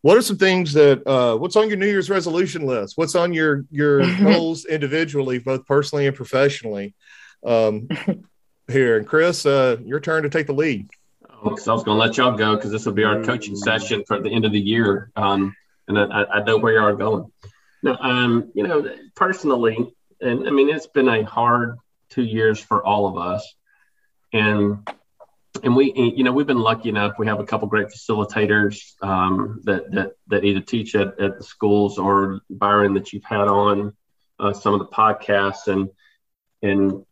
what 0.02 0.18
are 0.18 0.22
some 0.24 0.38
things 0.38 0.74
that 0.74 1.06
uh, 1.06 1.38
what's 1.38 1.56
on 1.56 1.68
your 1.68 1.78
New 1.78 1.86
Year's 1.86 2.10
resolution 2.10 2.66
list? 2.66 2.98
What's 2.98 3.16
on 3.16 3.34
your 3.34 3.66
your 3.70 4.00
goals 4.18 4.66
individually, 4.66 5.38
both 5.38 5.66
personally 5.68 6.08
and 6.08 6.16
professionally? 6.16 6.96
Um, 7.46 7.88
here 8.68 8.98
and 8.98 9.06
Chris, 9.06 9.46
uh, 9.46 9.78
your 9.84 10.00
turn 10.00 10.24
to 10.24 10.30
take 10.30 10.48
the 10.48 10.54
lead. 10.54 10.90
Because 11.44 11.68
I 11.68 11.74
was 11.74 11.84
going 11.84 11.98
to 11.98 12.06
let 12.06 12.18
y'all 12.18 12.38
go 12.38 12.56
because 12.56 12.72
this 12.72 12.86
will 12.86 12.94
be 12.94 13.04
our 13.04 13.24
coaching 13.24 13.56
session 13.56 14.04
for 14.08 14.20
the 14.20 14.30
end 14.30 14.46
of 14.46 14.52
the 14.52 14.60
year, 14.60 15.12
um, 15.16 15.56
and 15.88 15.98
I, 15.98 16.24
I 16.24 16.44
know 16.44 16.58
where 16.58 16.74
you 16.74 16.80
are 16.80 16.94
going. 16.94 17.32
No, 17.82 17.96
um, 18.00 18.52
you 18.54 18.68
know, 18.68 18.96
personally, 19.16 19.94
and 20.20 20.48
I 20.48 20.52
mean, 20.52 20.70
it's 20.70 20.88
been 20.88 21.08
a 21.08 21.24
hard 21.24 21.78
two 22.10 22.22
years 22.22 22.60
for 22.60 22.86
all 22.86 23.08
of 23.08 23.18
us, 23.18 23.56
and 24.32 24.88
and 25.64 25.76
we, 25.76 25.92
you 25.96 26.24
know, 26.24 26.32
we've 26.32 26.48
been 26.48 26.60
lucky 26.60 26.90
enough. 26.90 27.14
We 27.18 27.28
have 27.28 27.40
a 27.40 27.46
couple 27.46 27.68
great 27.68 27.88
facilitators 27.88 28.94
um, 29.02 29.62
that 29.64 29.92
that 29.92 30.12
that 30.28 30.44
either 30.44 30.62
teach 30.62 30.96
at, 30.96 31.20
at 31.20 31.38
the 31.38 31.44
schools 31.44 31.98
or 31.98 32.42
Byron 32.50 32.94
that 32.94 33.14
you've 33.14 33.26
had 33.26 33.48
on 33.48 33.94
uh, 34.40 34.54
some 34.54 34.74
of 34.74 34.80
the 34.80 34.88
podcasts, 34.88 35.68
and 35.68 35.90
and 36.62 37.04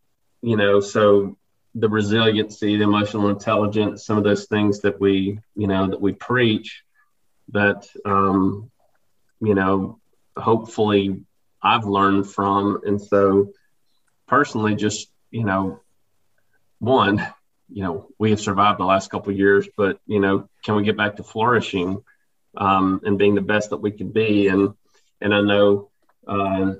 you 0.41 0.55
know, 0.55 0.79
so 0.79 1.37
the 1.75 1.89
resiliency, 1.89 2.77
the 2.77 2.83
emotional 2.83 3.29
intelligence, 3.29 4.05
some 4.05 4.17
of 4.17 4.23
those 4.23 4.45
things 4.45 4.81
that 4.81 4.99
we, 4.99 5.39
you 5.55 5.67
know, 5.67 5.87
that 5.87 6.01
we 6.01 6.13
preach 6.13 6.83
that, 7.49 7.87
um, 8.05 8.71
you 9.39 9.53
know, 9.55 9.99
hopefully 10.35 11.21
I've 11.61 11.85
learned 11.85 12.29
from. 12.29 12.81
And 12.85 13.01
so 13.01 13.51
personally, 14.27 14.75
just, 14.75 15.11
you 15.31 15.43
know, 15.43 15.79
one, 16.79 17.25
you 17.71 17.83
know, 17.83 18.07
we 18.17 18.31
have 18.31 18.39
survived 18.39 18.79
the 18.79 18.85
last 18.85 19.11
couple 19.11 19.31
years, 19.33 19.67
but, 19.77 19.99
you 20.07 20.19
know, 20.19 20.49
can 20.63 20.75
we 20.75 20.83
get 20.83 20.97
back 20.97 21.17
to 21.17 21.23
flourishing 21.23 22.03
um, 22.57 23.01
and 23.03 23.17
being 23.17 23.35
the 23.35 23.41
best 23.41 23.69
that 23.69 23.77
we 23.77 23.91
can 23.91 24.09
be? 24.09 24.47
And, 24.47 24.73
and 25.21 25.33
I 25.33 25.41
know 25.41 25.89
uh, 26.27 26.73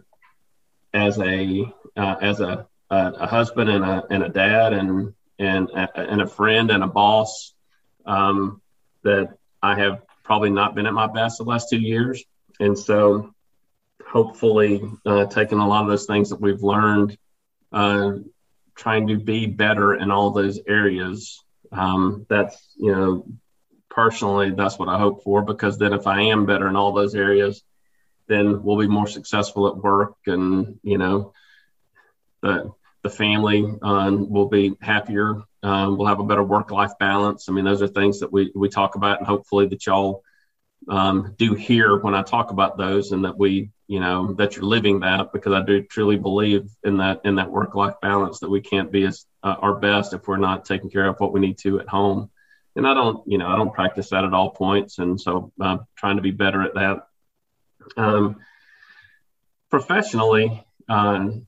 as 0.93 1.19
a, 1.19 1.71
uh, 1.95 2.15
as 2.21 2.39
a, 2.39 2.68
a, 2.89 3.11
a, 3.11 3.27
husband 3.27 3.69
and 3.69 3.83
a, 3.85 4.03
and 4.09 4.23
a 4.23 4.29
dad 4.29 4.73
and, 4.73 5.13
and, 5.37 5.69
and 5.95 6.21
a 6.21 6.27
friend 6.27 6.71
and 6.71 6.83
a 6.83 6.87
boss 6.87 7.53
um, 8.05 8.61
that 9.03 9.37
I 9.61 9.77
have 9.79 10.01
probably 10.23 10.49
not 10.49 10.75
been 10.75 10.85
at 10.85 10.93
my 10.93 11.07
best 11.07 11.37
the 11.37 11.43
last 11.43 11.69
two 11.69 11.79
years. 11.79 12.23
And 12.59 12.77
so 12.77 13.33
hopefully 14.05 14.81
uh, 15.05 15.25
taking 15.25 15.59
a 15.59 15.67
lot 15.67 15.83
of 15.83 15.89
those 15.89 16.05
things 16.05 16.29
that 16.29 16.41
we've 16.41 16.63
learned, 16.63 17.17
uh, 17.71 18.13
trying 18.75 19.07
to 19.07 19.17
be 19.17 19.45
better 19.45 19.95
in 19.95 20.11
all 20.11 20.31
those 20.31 20.59
areas. 20.67 21.43
Um, 21.71 22.25
that's, 22.29 22.73
you 22.77 22.91
know, 22.91 23.25
personally, 23.89 24.51
that's 24.51 24.79
what 24.79 24.89
I 24.89 24.97
hope 24.97 25.23
for, 25.23 25.41
because 25.41 25.77
then 25.77 25.93
if 25.93 26.07
I 26.07 26.21
am 26.21 26.45
better 26.45 26.67
in 26.67 26.75
all 26.75 26.93
those 26.93 27.15
areas, 27.15 27.61
then 28.27 28.63
we'll 28.63 28.77
be 28.77 28.87
more 28.87 29.07
successful 29.07 29.67
at 29.67 29.77
work 29.77 30.15
and, 30.27 30.79
you 30.83 30.97
know, 30.97 31.33
the, 32.41 32.71
the 33.03 33.09
family 33.09 33.65
um, 33.81 34.29
will 34.29 34.47
be 34.47 34.75
happier. 34.81 35.41
Um, 35.63 35.97
we'll 35.97 36.07
have 36.07 36.19
a 36.19 36.25
better 36.25 36.43
work 36.43 36.71
life 36.71 36.91
balance. 36.99 37.47
I 37.47 37.51
mean, 37.51 37.65
those 37.65 37.81
are 37.81 37.87
things 37.87 38.19
that 38.19 38.31
we, 38.31 38.51
we 38.55 38.69
talk 38.69 38.95
about, 38.95 39.19
and 39.19 39.27
hopefully 39.27 39.67
that 39.67 39.85
y'all 39.85 40.23
um, 40.89 41.35
do 41.37 41.53
hear 41.53 41.97
when 41.99 42.15
I 42.15 42.23
talk 42.23 42.51
about 42.51 42.77
those, 42.77 43.11
and 43.11 43.25
that 43.25 43.37
we, 43.37 43.71
you 43.87 43.99
know, 43.99 44.33
that 44.33 44.55
you're 44.55 44.65
living 44.65 45.01
that 45.01 45.31
because 45.33 45.53
I 45.53 45.61
do 45.61 45.81
truly 45.83 46.17
believe 46.17 46.69
in 46.83 46.97
that 46.97 47.21
in 47.25 47.35
that 47.35 47.51
work 47.51 47.75
life 47.75 47.95
balance 48.01 48.39
that 48.39 48.49
we 48.49 48.61
can't 48.61 48.91
be 48.91 49.05
as 49.05 49.25
uh, 49.43 49.55
our 49.59 49.75
best 49.75 50.13
if 50.13 50.27
we're 50.27 50.37
not 50.37 50.65
taking 50.65 50.89
care 50.89 51.07
of 51.07 51.19
what 51.19 51.33
we 51.33 51.39
need 51.39 51.57
to 51.59 51.79
at 51.79 51.87
home. 51.87 52.29
And 52.75 52.87
I 52.87 52.93
don't, 52.93 53.27
you 53.27 53.37
know, 53.37 53.47
I 53.47 53.57
don't 53.57 53.73
practice 53.73 54.09
that 54.09 54.23
at 54.23 54.33
all 54.33 54.51
points, 54.51 54.99
and 54.99 55.19
so 55.19 55.51
I'm 55.59 55.81
trying 55.97 56.17
to 56.17 56.21
be 56.21 56.31
better 56.31 56.63
at 56.63 56.75
that. 56.75 57.07
Um, 57.97 58.37
professionally, 59.69 60.65
um, 60.87 61.47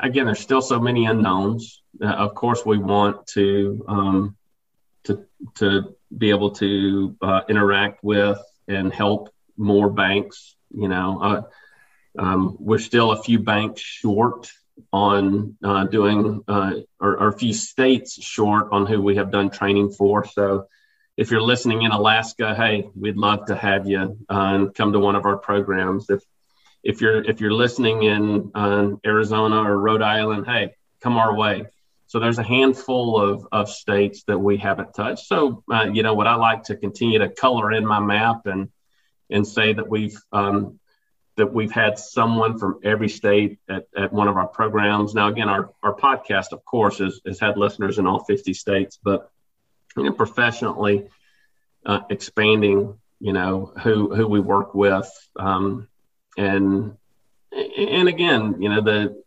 again, 0.00 0.26
there's 0.26 0.40
still 0.40 0.62
so 0.62 0.78
many 0.78 1.06
unknowns. 1.06 1.82
Uh, 2.02 2.06
of 2.06 2.34
course, 2.34 2.64
we 2.64 2.78
want 2.78 3.26
to 3.28 3.84
um, 3.88 4.36
to 5.04 5.26
to 5.56 5.96
be 6.16 6.30
able 6.30 6.50
to 6.50 7.16
uh, 7.22 7.42
interact 7.48 8.02
with 8.02 8.38
and 8.68 8.92
help 8.92 9.30
more 9.56 9.90
banks. 9.90 10.56
You 10.70 10.88
know, 10.88 11.20
uh, 11.22 11.42
um, 12.18 12.56
we're 12.58 12.78
still 12.78 13.12
a 13.12 13.22
few 13.22 13.38
banks 13.38 13.80
short 13.80 14.50
on 14.92 15.56
uh, 15.62 15.84
doing, 15.84 16.42
uh, 16.48 16.72
or, 16.98 17.18
or, 17.18 17.28
a 17.28 17.32
few 17.38 17.52
states 17.52 18.22
short 18.22 18.68
on 18.72 18.86
who 18.86 19.00
we 19.00 19.16
have 19.16 19.30
done 19.30 19.50
training 19.50 19.90
for. 19.90 20.24
So, 20.24 20.66
if 21.16 21.30
you're 21.30 21.42
listening 21.42 21.82
in 21.82 21.90
Alaska, 21.90 22.54
hey, 22.54 22.88
we'd 22.98 23.16
love 23.18 23.46
to 23.46 23.56
have 23.56 23.86
you 23.86 24.16
uh, 24.30 24.54
and 24.54 24.74
come 24.74 24.92
to 24.92 24.98
one 24.98 25.16
of 25.16 25.26
our 25.26 25.36
programs. 25.36 26.08
If 26.08 26.22
if 26.82 27.00
you're 27.00 27.22
if 27.22 27.40
you're 27.40 27.52
listening 27.52 28.02
in 28.02 28.50
uh, 28.54 28.90
Arizona 29.04 29.62
or 29.62 29.78
Rhode 29.78 30.02
Island, 30.02 30.46
hey, 30.46 30.74
come 31.00 31.16
our 31.16 31.34
way. 31.34 31.66
So 32.06 32.18
there's 32.18 32.38
a 32.38 32.42
handful 32.42 33.20
of, 33.20 33.46
of 33.52 33.70
states 33.70 34.24
that 34.24 34.38
we 34.38 34.56
haven't 34.56 34.94
touched. 34.94 35.26
So 35.26 35.62
uh, 35.72 35.90
you 35.92 36.02
know 36.02 36.14
what 36.14 36.26
I 36.26 36.34
like 36.34 36.64
to 36.64 36.76
continue 36.76 37.20
to 37.20 37.28
color 37.28 37.72
in 37.72 37.86
my 37.86 38.00
map 38.00 38.46
and 38.46 38.68
and 39.30 39.46
say 39.46 39.72
that 39.72 39.88
we've 39.88 40.18
um, 40.32 40.80
that 41.36 41.52
we've 41.52 41.72
had 41.72 41.98
someone 41.98 42.58
from 42.58 42.80
every 42.82 43.08
state 43.08 43.58
at, 43.68 43.86
at 43.96 44.12
one 44.12 44.28
of 44.28 44.36
our 44.36 44.48
programs. 44.48 45.14
Now 45.14 45.28
again, 45.28 45.48
our, 45.48 45.70
our 45.82 45.94
podcast, 45.94 46.52
of 46.52 46.64
course, 46.64 46.98
has, 46.98 47.20
has 47.24 47.40
had 47.40 47.56
listeners 47.56 47.98
in 47.98 48.06
all 48.06 48.24
50 48.24 48.52
states, 48.52 48.98
but 49.02 49.30
you 49.96 50.04
know, 50.04 50.12
professionally 50.12 51.08
uh, 51.86 52.00
expanding, 52.10 52.98
you 53.20 53.32
know, 53.32 53.72
who 53.82 54.14
who 54.14 54.26
we 54.26 54.40
work 54.40 54.74
with. 54.74 55.10
Um, 55.36 55.88
and 56.36 56.96
and 57.52 58.08
again, 58.08 58.56
you 58.60 58.68
know, 58.68 58.80
the 58.80 59.22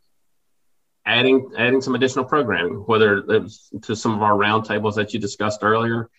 adding 1.06 1.52
adding 1.58 1.82
some 1.82 1.96
additional 1.96 2.26
programming, 2.26 2.76
whether 2.86 3.24
it's 3.30 3.70
to 3.84 3.96
some 3.96 4.14
of 4.14 4.22
our 4.22 4.34
roundtables 4.34 4.96
that 4.96 5.14
you 5.14 5.20
discussed 5.20 5.60
earlier, 5.64 6.10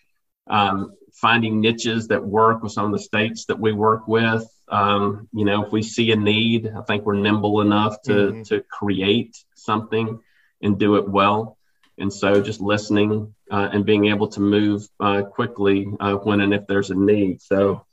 um, 0.47 0.93
finding 1.13 1.61
niches 1.61 2.07
that 2.07 2.23
work 2.23 2.61
with 2.61 2.71
some 2.71 2.85
of 2.85 2.91
the 2.91 2.99
states 2.99 3.45
that 3.45 3.59
we 3.59 3.71
work 3.71 4.07
with. 4.07 4.47
Um, 4.67 5.27
you 5.33 5.45
know, 5.45 5.65
if 5.65 5.71
we 5.71 5.81
see 5.81 6.11
a 6.11 6.15
need, 6.15 6.71
I 6.75 6.81
think 6.83 7.05
we're 7.05 7.15
nimble 7.15 7.61
enough 7.61 8.01
to 8.03 8.11
mm-hmm. 8.11 8.41
to 8.43 8.61
create 8.61 9.37
something 9.55 10.19
and 10.61 10.79
do 10.79 10.95
it 10.95 11.07
well. 11.07 11.57
And 11.97 12.11
so, 12.11 12.41
just 12.41 12.59
listening 12.59 13.33
uh, 13.49 13.69
and 13.71 13.85
being 13.85 14.07
able 14.07 14.27
to 14.29 14.41
move 14.41 14.87
uh, 14.99 15.23
quickly 15.23 15.87
uh, 15.99 16.15
when 16.15 16.41
and 16.41 16.53
if 16.53 16.67
there's 16.67 16.91
a 16.91 16.95
need. 16.95 17.41
So, 17.41 17.85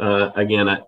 uh, 0.00 0.30
again, 0.34 0.68
I, 0.68 0.80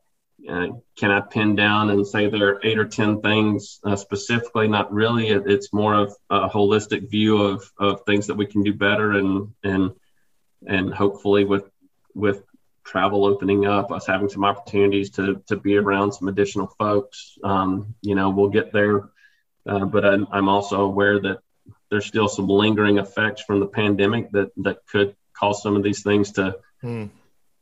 uh, 0.47 0.69
can 0.97 1.11
I 1.11 1.21
pin 1.21 1.57
down 1.57 1.91
and 1.91 2.07
say 2.07 2.29
there 2.29 2.49
are 2.49 2.61
eight 2.63 2.79
or 2.79 2.87
10 2.87 3.21
things 3.23 3.81
uh, 3.85 3.97
specifically? 3.97 4.69
Not 4.69 4.93
really. 4.93 5.29
It, 5.29 5.45
it's 5.47 5.73
more 5.73 5.95
of 5.95 6.15
a 6.31 6.49
holistic 6.49 7.11
view 7.11 7.43
of, 7.43 7.71
of 7.79 8.05
things 8.05 8.29
that 8.29 8.37
we 8.37 8.47
can 8.47 8.63
do 8.63 8.73
better 8.73 9.13
and, 9.13 9.53
and, 9.65 9.93
and 10.67 10.95
hopefully 10.95 11.45
with, 11.45 11.69
with 12.15 12.43
travel 12.85 13.27
opening 13.27 13.67
up, 13.67 13.91
us 13.91 14.07
having 14.07 14.29
some 14.29 14.45
opportunities 14.45 15.11
to, 15.11 15.43
to 15.47 15.57
be 15.57 15.77
around 15.77 16.13
some 16.13 16.29
additional 16.29 16.69
folks, 16.79 17.39
um, 17.43 17.95
you 18.01 18.15
know, 18.15 18.31
we'll 18.31 18.49
get 18.49 18.73
there. 18.73 19.09
Uh, 19.67 19.85
but 19.85 20.05
I'm, 20.05 20.27
I'm 20.31 20.49
also 20.49 20.83
aware 20.83 21.21
that 21.21 21.41
there's 21.91 22.07
still 22.07 22.29
some 22.29 22.49
lingering 22.49 22.99
effects 22.99 23.43
from 23.43 23.61
the 23.61 23.67
pandemic 23.67 24.31
that, 24.33 24.51
that 24.59 24.87
could 24.87 25.17
cause 25.35 25.63
some 25.63 25.77
of 25.77 25.83
these 25.83 26.03
things 26.03 26.33
to 26.33 26.59
hmm. 26.81 27.07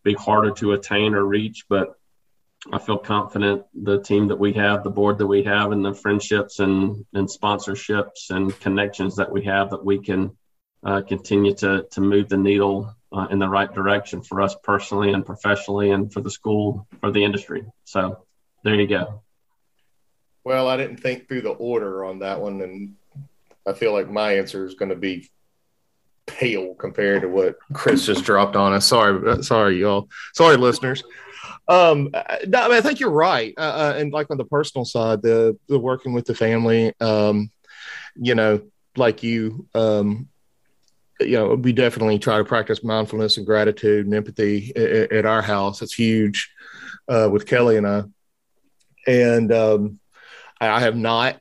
be 0.04 0.14
harder 0.14 0.52
to 0.52 0.72
attain 0.72 1.14
or 1.14 1.24
reach. 1.24 1.64
But 1.68 1.98
I 2.72 2.78
feel 2.78 2.98
confident 2.98 3.64
the 3.74 4.00
team 4.02 4.28
that 4.28 4.38
we 4.38 4.52
have, 4.54 4.82
the 4.82 4.90
board 4.90 5.18
that 5.18 5.26
we 5.26 5.44
have, 5.44 5.72
and 5.72 5.84
the 5.84 5.94
friendships 5.94 6.58
and, 6.58 7.04
and 7.14 7.28
sponsorships 7.28 8.30
and 8.30 8.58
connections 8.60 9.16
that 9.16 9.30
we 9.30 9.44
have 9.44 9.70
that 9.70 9.84
we 9.84 9.98
can 9.98 10.36
uh, 10.84 11.02
continue 11.02 11.54
to, 11.54 11.86
to 11.92 12.00
move 12.00 12.28
the 12.28 12.36
needle 12.36 12.94
uh, 13.12 13.26
in 13.30 13.38
the 13.38 13.48
right 13.48 13.72
direction 13.72 14.22
for 14.22 14.40
us 14.40 14.56
personally 14.62 15.12
and 15.12 15.24
professionally 15.24 15.90
and 15.90 16.12
for 16.12 16.20
the 16.20 16.30
school, 16.30 16.86
for 17.00 17.10
the 17.10 17.24
industry. 17.24 17.64
So 17.84 18.24
there 18.64 18.74
you 18.74 18.86
go. 18.86 19.22
Well, 20.44 20.68
I 20.68 20.76
didn't 20.76 20.98
think 20.98 21.28
through 21.28 21.42
the 21.42 21.50
order 21.50 22.04
on 22.04 22.20
that 22.20 22.40
one, 22.40 22.60
and 22.60 22.94
I 23.66 23.72
feel 23.72 23.92
like 23.92 24.08
my 24.08 24.36
answer 24.36 24.64
is 24.64 24.74
going 24.74 24.90
to 24.90 24.96
be 24.96 25.28
pale 26.26 26.74
compared 26.74 27.22
to 27.22 27.28
what 27.28 27.56
Chris 27.72 28.06
just 28.06 28.24
dropped 28.24 28.56
on 28.56 28.72
us. 28.72 28.86
Sorry, 28.86 29.42
sorry, 29.42 29.80
y'all. 29.80 30.08
Sorry, 30.34 30.56
listeners. 30.56 31.02
Um, 31.68 32.10
no, 32.46 32.62
I, 32.62 32.68
mean, 32.68 32.76
I 32.76 32.80
think 32.80 33.00
you're 33.00 33.10
right. 33.10 33.54
Uh, 33.56 33.60
uh, 33.60 33.94
and 33.96 34.12
like 34.12 34.30
on 34.30 34.36
the 34.36 34.44
personal 34.44 34.84
side, 34.84 35.22
the 35.22 35.58
the 35.68 35.78
working 35.78 36.12
with 36.12 36.26
the 36.26 36.34
family, 36.34 36.92
um, 37.00 37.50
you 38.14 38.34
know, 38.34 38.62
like 38.96 39.22
you, 39.22 39.66
um, 39.74 40.28
you 41.20 41.32
know, 41.32 41.54
we 41.54 41.72
definitely 41.72 42.18
try 42.18 42.38
to 42.38 42.44
practice 42.44 42.84
mindfulness 42.84 43.36
and 43.36 43.46
gratitude 43.46 44.06
and 44.06 44.14
empathy 44.14 44.72
at, 44.76 45.12
at 45.12 45.26
our 45.26 45.42
house. 45.42 45.82
It's 45.82 45.94
huge 45.94 46.50
uh, 47.08 47.28
with 47.30 47.46
Kelly 47.46 47.76
and 47.76 47.86
I. 47.86 48.04
And 49.06 49.52
um, 49.52 50.00
I 50.60 50.80
have 50.80 50.96
not 50.96 51.40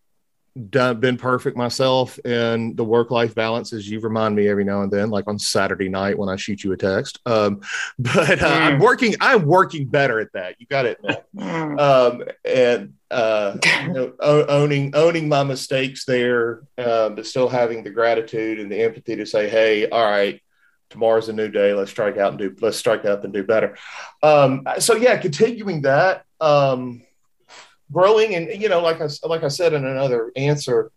done 0.69 1.01
been 1.01 1.17
perfect 1.17 1.57
myself 1.57 2.17
in 2.19 2.75
the 2.77 2.83
work 2.83 3.11
life 3.11 3.35
balance 3.35 3.73
as 3.73 3.89
you 3.89 3.99
remind 3.99 4.33
me 4.33 4.47
every 4.47 4.63
now 4.63 4.83
and 4.83 4.91
then 4.91 5.09
like 5.09 5.27
on 5.27 5.37
saturday 5.37 5.89
night 5.89 6.17
when 6.17 6.29
i 6.29 6.35
shoot 6.37 6.63
you 6.63 6.71
a 6.71 6.77
text 6.77 7.19
um, 7.25 7.59
but 7.99 8.41
uh, 8.41 8.49
mm. 8.49 8.61
i'm 8.61 8.79
working 8.79 9.13
i'm 9.19 9.45
working 9.45 9.85
better 9.85 10.19
at 10.19 10.31
that 10.31 10.55
you 10.57 10.65
got 10.67 10.85
it 10.85 10.97
mm. 11.35 11.79
um, 11.79 12.23
and 12.45 12.93
uh, 13.11 13.57
you 13.83 13.93
know, 13.93 14.13
owning 14.21 14.95
owning 14.95 15.27
my 15.27 15.43
mistakes 15.43 16.05
there 16.05 16.61
um, 16.77 17.15
but 17.15 17.25
still 17.25 17.49
having 17.49 17.83
the 17.83 17.89
gratitude 17.89 18.59
and 18.59 18.71
the 18.71 18.81
empathy 18.81 19.17
to 19.17 19.25
say 19.25 19.49
hey 19.49 19.89
all 19.89 20.05
right 20.05 20.41
tomorrow's 20.89 21.27
a 21.27 21.33
new 21.33 21.49
day 21.49 21.73
let's 21.73 21.91
strike 21.91 22.17
out 22.17 22.29
and 22.29 22.39
do 22.39 22.55
let's 22.61 22.77
strike 22.77 23.03
up 23.03 23.25
and 23.25 23.33
do 23.33 23.43
better 23.43 23.77
um, 24.23 24.65
so 24.79 24.95
yeah 24.95 25.17
continuing 25.17 25.81
that 25.81 26.23
um, 26.39 27.04
growing 27.91 28.35
and 28.35 28.61
you 28.61 28.69
know 28.69 28.81
like 28.81 29.01
I 29.01 29.07
like 29.23 29.43
I 29.43 29.47
said 29.47 29.73
in 29.73 29.85
another 29.85 30.31
answer, 30.35 30.91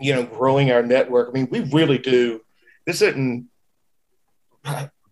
you 0.00 0.14
know, 0.14 0.24
growing 0.24 0.70
our 0.70 0.82
network. 0.82 1.28
I 1.28 1.32
mean, 1.32 1.48
we 1.50 1.60
really 1.60 1.98
do. 1.98 2.40
This 2.86 3.02
isn't 3.02 3.48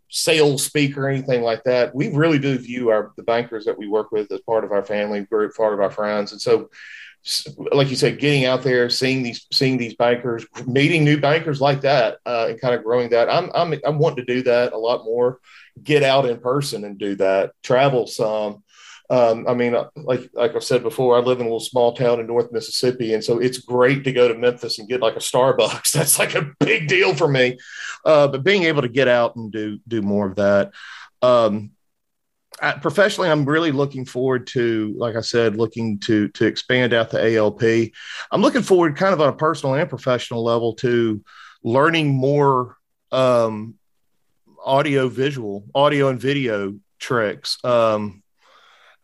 sales 0.09 0.65
speak 0.65 0.99
or 0.99 1.09
anything 1.09 1.43
like 1.43 1.63
that. 1.65 1.95
We 1.95 2.09
really 2.09 2.39
do 2.39 2.59
view 2.59 2.91
our 2.91 3.13
the 3.17 3.23
bankers 3.23 3.65
that 3.65 3.79
we 3.79 3.89
work 3.89 4.13
with 4.13 4.31
as 4.33 4.41
part 4.41 4.65
of 4.65 4.73
our 4.73 4.85
family 4.85 5.23
group, 5.23 5.55
part 5.55 5.75
of 5.75 5.81
our 5.81 5.91
friends, 5.91 6.33
and 6.33 6.41
so. 6.41 6.71
Like 7.57 7.91
you 7.91 7.97
said, 7.97 8.19
getting 8.19 8.47
out 8.47 8.63
there, 8.63 8.89
seeing 8.89 9.23
these, 9.23 9.47
seeing 9.53 9.77
these 9.77 9.95
bankers, 9.95 10.47
meeting 10.67 11.05
new 11.05 11.21
bankers 11.21 11.61
like 11.61 11.83
that, 11.83 12.17
uh, 12.25 12.47
and 12.49 12.59
kind 12.59 12.75
of 12.75 12.83
growing 12.83 13.11
that. 13.11 13.29
I'm, 13.29 13.51
I'm, 13.55 13.79
I'm 13.85 13.99
wanting 13.99 14.25
to 14.25 14.35
do 14.35 14.43
that 14.45 14.73
a 14.73 14.79
lot 14.79 15.05
more. 15.05 15.39
Get 15.85 16.03
out 16.03 16.25
in 16.25 16.41
person 16.41 16.83
and 16.83 16.99
do 16.99 17.17
that. 17.17 17.53
Travel 17.63 18.07
some, 18.07 18.65
Um, 19.11 19.47
I 19.49 19.55
mean, 19.55 19.77
like 19.97 20.31
like 20.35 20.55
I've 20.55 20.63
said 20.63 20.85
before, 20.85 21.17
I 21.17 21.21
live 21.21 21.41
in 21.41 21.47
a 21.47 21.49
little 21.49 21.59
small 21.59 21.93
town 21.95 22.21
in 22.21 22.29
North 22.29 22.53
Mississippi, 22.53 23.13
and 23.13 23.25
so 23.25 23.41
it's 23.41 23.59
great 23.59 24.05
to 24.05 24.13
go 24.13 24.29
to 24.29 24.39
Memphis 24.39 24.79
and 24.79 24.89
get 24.89 25.01
like 25.01 25.17
a 25.17 25.21
Starbucks. 25.21 25.93
That's 25.93 26.19
like 26.19 26.37
a 26.37 26.53
big 26.61 26.87
deal 26.87 27.15
for 27.15 27.27
me. 27.27 27.59
Uh, 28.05 28.29
but 28.29 28.45
being 28.45 28.63
able 28.63 28.83
to 28.83 28.89
get 28.89 29.09
out 29.09 29.35
and 29.35 29.51
do 29.51 29.81
do 29.89 30.01
more 30.01 30.29
of 30.29 30.37
that. 30.37 30.73
Um, 31.23 31.73
I, 32.63 32.73
professionally, 32.73 33.31
I'm 33.31 33.45
really 33.45 33.73
looking 33.73 34.05
forward 34.05 34.47
to, 34.49 34.95
like 34.97 35.17
I 35.17 35.23
said, 35.23 35.57
looking 35.57 35.99
to 36.01 36.29
to 36.29 36.47
expand 36.47 36.93
out 36.93 37.11
the 37.11 37.37
ALP. 37.37 37.93
I'm 38.31 38.43
looking 38.43 38.63
forward, 38.63 38.97
kind 38.97 39.13
of 39.13 39.21
on 39.21 39.31
a 39.31 39.37
personal 39.37 39.75
and 39.75 39.89
professional 39.89 40.45
level, 40.45 40.75
to 40.77 41.25
learning 41.65 42.15
more 42.15 42.77
um, 43.11 43.75
audio, 44.65 45.09
visual, 45.09 45.65
audio 45.75 46.09
and 46.09 46.21
video 46.21 46.77
tricks. 47.01 47.59
Um, 47.65 48.20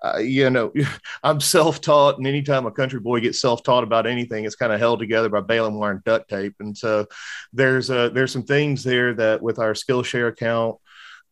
uh, 0.03 0.19
you 0.19 0.51
know, 0.51 0.73
I'm 1.23 1.41
self 1.41 1.81
taught, 1.81 2.19
and 2.19 2.27
anytime 2.27 2.67
a 2.67 2.71
country 2.71 3.01
boy 3.01 3.21
gets 3.21 3.41
self 3.41 3.63
taught 3.63 3.85
about 3.85 4.07
anything, 4.07 4.45
it's 4.45 4.57
kind 4.57 4.73
of 4.73 4.81
held 4.81 4.99
together 4.99 5.29
by 5.29 5.41
baling 5.41 5.79
wire 5.79 5.93
and 5.93 6.05
duct 6.05 6.29
tape. 6.29 6.55
And 6.61 6.77
so 6.77 7.07
there's 7.53 7.91
uh, 7.91 8.11
there's 8.11 8.33
some 8.33 8.45
things 8.45 8.85
there 8.85 9.15
that 9.15 9.43
with 9.43 9.59
our 9.59 9.73
Skillshare 9.73 10.29
account 10.29 10.77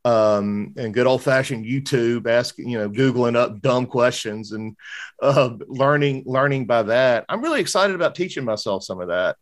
um, 0.05 0.75
and 0.77 0.93
good 0.93 1.07
old 1.07 1.23
fashioned 1.23 1.65
YouTube, 1.65 2.27
asking 2.27 2.69
you 2.69 2.79
know, 2.79 2.91
googling 2.91 3.37
up 3.37 3.61
dumb 3.61 3.87
questions 3.87 4.53
and 4.53 4.77
uh, 5.23 5.51
learning 5.67 6.25
learning 6.27 6.67
by 6.67 6.83
that. 6.85 7.25
I'm 7.29 7.43
really 7.43 7.61
excited 7.61 7.95
about 7.95 8.15
teaching 8.15 8.45
myself 8.45 8.85
some 8.85 9.01
of 9.01 9.09
that. 9.09 9.37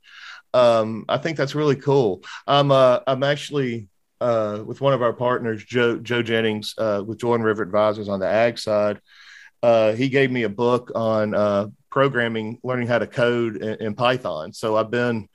Um, 0.54 1.04
I 1.08 1.18
think 1.18 1.36
that's 1.36 1.54
really 1.54 1.76
cool. 1.76 2.22
I'm 2.46 2.70
uh, 2.70 3.00
I'm 3.06 3.22
actually 3.22 3.88
uh, 4.22 4.62
with 4.64 4.80
one 4.80 4.92
of 4.92 5.02
our 5.02 5.12
partners, 5.12 5.64
Joe 5.64 5.98
Joe 5.98 6.22
Jennings, 6.22 6.74
uh, 6.78 7.02
with 7.04 7.18
Jordan 7.18 7.44
River 7.44 7.62
Advisors 7.62 8.08
on 8.08 8.20
the 8.20 8.28
ag 8.28 8.58
side. 8.58 9.00
Uh, 9.62 9.92
he 9.92 10.08
gave 10.08 10.30
me 10.30 10.44
a 10.44 10.48
book 10.48 10.90
on 10.94 11.34
uh, 11.34 11.68
programming, 11.90 12.58
learning 12.62 12.88
how 12.88 12.98
to 12.98 13.06
code 13.06 13.56
in, 13.56 13.86
in, 13.86 13.94
Python. 13.94 14.52
So 14.52 14.76
I've 14.76 14.90
been 14.90 15.28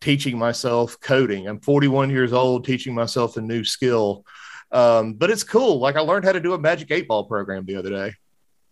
teaching 0.00 0.38
myself 0.38 0.98
coding. 1.00 1.46
I'm 1.46 1.60
41 1.60 2.10
years 2.10 2.32
old, 2.32 2.64
teaching 2.64 2.94
myself 2.94 3.36
a 3.36 3.42
new 3.42 3.64
skill. 3.64 4.24
Um, 4.72 5.14
but 5.14 5.30
it's 5.30 5.44
cool. 5.44 5.78
Like 5.78 5.96
I 5.96 6.00
learned 6.00 6.24
how 6.24 6.32
to 6.32 6.40
do 6.40 6.54
a 6.54 6.58
Magic 6.58 6.90
Eight 6.90 7.06
Ball 7.06 7.24
program 7.24 7.66
the 7.66 7.76
other 7.76 7.90
day. 7.90 8.12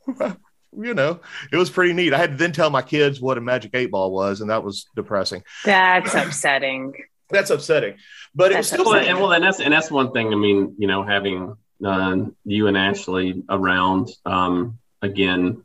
you 0.72 0.94
know, 0.94 1.20
it 1.52 1.56
was 1.56 1.70
pretty 1.70 1.92
neat. 1.92 2.14
I 2.14 2.18
had 2.18 2.30
to 2.32 2.36
then 2.36 2.52
tell 2.52 2.70
my 2.70 2.82
kids 2.82 3.20
what 3.20 3.36
a 3.36 3.42
Magic 3.42 3.72
Eight 3.74 3.90
Ball 3.90 4.10
was, 4.10 4.40
and 4.40 4.48
that 4.48 4.64
was 4.64 4.86
depressing. 4.96 5.42
That's 5.64 6.14
upsetting 6.14 6.94
that's 7.34 7.50
upsetting. 7.50 7.96
But 8.34 8.52
it 8.52 8.58
was 8.58 8.68
still 8.68 8.84
well, 8.84 8.94
and, 8.94 9.18
well, 9.18 9.32
and 9.32 9.44
that's 9.44 9.60
and 9.60 9.72
that's 9.72 9.90
one 9.90 10.12
thing. 10.12 10.32
I 10.32 10.36
mean, 10.36 10.74
you 10.78 10.86
know, 10.86 11.02
having 11.02 11.56
uh, 11.84 12.16
you 12.44 12.66
and 12.66 12.76
Ashley 12.76 13.42
around 13.48 14.10
um, 14.24 14.78
again 15.02 15.62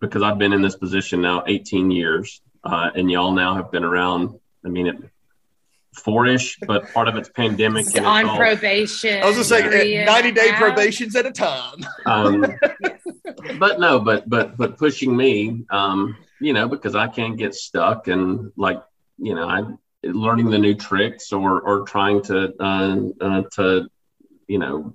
because 0.00 0.22
I've 0.22 0.38
been 0.38 0.52
in 0.52 0.62
this 0.62 0.76
position 0.76 1.20
now 1.20 1.42
18 1.46 1.90
years, 1.90 2.40
uh, 2.62 2.90
and 2.94 3.10
y'all 3.10 3.32
now 3.32 3.54
have 3.54 3.70
been 3.70 3.84
around. 3.84 4.38
I 4.64 4.68
mean, 4.68 4.86
it 4.86 4.96
four-ish, 5.94 6.58
but 6.66 6.92
part 6.92 7.08
of 7.08 7.16
it's 7.16 7.28
pandemic. 7.28 7.86
It's 7.86 7.98
on 7.98 8.28
all, 8.28 8.36
probation. 8.36 9.22
I 9.22 9.26
was 9.26 9.36
just 9.36 9.48
saying, 9.48 10.06
90 10.06 10.32
day 10.32 10.52
probations 10.52 11.16
at 11.16 11.26
a 11.26 11.32
time. 11.32 11.84
Um, 12.06 12.44
but 13.58 13.80
no, 13.80 14.00
but 14.00 14.28
but 14.28 14.56
but 14.56 14.78
pushing 14.78 15.16
me, 15.16 15.64
um, 15.70 16.16
you 16.40 16.52
know, 16.52 16.68
because 16.68 16.94
I 16.94 17.08
can't 17.08 17.36
get 17.36 17.54
stuck 17.54 18.08
and 18.08 18.52
like 18.56 18.82
you 19.18 19.34
know, 19.34 19.48
I 19.48 19.62
learning 20.02 20.50
the 20.50 20.58
new 20.58 20.74
tricks 20.74 21.32
or 21.32 21.60
or 21.60 21.82
trying 21.82 22.22
to 22.22 22.54
uh, 22.60 22.96
uh, 23.20 23.42
to 23.52 23.88
you 24.46 24.58
know 24.58 24.94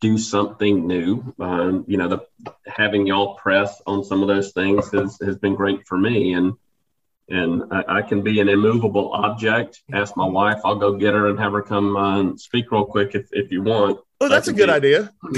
do 0.00 0.18
something 0.18 0.86
new. 0.86 1.34
Um, 1.38 1.84
you 1.88 1.96
know, 1.96 2.08
the 2.08 2.54
having 2.66 3.06
y'all 3.06 3.34
press 3.34 3.82
on 3.86 4.04
some 4.04 4.22
of 4.22 4.28
those 4.28 4.52
things 4.52 4.90
has 4.92 5.18
has 5.20 5.36
been 5.36 5.54
great 5.54 5.86
for 5.86 5.98
me, 5.98 6.34
and 6.34 6.54
and 7.28 7.64
I, 7.72 7.84
I 7.88 8.02
can 8.02 8.22
be 8.22 8.40
an 8.40 8.48
immovable 8.48 9.12
object. 9.12 9.82
Ask 9.92 10.16
my 10.16 10.26
wife, 10.26 10.60
I'll 10.64 10.78
go 10.78 10.96
get 10.96 11.14
her 11.14 11.28
and 11.28 11.38
have 11.38 11.52
her 11.52 11.62
come 11.62 11.96
uh, 11.96 12.36
speak 12.36 12.70
real 12.70 12.84
quick 12.84 13.14
if 13.14 13.28
if 13.32 13.50
you 13.50 13.62
want. 13.62 14.00
Oh, 14.20 14.28
that's 14.28 14.48
a 14.48 14.52
good 14.52 14.68
be, 14.68 14.72
idea. 14.72 15.12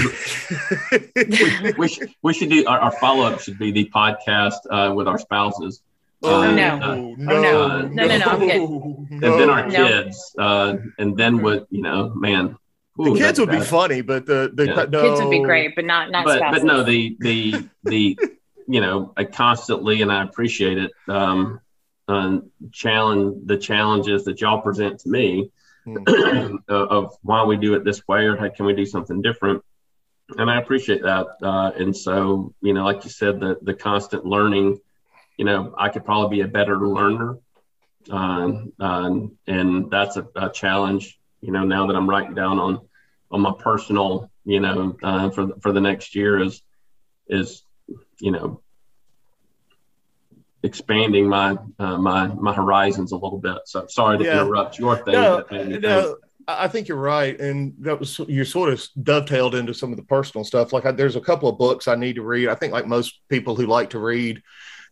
we, 1.15 1.73
we, 1.77 1.87
should, 1.87 2.09
we 2.21 2.33
should 2.33 2.49
do 2.49 2.65
our, 2.67 2.79
our 2.79 2.91
follow 2.91 3.25
up 3.25 3.41
should 3.41 3.57
be 3.57 3.71
the 3.71 3.89
podcast 3.93 4.59
uh, 4.69 4.93
with 4.93 5.07
our 5.07 5.17
spouses 5.17 5.81
Oh, 6.23 6.41
uh, 6.41 6.51
no. 6.51 6.67
Uh, 6.75 6.95
no. 6.95 7.13
no. 7.17 7.41
no. 7.41 7.81
No, 7.87 8.07
no, 8.07 8.17
no, 8.17 8.25
I'm 8.25 8.39
good. 8.39 9.07
And 9.23 9.39
then 9.39 9.49
our 9.49 9.69
kids. 9.69 10.35
Uh, 10.37 10.77
and 10.97 11.17
then 11.17 11.41
what, 11.41 11.67
you 11.69 11.81
know, 11.81 12.13
man. 12.15 12.57
Ooh, 12.99 13.13
the 13.13 13.19
kids 13.19 13.39
would 13.39 13.49
bad. 13.49 13.59
be 13.59 13.65
funny, 13.65 14.01
but 14.01 14.25
the, 14.25 14.51
the 14.53 14.65
yeah. 14.65 14.85
no. 14.89 15.01
kids 15.01 15.21
would 15.21 15.31
be 15.31 15.41
great, 15.41 15.75
but 15.75 15.85
not, 15.85 16.11
not 16.11 16.25
but, 16.25 16.39
but 16.39 16.63
no, 16.63 16.83
the, 16.83 17.15
the, 17.19 17.67
the, 17.83 18.19
you 18.67 18.81
know, 18.81 19.13
I 19.15 19.23
constantly, 19.23 20.01
and 20.01 20.11
I 20.11 20.23
appreciate 20.23 20.77
it, 20.77 20.91
um, 21.07 21.61
uh, 22.07 22.39
challenge 22.71 23.45
the 23.45 23.57
challenges 23.57 24.25
that 24.25 24.41
y'all 24.41 24.61
present 24.61 24.99
to 25.01 25.09
me 25.09 25.51
hmm. 25.83 25.97
of 26.67 27.17
why 27.21 27.43
we 27.43 27.57
do 27.57 27.73
it 27.75 27.83
this 27.83 28.07
way 28.07 28.25
or 28.25 28.37
how 28.37 28.49
can 28.49 28.65
we 28.65 28.73
do 28.73 28.85
something 28.85 29.21
different 29.21 29.61
and 30.37 30.49
I 30.49 30.59
appreciate 30.59 31.03
that. 31.03 31.27
Uh, 31.41 31.71
and 31.77 31.95
so, 31.95 32.53
you 32.61 32.73
know, 32.73 32.83
like 32.83 33.03
you 33.03 33.09
said, 33.09 33.39
the 33.39 33.57
the 33.61 33.73
constant 33.73 34.25
learning 34.25 34.79
you 35.37 35.45
know, 35.45 35.73
I 35.77 35.89
could 35.89 36.05
probably 36.05 36.37
be 36.37 36.41
a 36.41 36.47
better 36.47 36.77
learner. 36.77 37.37
Um, 38.09 38.73
um, 38.79 39.37
and 39.47 39.91
that's 39.91 40.17
a, 40.17 40.27
a, 40.35 40.49
challenge, 40.49 41.19
you 41.41 41.51
know, 41.51 41.65
now 41.65 41.87
that 41.87 41.95
I'm 41.95 42.09
writing 42.09 42.33
down 42.33 42.57
on, 42.57 42.79
on 43.31 43.41
my 43.41 43.51
personal, 43.59 44.31
you 44.45 44.61
know, 44.61 44.95
uh, 45.03 45.29
for, 45.29 45.49
for 45.61 45.73
the 45.73 45.81
next 45.81 46.15
year 46.15 46.39
is, 46.39 46.61
is, 47.27 47.63
you 48.19 48.31
know, 48.31 48.61
expanding 50.63 51.27
my, 51.27 51.57
uh, 51.79 51.97
my, 51.97 52.27
my 52.27 52.53
horizons 52.53 53.11
a 53.11 53.17
little 53.17 53.39
bit. 53.39 53.57
So 53.65 53.87
sorry 53.87 54.19
to 54.19 54.23
yeah. 54.23 54.41
interrupt 54.41 54.79
your 54.79 54.97
thing. 54.97 55.13
No, 55.13 55.43
no, 55.51 56.15
I 56.47 56.69
think 56.69 56.87
you're 56.87 56.97
right, 56.97 57.37
and 57.39 57.73
that 57.79 57.99
was 57.99 58.19
you 58.19 58.45
sort 58.45 58.71
of 58.71 58.81
dovetailed 59.03 59.53
into 59.53 59.73
some 59.73 59.91
of 59.91 59.97
the 59.97 60.03
personal 60.03 60.45
stuff. 60.45 60.71
Like 60.71 60.85
I, 60.85 60.91
there's 60.91 61.17
a 61.17 61.21
couple 61.21 61.49
of 61.49 61.57
books 61.57 61.89
I 61.89 61.95
need 61.95 62.15
to 62.15 62.21
read. 62.21 62.47
I 62.47 62.55
think 62.55 62.71
like 62.71 62.87
most 62.87 63.19
people 63.27 63.55
who 63.55 63.65
like 63.65 63.89
to 63.89 63.99
read, 63.99 64.41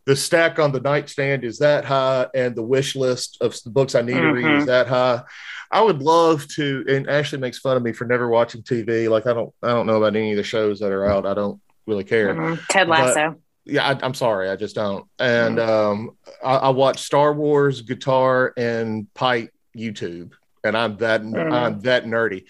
the 0.06 0.16
stack 0.16 0.60
on 0.60 0.72
the 0.72 0.80
nightstand 0.80 1.44
is 1.44 1.60
that 1.60 1.86
high 1.86 2.28
and 2.34 2.56
the 2.56 2.64
wish 2.64 2.96
list 2.96 3.38
of 3.42 3.56
the 3.64 3.72
books 3.72 3.96
I 3.96 4.02
need 4.02 4.16
mm-hmm. 4.16 4.28
to 4.28 4.34
read 4.34 4.46
is 4.46 4.58
mm-hmm. 4.60 4.66
that 4.66 4.88
high. 4.88 5.24
I 5.72 5.82
would 5.82 6.02
love 6.02 6.48
to, 6.50 6.86
and 6.88 7.10
Ashley 7.10 7.40
makes 7.40 7.60
fun 7.60 7.76
of 7.76 7.84
me 7.84 7.92
for 7.92 8.06
never 8.06 8.30
watching 8.30 8.62
TV. 8.62 9.10
Like 9.10 9.26
I 9.26 9.34
don't, 9.34 9.54
I 9.64 9.70
don't 9.70 9.88
know 9.88 9.98
about 9.98 10.16
any 10.16 10.32
of 10.32 10.38
the 10.38 10.44
shows 10.44 10.80
that 10.80 10.92
are 10.92 11.06
out. 11.06 11.26
I 11.26 11.34
don't 11.34 11.60
really 11.88 12.04
care. 12.04 12.34
Mm-hmm. 12.34 12.64
Ted 12.70 12.88
Lasso. 12.88 13.32
But, 13.32 13.40
yeah, 13.66 13.88
I, 13.88 14.06
am 14.06 14.14
sorry, 14.14 14.50
I 14.50 14.56
just 14.56 14.76
don't. 14.76 15.08
And 15.18 15.58
mm-hmm. 15.58 15.70
um, 15.70 16.18
I, 16.44 16.56
I 16.56 16.70
watch 16.70 17.00
Star 17.00 17.34
Wars, 17.34 17.82
guitar, 17.82 18.54
and 18.56 19.12
pipe 19.16 19.52
YouTube, 19.76 20.34
and 20.64 20.78
I'm 20.78 20.98
that 20.98 21.24
mm-hmm. 21.24 21.52
I'm 21.52 21.80
that 21.82 22.06
nerdy. 22.06 22.46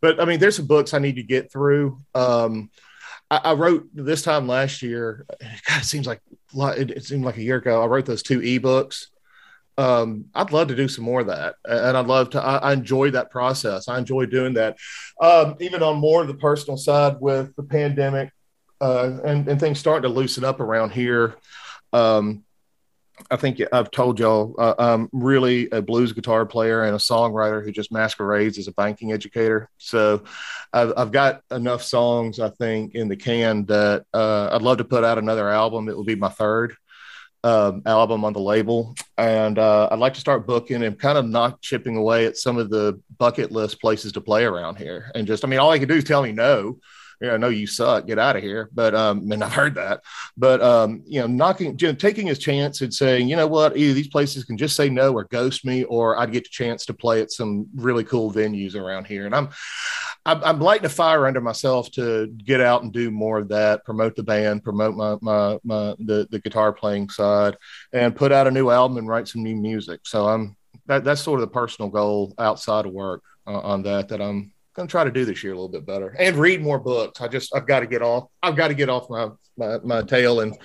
But 0.00 0.20
I 0.20 0.24
mean, 0.24 0.38
there's 0.38 0.56
some 0.56 0.66
books 0.66 0.94
I 0.94 1.00
need 1.00 1.16
to 1.16 1.24
get 1.24 1.50
through. 1.50 2.00
Um, 2.14 2.70
I, 3.30 3.40
I 3.44 3.52
wrote 3.54 3.88
this 3.92 4.22
time 4.22 4.46
last 4.46 4.80
year. 4.80 5.26
God, 5.40 5.80
it 5.80 5.84
seems 5.84 6.06
like 6.06 6.20
it, 6.54 6.90
it 6.90 7.04
seemed 7.04 7.24
like 7.24 7.36
a 7.36 7.42
year 7.42 7.56
ago. 7.56 7.82
I 7.82 7.86
wrote 7.86 8.06
those 8.06 8.22
two 8.22 8.40
ebooks. 8.40 9.06
Um, 9.78 10.26
I'd 10.34 10.52
love 10.52 10.68
to 10.68 10.76
do 10.76 10.88
some 10.88 11.04
more 11.04 11.20
of 11.20 11.28
that, 11.28 11.54
and 11.64 11.96
I'd 11.96 12.06
love 12.06 12.30
to. 12.30 12.42
I, 12.42 12.56
I 12.56 12.72
enjoy 12.72 13.12
that 13.12 13.30
process. 13.30 13.88
I 13.88 13.98
enjoy 13.98 14.26
doing 14.26 14.54
that, 14.54 14.76
um, 15.20 15.56
even 15.60 15.82
on 15.82 15.96
more 15.96 16.20
of 16.20 16.28
the 16.28 16.34
personal 16.34 16.76
side 16.76 17.16
with 17.20 17.54
the 17.56 17.62
pandemic 17.62 18.30
uh, 18.80 19.18
and, 19.24 19.48
and 19.48 19.58
things 19.58 19.78
starting 19.78 20.02
to 20.02 20.14
loosen 20.14 20.44
up 20.44 20.60
around 20.60 20.90
here. 20.90 21.36
Um, 21.92 22.44
I 23.30 23.36
think 23.36 23.60
I've 23.72 23.90
told 23.90 24.18
y'all 24.18 24.54
uh, 24.58 24.74
I'm 24.78 25.08
really 25.12 25.68
a 25.70 25.82
blues 25.82 26.12
guitar 26.12 26.46
player 26.46 26.84
and 26.84 26.94
a 26.94 26.98
songwriter 26.98 27.64
who 27.64 27.72
just 27.72 27.92
masquerades 27.92 28.58
as 28.58 28.68
a 28.68 28.72
banking 28.72 29.12
educator. 29.12 29.68
So 29.78 30.24
I've, 30.72 30.92
I've 30.96 31.12
got 31.12 31.42
enough 31.50 31.82
songs, 31.82 32.40
I 32.40 32.50
think, 32.50 32.94
in 32.94 33.08
the 33.08 33.16
can 33.16 33.66
that 33.66 34.04
uh, 34.14 34.50
I'd 34.52 34.62
love 34.62 34.78
to 34.78 34.84
put 34.84 35.04
out 35.04 35.18
another 35.18 35.48
album. 35.48 35.88
It 35.88 35.96
will 35.96 36.04
be 36.04 36.16
my 36.16 36.28
third 36.28 36.76
um, 37.42 37.82
album 37.86 38.24
on 38.24 38.32
the 38.32 38.40
label. 38.40 38.94
And 39.16 39.58
uh, 39.58 39.88
I'd 39.90 39.98
like 39.98 40.14
to 40.14 40.20
start 40.20 40.46
booking 40.46 40.82
and 40.82 40.98
kind 40.98 41.18
of 41.18 41.26
not 41.26 41.60
chipping 41.60 41.96
away 41.96 42.26
at 42.26 42.36
some 42.36 42.58
of 42.58 42.70
the 42.70 43.00
bucket 43.18 43.50
list 43.50 43.80
places 43.80 44.12
to 44.12 44.20
play 44.20 44.44
around 44.44 44.76
here. 44.76 45.10
And 45.14 45.26
just, 45.26 45.44
I 45.44 45.48
mean, 45.48 45.58
all 45.58 45.70
I 45.70 45.78
can 45.78 45.88
do 45.88 45.94
is 45.94 46.04
tell 46.04 46.22
me 46.22 46.32
no 46.32 46.78
I 47.22 47.36
know 47.36 47.48
you 47.48 47.66
suck, 47.66 48.06
get 48.06 48.18
out 48.18 48.36
of 48.36 48.42
here. 48.42 48.70
But 48.72 48.94
um, 48.94 49.30
and 49.32 49.42
I've 49.44 49.52
heard 49.52 49.74
that. 49.74 50.02
But 50.36 50.62
um, 50.62 51.02
you 51.06 51.20
know, 51.20 51.26
knocking, 51.26 51.76
you 51.78 51.88
know, 51.88 51.94
taking 51.94 52.26
his 52.26 52.38
chance 52.38 52.80
and 52.80 52.92
saying, 52.92 53.28
you 53.28 53.36
know 53.36 53.46
what, 53.46 53.76
either 53.76 53.94
these 53.94 54.08
places 54.08 54.44
can 54.44 54.56
just 54.56 54.76
say 54.76 54.88
no 54.88 55.12
or 55.12 55.24
ghost 55.24 55.64
me, 55.64 55.84
or 55.84 56.18
I'd 56.18 56.32
get 56.32 56.44
the 56.44 56.50
chance 56.50 56.86
to 56.86 56.94
play 56.94 57.20
at 57.20 57.30
some 57.30 57.68
really 57.74 58.04
cool 58.04 58.32
venues 58.32 58.74
around 58.74 59.06
here. 59.06 59.26
And 59.26 59.34
I'm 59.34 59.50
I'm, 60.26 60.44
I'm 60.44 60.60
lighting 60.60 60.86
a 60.86 60.90
fire 60.90 61.26
under 61.26 61.40
myself 61.40 61.90
to 61.92 62.26
get 62.26 62.60
out 62.60 62.82
and 62.82 62.92
do 62.92 63.10
more 63.10 63.38
of 63.38 63.48
that, 63.48 63.84
promote 63.84 64.16
the 64.16 64.22
band, 64.22 64.62
promote 64.62 64.94
my 64.94 65.16
my 65.20 65.58
my 65.64 65.94
the, 65.98 66.26
the 66.30 66.40
guitar 66.40 66.72
playing 66.72 67.10
side, 67.10 67.56
and 67.92 68.16
put 68.16 68.32
out 68.32 68.46
a 68.46 68.50
new 68.50 68.70
album 68.70 68.98
and 68.98 69.08
write 69.08 69.28
some 69.28 69.42
new 69.42 69.56
music. 69.56 70.00
So 70.04 70.26
I'm 70.26 70.56
that, 70.86 71.04
that's 71.04 71.20
sort 71.20 71.40
of 71.40 71.48
the 71.48 71.52
personal 71.52 71.90
goal 71.90 72.34
outside 72.38 72.86
of 72.86 72.92
work 72.92 73.22
uh, 73.46 73.60
on 73.60 73.82
that 73.84 74.08
that 74.08 74.20
I'm 74.20 74.52
gonna 74.80 74.88
try 74.88 75.04
to 75.04 75.10
do 75.10 75.24
this 75.24 75.44
year 75.44 75.52
a 75.52 75.56
little 75.56 75.68
bit 75.68 75.86
better 75.86 76.08
and 76.18 76.36
read 76.36 76.62
more 76.62 76.78
books. 76.78 77.20
I 77.20 77.28
just 77.28 77.54
I've 77.54 77.66
got 77.66 77.80
to 77.80 77.86
get 77.86 78.02
off. 78.02 78.28
I've 78.42 78.56
got 78.56 78.68
to 78.68 78.74
get 78.74 78.88
off 78.88 79.10
my 79.10 79.28
my, 79.56 79.78
my 79.78 80.02
tail 80.02 80.40
and 80.40 80.56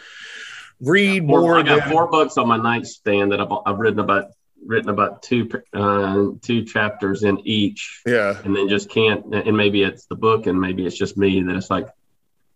read 0.80 1.26
Four- 1.28 1.42
more. 1.42 1.58
I 1.60 1.64
got 1.64 1.82
than- 1.82 1.92
four 1.92 2.08
books 2.08 2.38
on 2.38 2.48
my 2.48 2.58
nightstand 2.58 3.32
that 3.32 3.42
I've, 3.42 3.52
I've 3.66 3.78
written 3.80 4.00
about 4.00 4.32
written 4.66 4.90
about 4.90 5.22
two 5.22 5.50
uh, 5.74 6.28
two 6.42 6.64
chapters 6.64 7.24
in 7.24 7.40
each, 7.46 8.02
yeah, 8.06 8.42
and 8.44 8.56
then 8.56 8.70
just 8.70 8.90
can't. 8.90 9.34
And 9.34 9.56
maybe 9.56 9.84
it's 9.84 10.06
the 10.06 10.16
book, 10.16 10.48
and 10.48 10.60
maybe 10.60 10.86
it's 10.86 10.98
just 10.98 11.18
me 11.18 11.42
that 11.44 11.56
it's 11.56 11.70
like. 11.70 11.88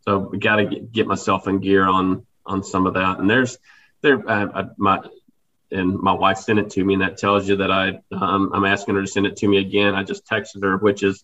So 0.08 0.18
we 0.18 0.40
got 0.40 0.56
to 0.56 0.66
get, 0.66 1.06
myself 1.06 1.48
in 1.48 1.60
gear 1.60 1.86
on 1.86 2.26
on 2.46 2.64
some 2.64 2.88
of 2.88 2.94
that. 2.96 3.20
And 3.20 3.30
there's 3.30 3.58
there 4.02 4.18
uh, 4.28 4.48
I, 4.56 4.66
my 4.78 5.02
and 5.72 6.00
my 6.00 6.14
wife 6.14 6.38
sent 6.38 6.58
it 6.58 6.72
to 6.72 6.84
me, 6.84 6.94
and 6.94 7.04
that 7.04 7.18
tells 7.18 7.48
you 7.48 7.58
that 7.58 7.70
I 7.70 8.00
um, 8.12 8.52
I'm 8.54 8.66
asking 8.66 8.96
her 8.96 9.02
to 9.02 9.08
send 9.08 9.28
it 9.28 9.36
to 9.38 9.48
me 9.48 9.58
again. 9.58 9.94
I 9.94 10.04
just 10.04 10.26
texted 10.26 10.64
her, 10.64 10.78
which 10.78 11.04
is 11.04 11.24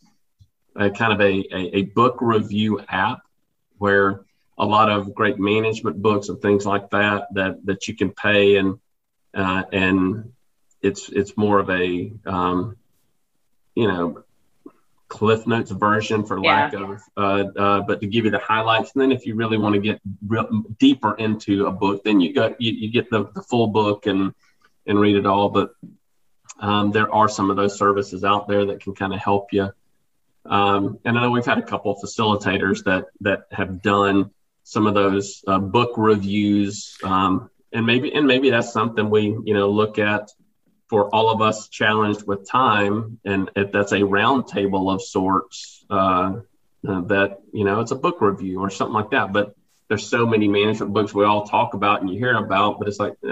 a 0.76 0.90
kind 0.90 1.14
of 1.14 1.22
a, 1.22 1.46
a, 1.54 1.78
a 1.78 1.82
book 1.84 2.18
review 2.22 2.82
app 2.88 3.22
where 3.78 4.26
a 4.58 4.66
lot 4.66 4.90
of 4.90 5.14
great 5.14 5.38
management 5.38 6.02
books 6.02 6.30
and 6.30 6.42
things 6.42 6.66
like 6.66 6.90
that 6.92 7.28
that 7.34 7.66
that 7.66 7.88
you 7.88 7.96
can 7.96 8.12
pay 8.12 8.58
and 8.58 8.80
uh, 9.34 9.64
and 9.72 10.32
it's 10.82 11.10
it's 11.10 11.36
more 11.36 11.60
of 11.60 11.70
a 11.70 12.12
um, 12.26 12.78
you 13.76 13.88
know 13.88 14.24
cliff 15.08 15.46
notes 15.46 15.72
version 15.72 16.26
for 16.26 16.42
lack 16.42 16.74
of 16.74 17.02
uh, 17.16 17.44
uh, 17.58 17.82
but 17.82 18.02
to 18.02 18.08
give 18.08 18.26
you 18.26 18.32
the 18.32 18.40
highlights. 18.40 18.92
And 18.94 19.02
then 19.02 19.12
if 19.12 19.26
you 19.26 19.36
really 19.36 19.58
want 19.58 19.76
to 19.76 19.82
get 19.82 20.02
real, 20.28 20.64
deeper 20.80 21.16
into 21.16 21.68
a 21.68 21.72
book 21.72 22.04
then 22.04 22.20
you 22.20 22.34
got 22.34 22.60
you, 22.60 22.72
you 22.72 22.92
get 22.92 23.10
the, 23.10 23.26
the 23.34 23.42
full 23.42 23.68
book 23.68 24.08
and 24.08 24.34
and 24.88 25.00
read 25.00 25.16
it 25.16 25.26
all. 25.26 25.50
But 25.50 25.76
um, 26.60 26.92
there 26.92 27.14
are 27.14 27.28
some 27.28 27.50
of 27.50 27.58
those 27.58 27.78
services 27.78 28.24
out 28.24 28.48
there 28.48 28.66
that 28.68 28.82
can 28.82 28.96
kind 28.96 29.14
of 29.14 29.20
help 29.20 29.52
you 29.52 29.72
um, 30.46 31.00
and 31.06 31.18
I 31.18 31.22
know 31.22 31.32
we've 31.32 31.46
had 31.46 31.58
a 31.58 31.64
couple 31.64 31.92
of 31.92 31.98
facilitators 32.00 32.84
that 32.86 33.06
that 33.22 33.44
have 33.52 33.82
done 33.82 34.32
some 34.64 34.88
of 34.88 34.94
those 34.94 35.44
uh, 35.48 35.60
book 35.60 35.94
reviews, 35.98 36.98
um, 37.04 37.50
and 37.72 37.86
maybe 37.86 38.14
and 38.14 38.28
maybe 38.28 38.50
that's 38.50 38.72
something 38.72 39.10
we 39.10 39.24
you 39.24 39.54
know 39.54 39.70
look 39.70 40.00
at 40.00 40.32
for 40.88 41.14
all 41.14 41.30
of 41.30 41.42
us 41.42 41.68
challenged 41.70 42.26
with 42.28 42.50
time, 42.50 43.20
and 43.26 43.50
if 43.56 43.72
that's 43.72 43.92
a 43.92 44.00
roundtable 44.00 44.94
of 44.94 45.02
sorts. 45.02 45.86
Uh, 45.90 46.42
that 46.88 47.40
you 47.52 47.64
know 47.64 47.80
it's 47.80 47.90
a 47.90 47.96
book 47.96 48.22
review 48.22 48.60
or 48.60 48.70
something 48.70 48.94
like 48.94 49.10
that, 49.10 49.34
but 49.34 49.56
there's 49.88 50.08
so 50.08 50.26
many 50.26 50.48
management 50.48 50.94
books 50.94 51.14
we 51.14 51.24
all 51.26 51.46
talk 51.46 51.74
about 51.76 52.02
and 52.02 52.10
you 52.10 52.18
hear 52.18 52.36
about, 52.38 52.80
but 52.80 52.88
it's 52.88 53.00
like 53.00 53.14
eh, 53.24 53.30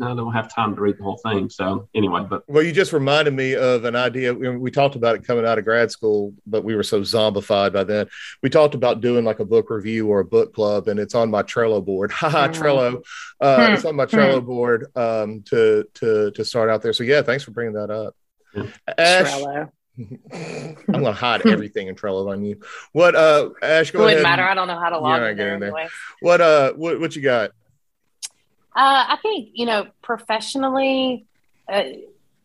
I 0.00 0.14
don't 0.14 0.32
have 0.32 0.52
time 0.54 0.74
to 0.74 0.80
read 0.80 0.96
the 0.98 1.02
whole 1.02 1.18
thing. 1.18 1.50
So 1.50 1.88
anyway, 1.94 2.24
but 2.28 2.42
Well, 2.48 2.62
you 2.62 2.72
just 2.72 2.92
reminded 2.92 3.34
me 3.34 3.54
of 3.54 3.84
an 3.84 3.94
idea. 3.96 4.32
We, 4.32 4.56
we 4.56 4.70
talked 4.70 4.94
about 4.96 5.14
it 5.16 5.24
coming 5.26 5.44
out 5.46 5.58
of 5.58 5.64
grad 5.64 5.90
school, 5.90 6.32
but 6.46 6.64
we 6.64 6.74
were 6.74 6.82
so 6.82 7.02
zombified 7.02 7.72
by 7.72 7.84
then. 7.84 8.06
We 8.42 8.48
talked 8.48 8.74
about 8.74 9.00
doing 9.00 9.24
like 9.24 9.40
a 9.40 9.44
book 9.44 9.68
review 9.68 10.08
or 10.08 10.20
a 10.20 10.24
book 10.24 10.54
club, 10.54 10.88
and 10.88 10.98
it's 10.98 11.14
on 11.14 11.30
my 11.30 11.42
Trello 11.42 11.84
board. 11.84 12.10
Haha, 12.20 12.48
Mhm. 12.48 12.54
Trello. 12.54 13.02
Uh, 13.40 13.66
Hmm. 13.66 13.72
It's 13.74 13.84
on 13.84 13.96
my 13.96 14.06
Trello 14.06 14.44
board 14.44 14.86
um, 14.96 15.42
to 15.50 15.84
to 15.94 16.30
to 16.32 16.44
start 16.44 16.70
out 16.70 16.82
there. 16.82 16.92
So 16.92 17.04
yeah, 17.04 17.22
thanks 17.22 17.44
for 17.44 17.50
bringing 17.50 17.74
that 17.74 17.90
up. 17.90 18.14
Yeah. 18.54 18.64
Ash, 18.98 19.30
Trello. 19.32 19.70
I'm 20.32 20.76
gonna 21.02 21.12
hide 21.12 21.46
everything 21.46 21.88
in 21.88 21.94
Trello 21.94 22.30
on 22.30 22.44
you. 22.44 22.60
What 22.92 23.14
uh, 23.14 23.50
Ash? 23.62 23.88
It 23.90 23.92
Go 23.92 24.00
wouldn't 24.00 24.20
ahead. 24.20 24.22
matter. 24.22 24.44
I 24.48 24.54
don't 24.54 24.68
know 24.68 24.78
how 24.78 24.90
to 24.90 24.98
log 24.98 25.18
You're 25.20 25.28
in 25.30 25.36
there. 25.36 25.54
anyway. 25.54 25.88
What 26.20 26.40
uh, 26.40 26.72
what 26.74 27.00
what 27.00 27.16
you 27.16 27.22
got? 27.22 27.50
Uh, 28.74 29.04
I 29.08 29.18
think, 29.20 29.50
you 29.54 29.66
know, 29.66 29.88
professionally, 30.00 31.26
uh, 31.68 31.82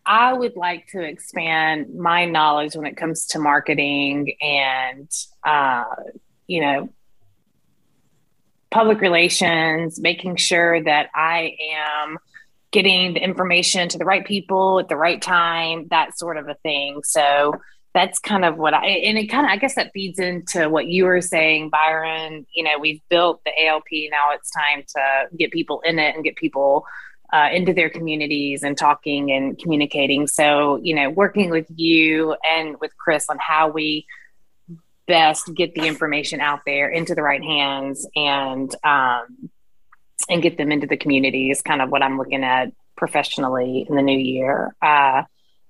I 0.06 0.34
would 0.34 0.56
like 0.56 0.88
to 0.88 1.02
expand 1.02 1.96
my 1.96 2.26
knowledge 2.26 2.76
when 2.76 2.88
it 2.88 2.98
comes 2.98 3.28
to 3.28 3.40
marketing 3.40 4.34
and, 4.42 5.10
uh, 5.44 5.84
you 6.48 6.62
know, 6.62 6.90
public 8.72 9.02
relations, 9.02 10.00
making 10.00 10.36
sure 10.38 10.84
that 10.84 11.10
I 11.14 11.56
am 12.04 12.18
getting 12.76 13.14
the 13.14 13.24
information 13.24 13.88
to 13.88 13.98
the 13.98 14.04
right 14.04 14.26
people 14.26 14.80
at 14.80 14.90
the 14.90 14.98
right 14.98 15.22
time, 15.22 15.88
that 15.92 16.20
sort 16.20 16.36
of 16.36 16.50
a 16.50 16.56
thing. 16.56 17.02
So 17.06 17.56
that's 17.94 18.20
kind 18.20 18.44
of 18.44 18.58
what 18.58 18.74
I, 18.74 18.86
and 18.86 19.18
it 19.18 19.28
kind 19.28 19.46
of, 19.46 19.52
I 19.52 19.56
guess 19.56 19.76
that 19.76 19.92
feeds 19.94 20.20
into 20.20 20.68
what 20.68 20.88
you 20.88 21.06
were 21.06 21.22
saying, 21.22 21.70
Byron. 21.70 22.46
You 22.54 22.66
know, 22.66 22.78
we've 22.78 23.00
built 23.08 23.42
the 23.46 23.52
ALP. 23.66 23.86
Now 24.12 24.32
it's 24.34 24.52
time 24.52 24.84
to 24.90 25.38
get 25.38 25.52
people 25.52 25.80
in 25.86 26.00
it 26.00 26.16
and 26.16 26.24
get 26.24 26.36
people 26.36 26.86
uh, 27.32 27.48
into 27.54 27.74
their 27.74 27.90
communities 27.90 28.62
and 28.62 28.78
talking 28.78 29.32
and 29.32 29.58
communicating. 29.58 30.28
So, 30.28 30.76
you 30.84 30.96
know, 30.96 31.10
working 31.10 31.52
with 31.52 31.68
you 31.74 32.36
and 32.46 32.76
with 32.82 32.92
Chris 32.98 33.30
on 33.30 33.38
how 33.40 33.70
we 33.70 34.06
best 35.08 35.50
get 35.56 35.76
the 35.76 35.88
information 35.88 36.42
out 36.42 36.60
there 36.66 36.90
into 36.90 37.16
the 37.16 37.22
right 37.22 37.44
hands 37.44 38.06
and 38.18 38.76
um, 38.84 39.50
and 40.30 40.42
get 40.42 40.58
them 40.58 40.72
into 40.72 40.88
the 40.88 40.98
community 40.98 41.52
is 41.52 41.62
kind 41.62 41.82
of 41.82 41.90
what 41.90 42.02
I'm 42.02 42.18
looking 42.18 42.44
at 42.44 42.72
professionally 42.96 43.86
in 43.88 43.96
the 43.96 44.02
new 44.02 44.18
year. 44.18 44.76
Uh, 44.82 45.24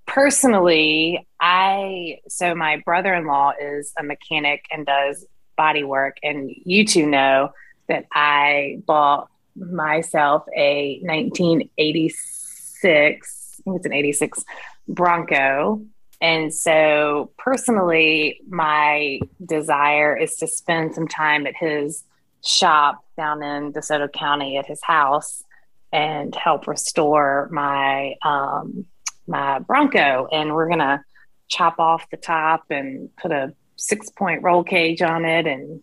personally, 0.05 1.27
I 1.39 2.19
so 2.27 2.55
my 2.55 2.81
brother-in-law 2.85 3.53
is 3.59 3.91
a 3.97 4.03
mechanic 4.03 4.63
and 4.71 4.85
does 4.85 5.25
body 5.57 5.83
work, 5.83 6.17
and 6.23 6.49
you 6.63 6.85
two 6.85 7.05
know 7.05 7.51
that 7.87 8.05
I 8.11 8.79
bought 8.85 9.29
myself 9.55 10.43
a 10.55 10.99
1986, 11.03 13.59
I 13.59 13.63
think 13.63 13.77
it's 13.77 13.85
an 13.85 13.93
86 13.93 14.43
Bronco. 14.87 15.81
And 16.21 16.53
so, 16.53 17.31
personally, 17.37 18.39
my 18.47 19.19
desire 19.45 20.17
is 20.17 20.37
to 20.37 20.47
spend 20.47 20.95
some 20.95 21.07
time 21.07 21.45
at 21.45 21.55
his 21.55 22.03
shop 22.45 23.03
down 23.17 23.43
in 23.43 23.73
DeSoto 23.73 24.11
County 24.11 24.57
at 24.57 24.65
his 24.65 24.81
house 24.83 25.43
and 25.91 26.35
help 26.35 26.67
restore 26.67 27.49
my 27.51 28.15
um, 28.21 28.85
my 29.27 29.59
Bronco. 29.59 30.27
And 30.31 30.53
we're 30.53 30.69
gonna 30.69 31.03
chop 31.47 31.79
off 31.79 32.09
the 32.09 32.17
top 32.17 32.65
and 32.69 33.15
put 33.17 33.31
a 33.31 33.53
six 33.75 34.09
point 34.09 34.43
roll 34.43 34.63
cage 34.63 35.01
on 35.01 35.25
it, 35.25 35.47
and 35.47 35.81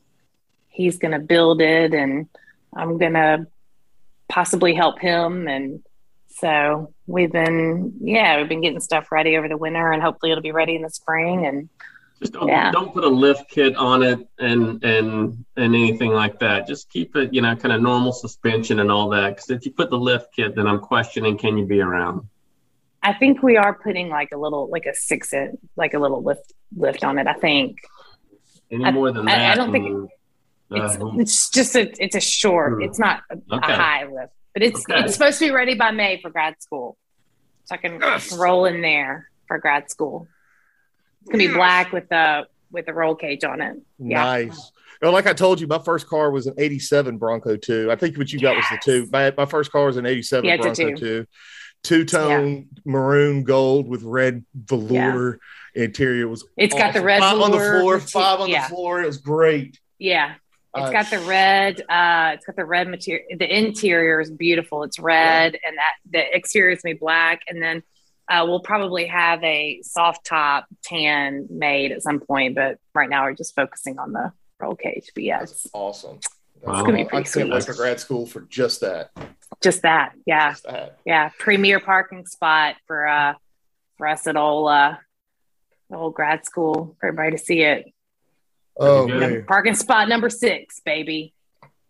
he's 0.69 0.99
gonna 0.99 1.19
build 1.19 1.61
it, 1.61 1.95
and 1.95 2.29
I'm 2.75 2.99
gonna 2.99 3.47
possibly 4.29 4.75
help 4.75 4.99
him. 4.99 5.49
And 5.49 5.83
so 6.29 6.95
we've 7.07 7.33
been, 7.33 7.95
yeah, 8.01 8.39
we've 8.39 8.49
been 8.49 8.63
getting 8.63 8.81
stuff 8.81 9.13
ready 9.13 9.37
over 9.37 9.49
the 9.49 9.57
winter, 9.57 9.93
and 9.93 10.03
hopefully 10.03 10.33
it'll 10.33 10.43
be 10.43 10.53
ready 10.53 10.77
in 10.77 10.83
the 10.83 10.91
spring. 10.91 11.47
And 11.47 11.69
Just 12.23 12.35
don't, 12.35 12.47
Yeah. 12.47 12.71
don't 12.71 12.95
put 12.95 13.03
a 13.03 13.09
lift 13.09 13.51
kit 13.51 13.75
on 13.75 14.05
it 14.05 14.21
and 14.39 14.83
and 14.85 15.45
and 15.57 15.75
anything 15.75 16.13
like 16.13 16.39
that. 16.39 16.69
Just 16.69 16.89
keep 16.89 17.17
it, 17.17 17.35
you 17.35 17.43
know, 17.43 17.57
kind 17.57 17.73
of 17.75 17.83
normal 17.83 18.13
suspension 18.13 18.79
and 18.79 18.93
all 18.93 19.09
that. 19.09 19.31
Because 19.31 19.51
if 19.51 19.67
you 19.67 19.73
put 19.73 19.91
the 19.91 19.99
lift 19.99 20.29
kit, 20.33 20.55
then 20.55 20.69
I'm 20.69 20.79
questioning 20.79 21.37
can 21.37 21.59
you 21.59 21.67
be 21.67 21.81
around? 21.81 22.29
I 23.03 23.13
think 23.13 23.43
we 23.43 23.57
are 23.57 23.75
putting 23.75 24.09
like 24.09 24.29
a 24.33 24.37
little, 24.37 24.69
like 24.71 24.87
a 24.87 24.95
six 24.95 25.33
inch, 25.33 25.59
like 25.75 25.95
a 25.95 25.99
little 25.99 26.23
lift 26.23 26.53
lift 26.77 27.03
on 27.03 27.19
it. 27.19 27.27
I 27.27 27.33
think 27.35 27.79
Any 28.71 28.85
I- 28.85 28.93
more 28.93 29.11
than 29.11 29.29
I- 29.29 29.51
I 29.51 29.55
don't 29.57 29.73
think 29.73 29.87
and, 29.89 30.09
it's 30.71 30.95
uh, 31.03 31.07
it's 31.19 31.51
just 31.51 31.75
a 31.75 31.93
it's 32.01 32.15
a 32.15 32.21
short. 32.21 32.75
Hmm. 32.75 32.83
It's 32.83 33.01
not 33.01 33.23
a, 33.31 33.57
a 33.57 33.61
high 33.61 34.05
lift, 34.05 34.33
but 34.55 34.63
it's 34.63 34.89
Okay. 34.89 35.01
it's 35.01 35.15
supposed 35.15 35.41
to 35.41 35.47
be 35.47 35.51
ready 35.51 35.75
by 35.75 35.91
May 35.91 36.21
for 36.23 36.31
grad 36.31 36.63
school, 36.63 36.97
so 37.65 37.75
I 37.75 37.79
can 37.79 37.99
Yes. 38.01 38.33
roll 38.33 38.65
in 38.67 38.81
there 38.81 39.29
for 39.49 39.59
grad 39.59 39.91
school. 39.91 40.29
It's 41.23 41.31
gonna 41.31 41.49
be 41.49 41.53
black 41.53 41.93
with 41.93 42.09
the 42.09 42.47
with 42.71 42.87
the 42.87 42.95
roll 42.95 43.15
cage 43.15 43.45
on 43.45 43.61
it. 43.61 43.77
Yeah. 43.99 44.23
Nice. 44.23 44.73
You 45.01 45.09
know, 45.09 45.13
like 45.13 45.27
I 45.27 45.33
told 45.33 45.61
you, 45.61 45.67
my 45.67 45.79
first 45.81 46.07
car 46.07 46.31
was 46.31 46.47
an 46.47 46.55
87 46.59 47.19
Bronco 47.19 47.57
2. 47.57 47.91
I 47.91 47.97
think 47.97 48.17
what 48.17 48.33
you 48.33 48.39
got 48.39 48.55
was 48.57 48.65
the 48.71 48.79
two. 48.83 49.09
My, 49.13 49.33
my 49.37 49.47
first 49.47 49.73
car 49.73 49.87
was 49.87 49.97
an 49.97 50.07
87 50.07 50.45
Yeah, 50.45 50.57
Bronco 50.59 50.91
two. 50.91 50.97
2. 50.97 51.27
Two 51.83 52.05
tone 52.05 52.69
maroon 52.85 53.43
gold 53.43 53.89
with 53.89 54.05
red 54.05 54.45
velour 54.55 55.41
interior. 55.75 56.23
It 56.23 56.31
was 56.31 56.45
It's 56.57 56.75
got 56.75 56.95
the 56.95 57.03
red 57.03 57.19
five 57.19 57.41
on 57.41 57.51
the 57.51 57.59
floor, 57.59 57.99
five 57.99 58.41
on 58.41 58.49
yeah. 58.49 58.63
the 58.69 58.75
floor. 58.75 59.03
It 59.03 59.07
was 59.07 59.19
great. 59.19 59.81
Yeah, 59.99 60.35
It's 60.77 60.89
Uh, 60.89 60.93
got 60.93 61.11
the 61.11 61.19
red. 61.21 61.81
Uh, 61.81 62.33
it's 62.35 62.47
got 62.47 62.55
the 62.55 62.65
red 62.65 62.87
material. 62.89 63.27
The 63.37 63.59
interior 63.59 64.21
is 64.21 64.31
beautiful. 64.31 64.85
It's 64.85 65.01
red, 65.01 65.59
and 65.67 65.77
that 65.77 65.95
the 66.09 66.37
exterior 66.37 66.71
is 66.71 66.83
gonna 66.83 66.95
be 66.95 66.99
black. 67.01 67.41
And 67.49 67.61
then 67.61 67.83
uh, 68.33 68.45
we'll 68.47 68.61
probably 68.61 69.07
have 69.07 69.43
a 69.45 69.81
soft 69.83 70.25
top 70.27 70.67
tan 70.83 71.47
made 71.51 71.93
at 71.93 72.03
some 72.03 72.19
point. 72.21 72.55
But 72.55 72.79
right 72.95 73.09
now 73.09 73.25
we're 73.25 73.35
just 73.35 73.55
focusing 73.55 73.99
on 73.99 74.13
the 74.13 74.33
roll 74.59 74.75
cage. 74.75 75.11
But 75.15 75.25
yes, 75.25 75.51
That's 75.51 75.69
awesome. 75.73 76.19
Wow. 76.63 76.73
That's 76.75 76.79
It's 76.79 76.87
gonna 76.87 76.97
be 76.99 77.03
I 77.03 77.09
pretty 77.09 77.31
can't 77.31 77.51
wait 77.51 77.63
sweet. 77.63 77.75
for 77.77 77.83
grad 77.83 78.01
school 78.01 78.27
for 78.27 78.41
just 78.43 78.81
that. 78.81 79.11
just 79.63 79.83
that. 79.83 80.13
Yeah, 80.27 80.51
Just 80.53 80.65
that. 80.65 80.99
yeah. 81.05 81.31
Premier 81.39 81.79
parking 81.81 82.25
spot 82.27 82.77
for 82.87 83.07
uh 83.07 83.35
for 83.99 84.07
us 84.09 84.27
at 84.27 84.37
old 84.37 84.71
uh 84.71 84.95
old 85.93 86.15
grad 86.15 86.45
school 86.47 86.97
for 87.01 87.09
everybody 87.09 87.33
to 87.33 87.39
see 87.39 87.63
it. 87.63 87.87
Oh 88.79 89.07
good. 89.07 89.47
Parking 89.47 89.75
spot 89.75 90.09
number 90.09 90.31
six, 90.31 90.81
baby. 90.85 91.35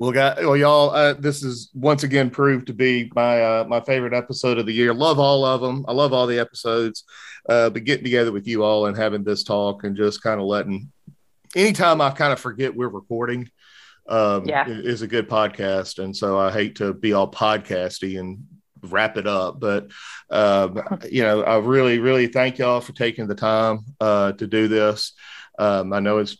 Well, 0.02 0.10
guys, 0.10 0.38
well, 0.40 0.56
y'all, 0.56 0.90
uh, 0.90 1.12
this 1.12 1.44
is 1.44 1.70
once 1.74 2.02
again 2.02 2.28
proved 2.28 2.66
to 2.66 2.72
be 2.72 3.08
my 3.14 3.40
uh, 3.40 3.64
my 3.68 3.80
favorite 3.80 4.12
episode 4.12 4.58
of 4.58 4.66
the 4.66 4.72
year. 4.72 4.92
Love 4.92 5.20
all 5.20 5.44
of 5.44 5.60
them. 5.60 5.84
I 5.86 5.92
love 5.92 6.12
all 6.12 6.26
the 6.26 6.40
episodes. 6.40 7.04
Uh, 7.48 7.70
but 7.70 7.84
getting 7.84 8.02
together 8.02 8.32
with 8.32 8.48
you 8.48 8.64
all 8.64 8.86
and 8.86 8.96
having 8.96 9.22
this 9.22 9.44
talk 9.44 9.84
and 9.84 9.96
just 9.96 10.20
kind 10.20 10.40
of 10.40 10.46
letting, 10.48 10.90
anytime 11.54 12.00
I 12.00 12.10
kind 12.10 12.32
of 12.32 12.40
forget 12.40 12.74
we're 12.74 12.88
recording, 12.88 13.48
um, 14.08 14.44
yeah. 14.44 14.66
is 14.66 15.02
a 15.02 15.06
good 15.06 15.28
podcast. 15.28 16.02
And 16.02 16.16
so 16.16 16.36
I 16.36 16.50
hate 16.50 16.74
to 16.78 16.92
be 16.92 17.12
all 17.12 17.30
podcasty 17.30 18.18
and 18.18 18.44
wrap 18.82 19.16
it 19.16 19.28
up, 19.28 19.60
but 19.60 19.92
um, 20.30 20.82
you 21.12 21.22
know, 21.22 21.44
I 21.44 21.58
really, 21.58 22.00
really 22.00 22.26
thank 22.26 22.58
y'all 22.58 22.80
for 22.80 22.92
taking 22.92 23.28
the 23.28 23.36
time 23.36 23.84
uh, 24.00 24.32
to 24.32 24.48
do 24.48 24.66
this. 24.66 25.12
Um, 25.60 25.92
I 25.92 26.00
know 26.00 26.18
it's 26.18 26.38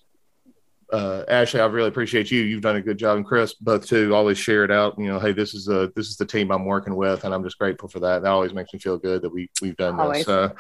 uh, 0.93 1.25
Ashley, 1.27 1.61
I 1.61 1.67
really 1.67 1.89
appreciate 1.89 2.31
you. 2.31 2.43
You've 2.43 2.61
done 2.61 2.77
a 2.77 2.83
good 2.83 2.99
job, 2.99 3.17
and 3.17 3.25
Chris, 3.25 3.55
both 3.55 3.87
too, 3.87 4.15
always 4.15 4.37
share 4.37 4.63
it 4.63 4.71
out. 4.71 4.99
You 4.99 5.07
know, 5.07 5.19
hey, 5.19 5.33
this 5.33 5.55
is 5.55 5.69
a 5.69 5.91
this 5.97 6.09
is 6.09 6.17
the 6.17 6.27
team 6.27 6.51
I'm 6.53 6.67
working 6.67 6.95
with, 6.95 7.25
and 7.25 7.35
I'm 7.35 7.43
just 7.43 7.59
grateful 7.59 7.89
for 7.89 7.99
that. 8.01 8.23
That 8.23 8.31
always 8.31 8.53
makes 8.53 8.75
me 8.75 8.79
feel 8.79 8.99
good 8.99 9.23
that 9.23 9.31
we 9.31 9.49
we've 9.63 9.77
done 9.77 9.99
always. 9.99 10.19
this. 10.19 10.27
So, 10.27 10.55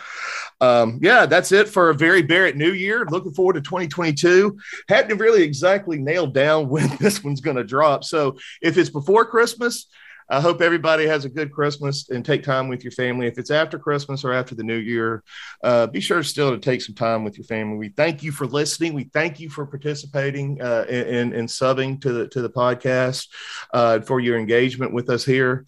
um, 0.62 0.98
yeah, 1.02 1.26
that's 1.26 1.52
it 1.52 1.68
for 1.68 1.90
a 1.90 1.94
very 1.94 2.22
Barrett 2.22 2.56
New 2.56 2.72
Year. 2.72 3.04
Looking 3.10 3.34
forward 3.34 3.54
to 3.54 3.60
2022. 3.60 4.58
Hadn't 4.88 5.18
really 5.18 5.42
exactly 5.42 5.98
nailed 5.98 6.32
down 6.32 6.68
when 6.70 6.88
this 6.96 7.22
one's 7.22 7.42
going 7.42 7.58
to 7.58 7.64
drop. 7.64 8.02
So, 8.02 8.38
if 8.62 8.78
it's 8.78 8.90
before 8.90 9.26
Christmas, 9.26 9.86
I 10.28 10.40
hope 10.40 10.60
everybody 10.60 11.06
has 11.06 11.24
a 11.24 11.28
good 11.28 11.52
Christmas 11.52 12.08
and 12.08 12.24
take 12.24 12.42
time 12.42 12.68
with 12.68 12.84
your 12.84 12.92
family. 12.92 13.26
If 13.26 13.38
it's 13.38 13.50
after 13.50 13.78
Christmas 13.78 14.24
or 14.24 14.32
after 14.32 14.54
the 14.54 14.62
new 14.62 14.76
year, 14.76 15.22
uh, 15.62 15.86
be 15.86 16.00
sure 16.00 16.22
still 16.22 16.50
to 16.50 16.58
take 16.58 16.82
some 16.82 16.94
time 16.94 17.24
with 17.24 17.36
your 17.36 17.44
family. 17.44 17.76
We 17.76 17.88
thank 17.90 18.22
you 18.22 18.32
for 18.32 18.46
listening. 18.46 18.94
We 18.94 19.04
thank 19.04 19.40
you 19.40 19.50
for 19.50 19.66
participating 19.66 20.60
uh, 20.60 20.86
in, 20.88 21.32
in 21.32 21.46
subbing 21.46 22.00
to 22.02 22.12
the 22.12 22.28
to 22.28 22.42
the 22.42 22.50
podcast 22.50 23.28
uh, 23.72 24.00
for 24.00 24.20
your 24.20 24.38
engagement 24.38 24.92
with 24.92 25.10
us 25.10 25.24
here. 25.24 25.66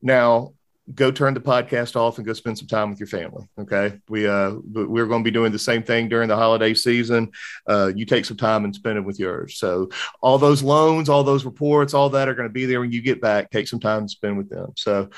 Now, 0.00 0.52
go 0.94 1.10
turn 1.10 1.34
the 1.34 1.40
podcast 1.40 1.96
off 1.96 2.18
and 2.18 2.26
go 2.26 2.32
spend 2.32 2.58
some 2.58 2.66
time 2.66 2.90
with 2.90 2.98
your 2.98 3.06
family. 3.06 3.46
Okay. 3.58 4.00
We, 4.08 4.26
uh, 4.26 4.52
we're 4.72 5.06
going 5.06 5.22
to 5.22 5.24
be 5.24 5.30
doing 5.30 5.52
the 5.52 5.58
same 5.58 5.82
thing 5.82 6.08
during 6.08 6.28
the 6.28 6.36
holiday 6.36 6.74
season. 6.74 7.32
Uh, 7.66 7.92
you 7.94 8.06
take 8.06 8.24
some 8.24 8.36
time 8.36 8.64
and 8.64 8.74
spend 8.74 8.96
it 8.96 9.04
with 9.04 9.18
yours. 9.18 9.58
So 9.58 9.90
all 10.20 10.38
those 10.38 10.62
loans, 10.62 11.08
all 11.08 11.24
those 11.24 11.44
reports, 11.44 11.94
all 11.94 12.10
that 12.10 12.28
are 12.28 12.34
going 12.34 12.48
to 12.48 12.52
be 12.52 12.66
there 12.66 12.80
when 12.80 12.92
you 12.92 13.02
get 13.02 13.20
back. 13.20 13.50
Take 13.50 13.68
some 13.68 13.80
time 13.80 14.06
to 14.06 14.08
spend 14.08 14.38
with 14.38 14.48
them. 14.48 14.72
So, 14.76 15.10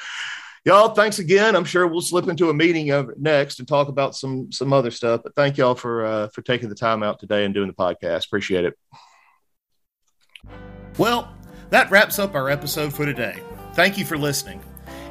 y'all, 0.65 0.95
thanks 0.95 1.19
again. 1.19 1.55
I'm 1.55 1.65
sure 1.65 1.87
we'll 1.87 2.01
slip 2.01 2.29
into 2.29 2.51
a 2.51 2.55
meeting 2.55 2.91
of 2.91 3.17
next 3.19 3.59
and 3.61 3.69
talk 3.69 3.89
about 3.89 4.17
some, 4.17 4.51
some 4.51 4.73
other 4.73 4.91
stuff, 4.91 5.23
but 5.23 5.35
thank 5.35 5.57
y'all 5.57 5.75
for, 5.75 6.05
uh, 6.05 6.29
for 6.29 6.43
taking 6.43 6.69
the 6.69 6.75
time 6.75 7.03
out 7.03 7.21
today 7.21 7.45
and 7.45 7.55
doing 7.55 7.69
the 7.69 7.75
podcast. 7.75 8.27
Appreciate 8.27 8.65
it. 8.65 8.79
Well, 10.99 11.33
that 11.71 11.91
wraps 11.91 12.19
up 12.19 12.35
our 12.35 12.51
episode 12.51 12.93
for 12.93 13.07
today. 13.07 13.41
Thank 13.75 13.97
you 13.97 14.05
for 14.05 14.19
listening. 14.19 14.61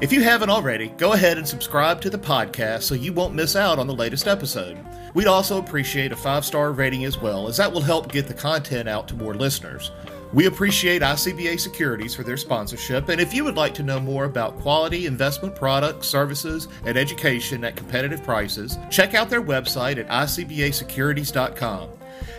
If 0.01 0.13
you 0.13 0.21
haven't 0.21 0.49
already, 0.49 0.87
go 0.87 1.11
ahead 1.11 1.37
and 1.37 1.45
subscribe 1.45 1.99
to 2.01 2.09
the 2.09 2.17
podcast 2.17 2.83
so 2.83 2.95
you 2.95 3.11
won't 3.11 3.35
miss 3.35 3.57
out 3.57 3.79
on 3.79 3.87
the 3.87 3.93
latest 3.93 4.29
episode. 4.29 4.77
We'd 5.13 5.27
also 5.27 5.59
appreciate 5.59 6.13
a 6.13 6.15
five 6.15 6.45
star 6.45 6.71
rating 6.71 7.03
as 7.03 7.17
well, 7.19 7.49
as 7.49 7.57
that 7.57 7.73
will 7.73 7.81
help 7.81 8.09
get 8.09 8.25
the 8.25 8.33
content 8.33 8.87
out 8.87 9.09
to 9.09 9.15
more 9.15 9.33
listeners. 9.33 9.91
We 10.31 10.45
appreciate 10.45 11.01
ICBA 11.01 11.59
Securities 11.59 12.15
for 12.15 12.23
their 12.23 12.37
sponsorship, 12.37 13.09
and 13.09 13.19
if 13.19 13.33
you 13.33 13.43
would 13.43 13.57
like 13.57 13.73
to 13.73 13.83
know 13.83 13.99
more 13.99 14.23
about 14.23 14.59
quality 14.59 15.05
investment 15.05 15.53
products, 15.53 16.07
services, 16.07 16.69
and 16.85 16.97
education 16.97 17.65
at 17.65 17.75
competitive 17.75 18.23
prices, 18.23 18.77
check 18.89 19.15
out 19.15 19.29
their 19.29 19.41
website 19.41 19.97
at 19.97 20.07
icbasecurities.com. 20.07 21.89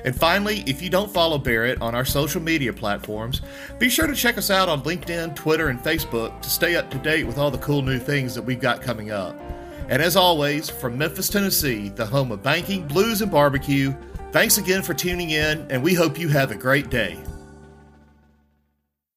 And 0.05 0.14
finally, 0.14 0.64
if 0.66 0.83
you 0.83 0.91
don't 0.91 1.11
follow 1.11 1.39
Barrett 1.39 1.81
on 1.83 1.95
our 1.95 2.05
social 2.05 2.41
media 2.41 2.72
platforms, 2.72 3.43
be 3.78 3.89
sure 3.89 4.07
to 4.07 4.14
check 4.14 4.39
us 4.39 4.51
out 4.51 4.68
on 4.68 4.83
LinkedIn, 4.83 5.35
Twitter, 5.35 5.68
and 5.68 5.78
Facebook 5.81 6.41
to 6.43 6.51
stay 6.51 6.76
up 6.76 6.91
to 6.91 6.99
date 6.99 7.26
with 7.26 7.39
all 7.39 7.51
the 7.51 7.59
cool 7.59 7.83
new 7.83 7.99
things 7.99 8.35
that 8.35 8.43
we've 8.43 8.61
got 8.61 8.83
coming 8.83 9.11
up. 9.11 9.37
And 9.89 10.01
as 10.01 10.16
always, 10.16 10.70
from 10.70 10.97
Memphis, 10.97 11.28
Tennessee, 11.28 11.89
the 11.89 12.07
home 12.07 12.31
of 12.33 12.43
banking, 12.43 12.87
blues, 12.87 13.22
and 13.22 13.31
barbecue, 13.31 13.93
thanks 14.31 14.59
again 14.59 14.83
for 14.83 14.95
tuning 14.95 15.31
in, 15.31 15.66
and 15.70 15.83
we 15.83 15.95
hope 15.95 16.18
you 16.18 16.28
have 16.28 16.53
a 16.53 16.57
great 16.57 16.91
day. 16.91 17.18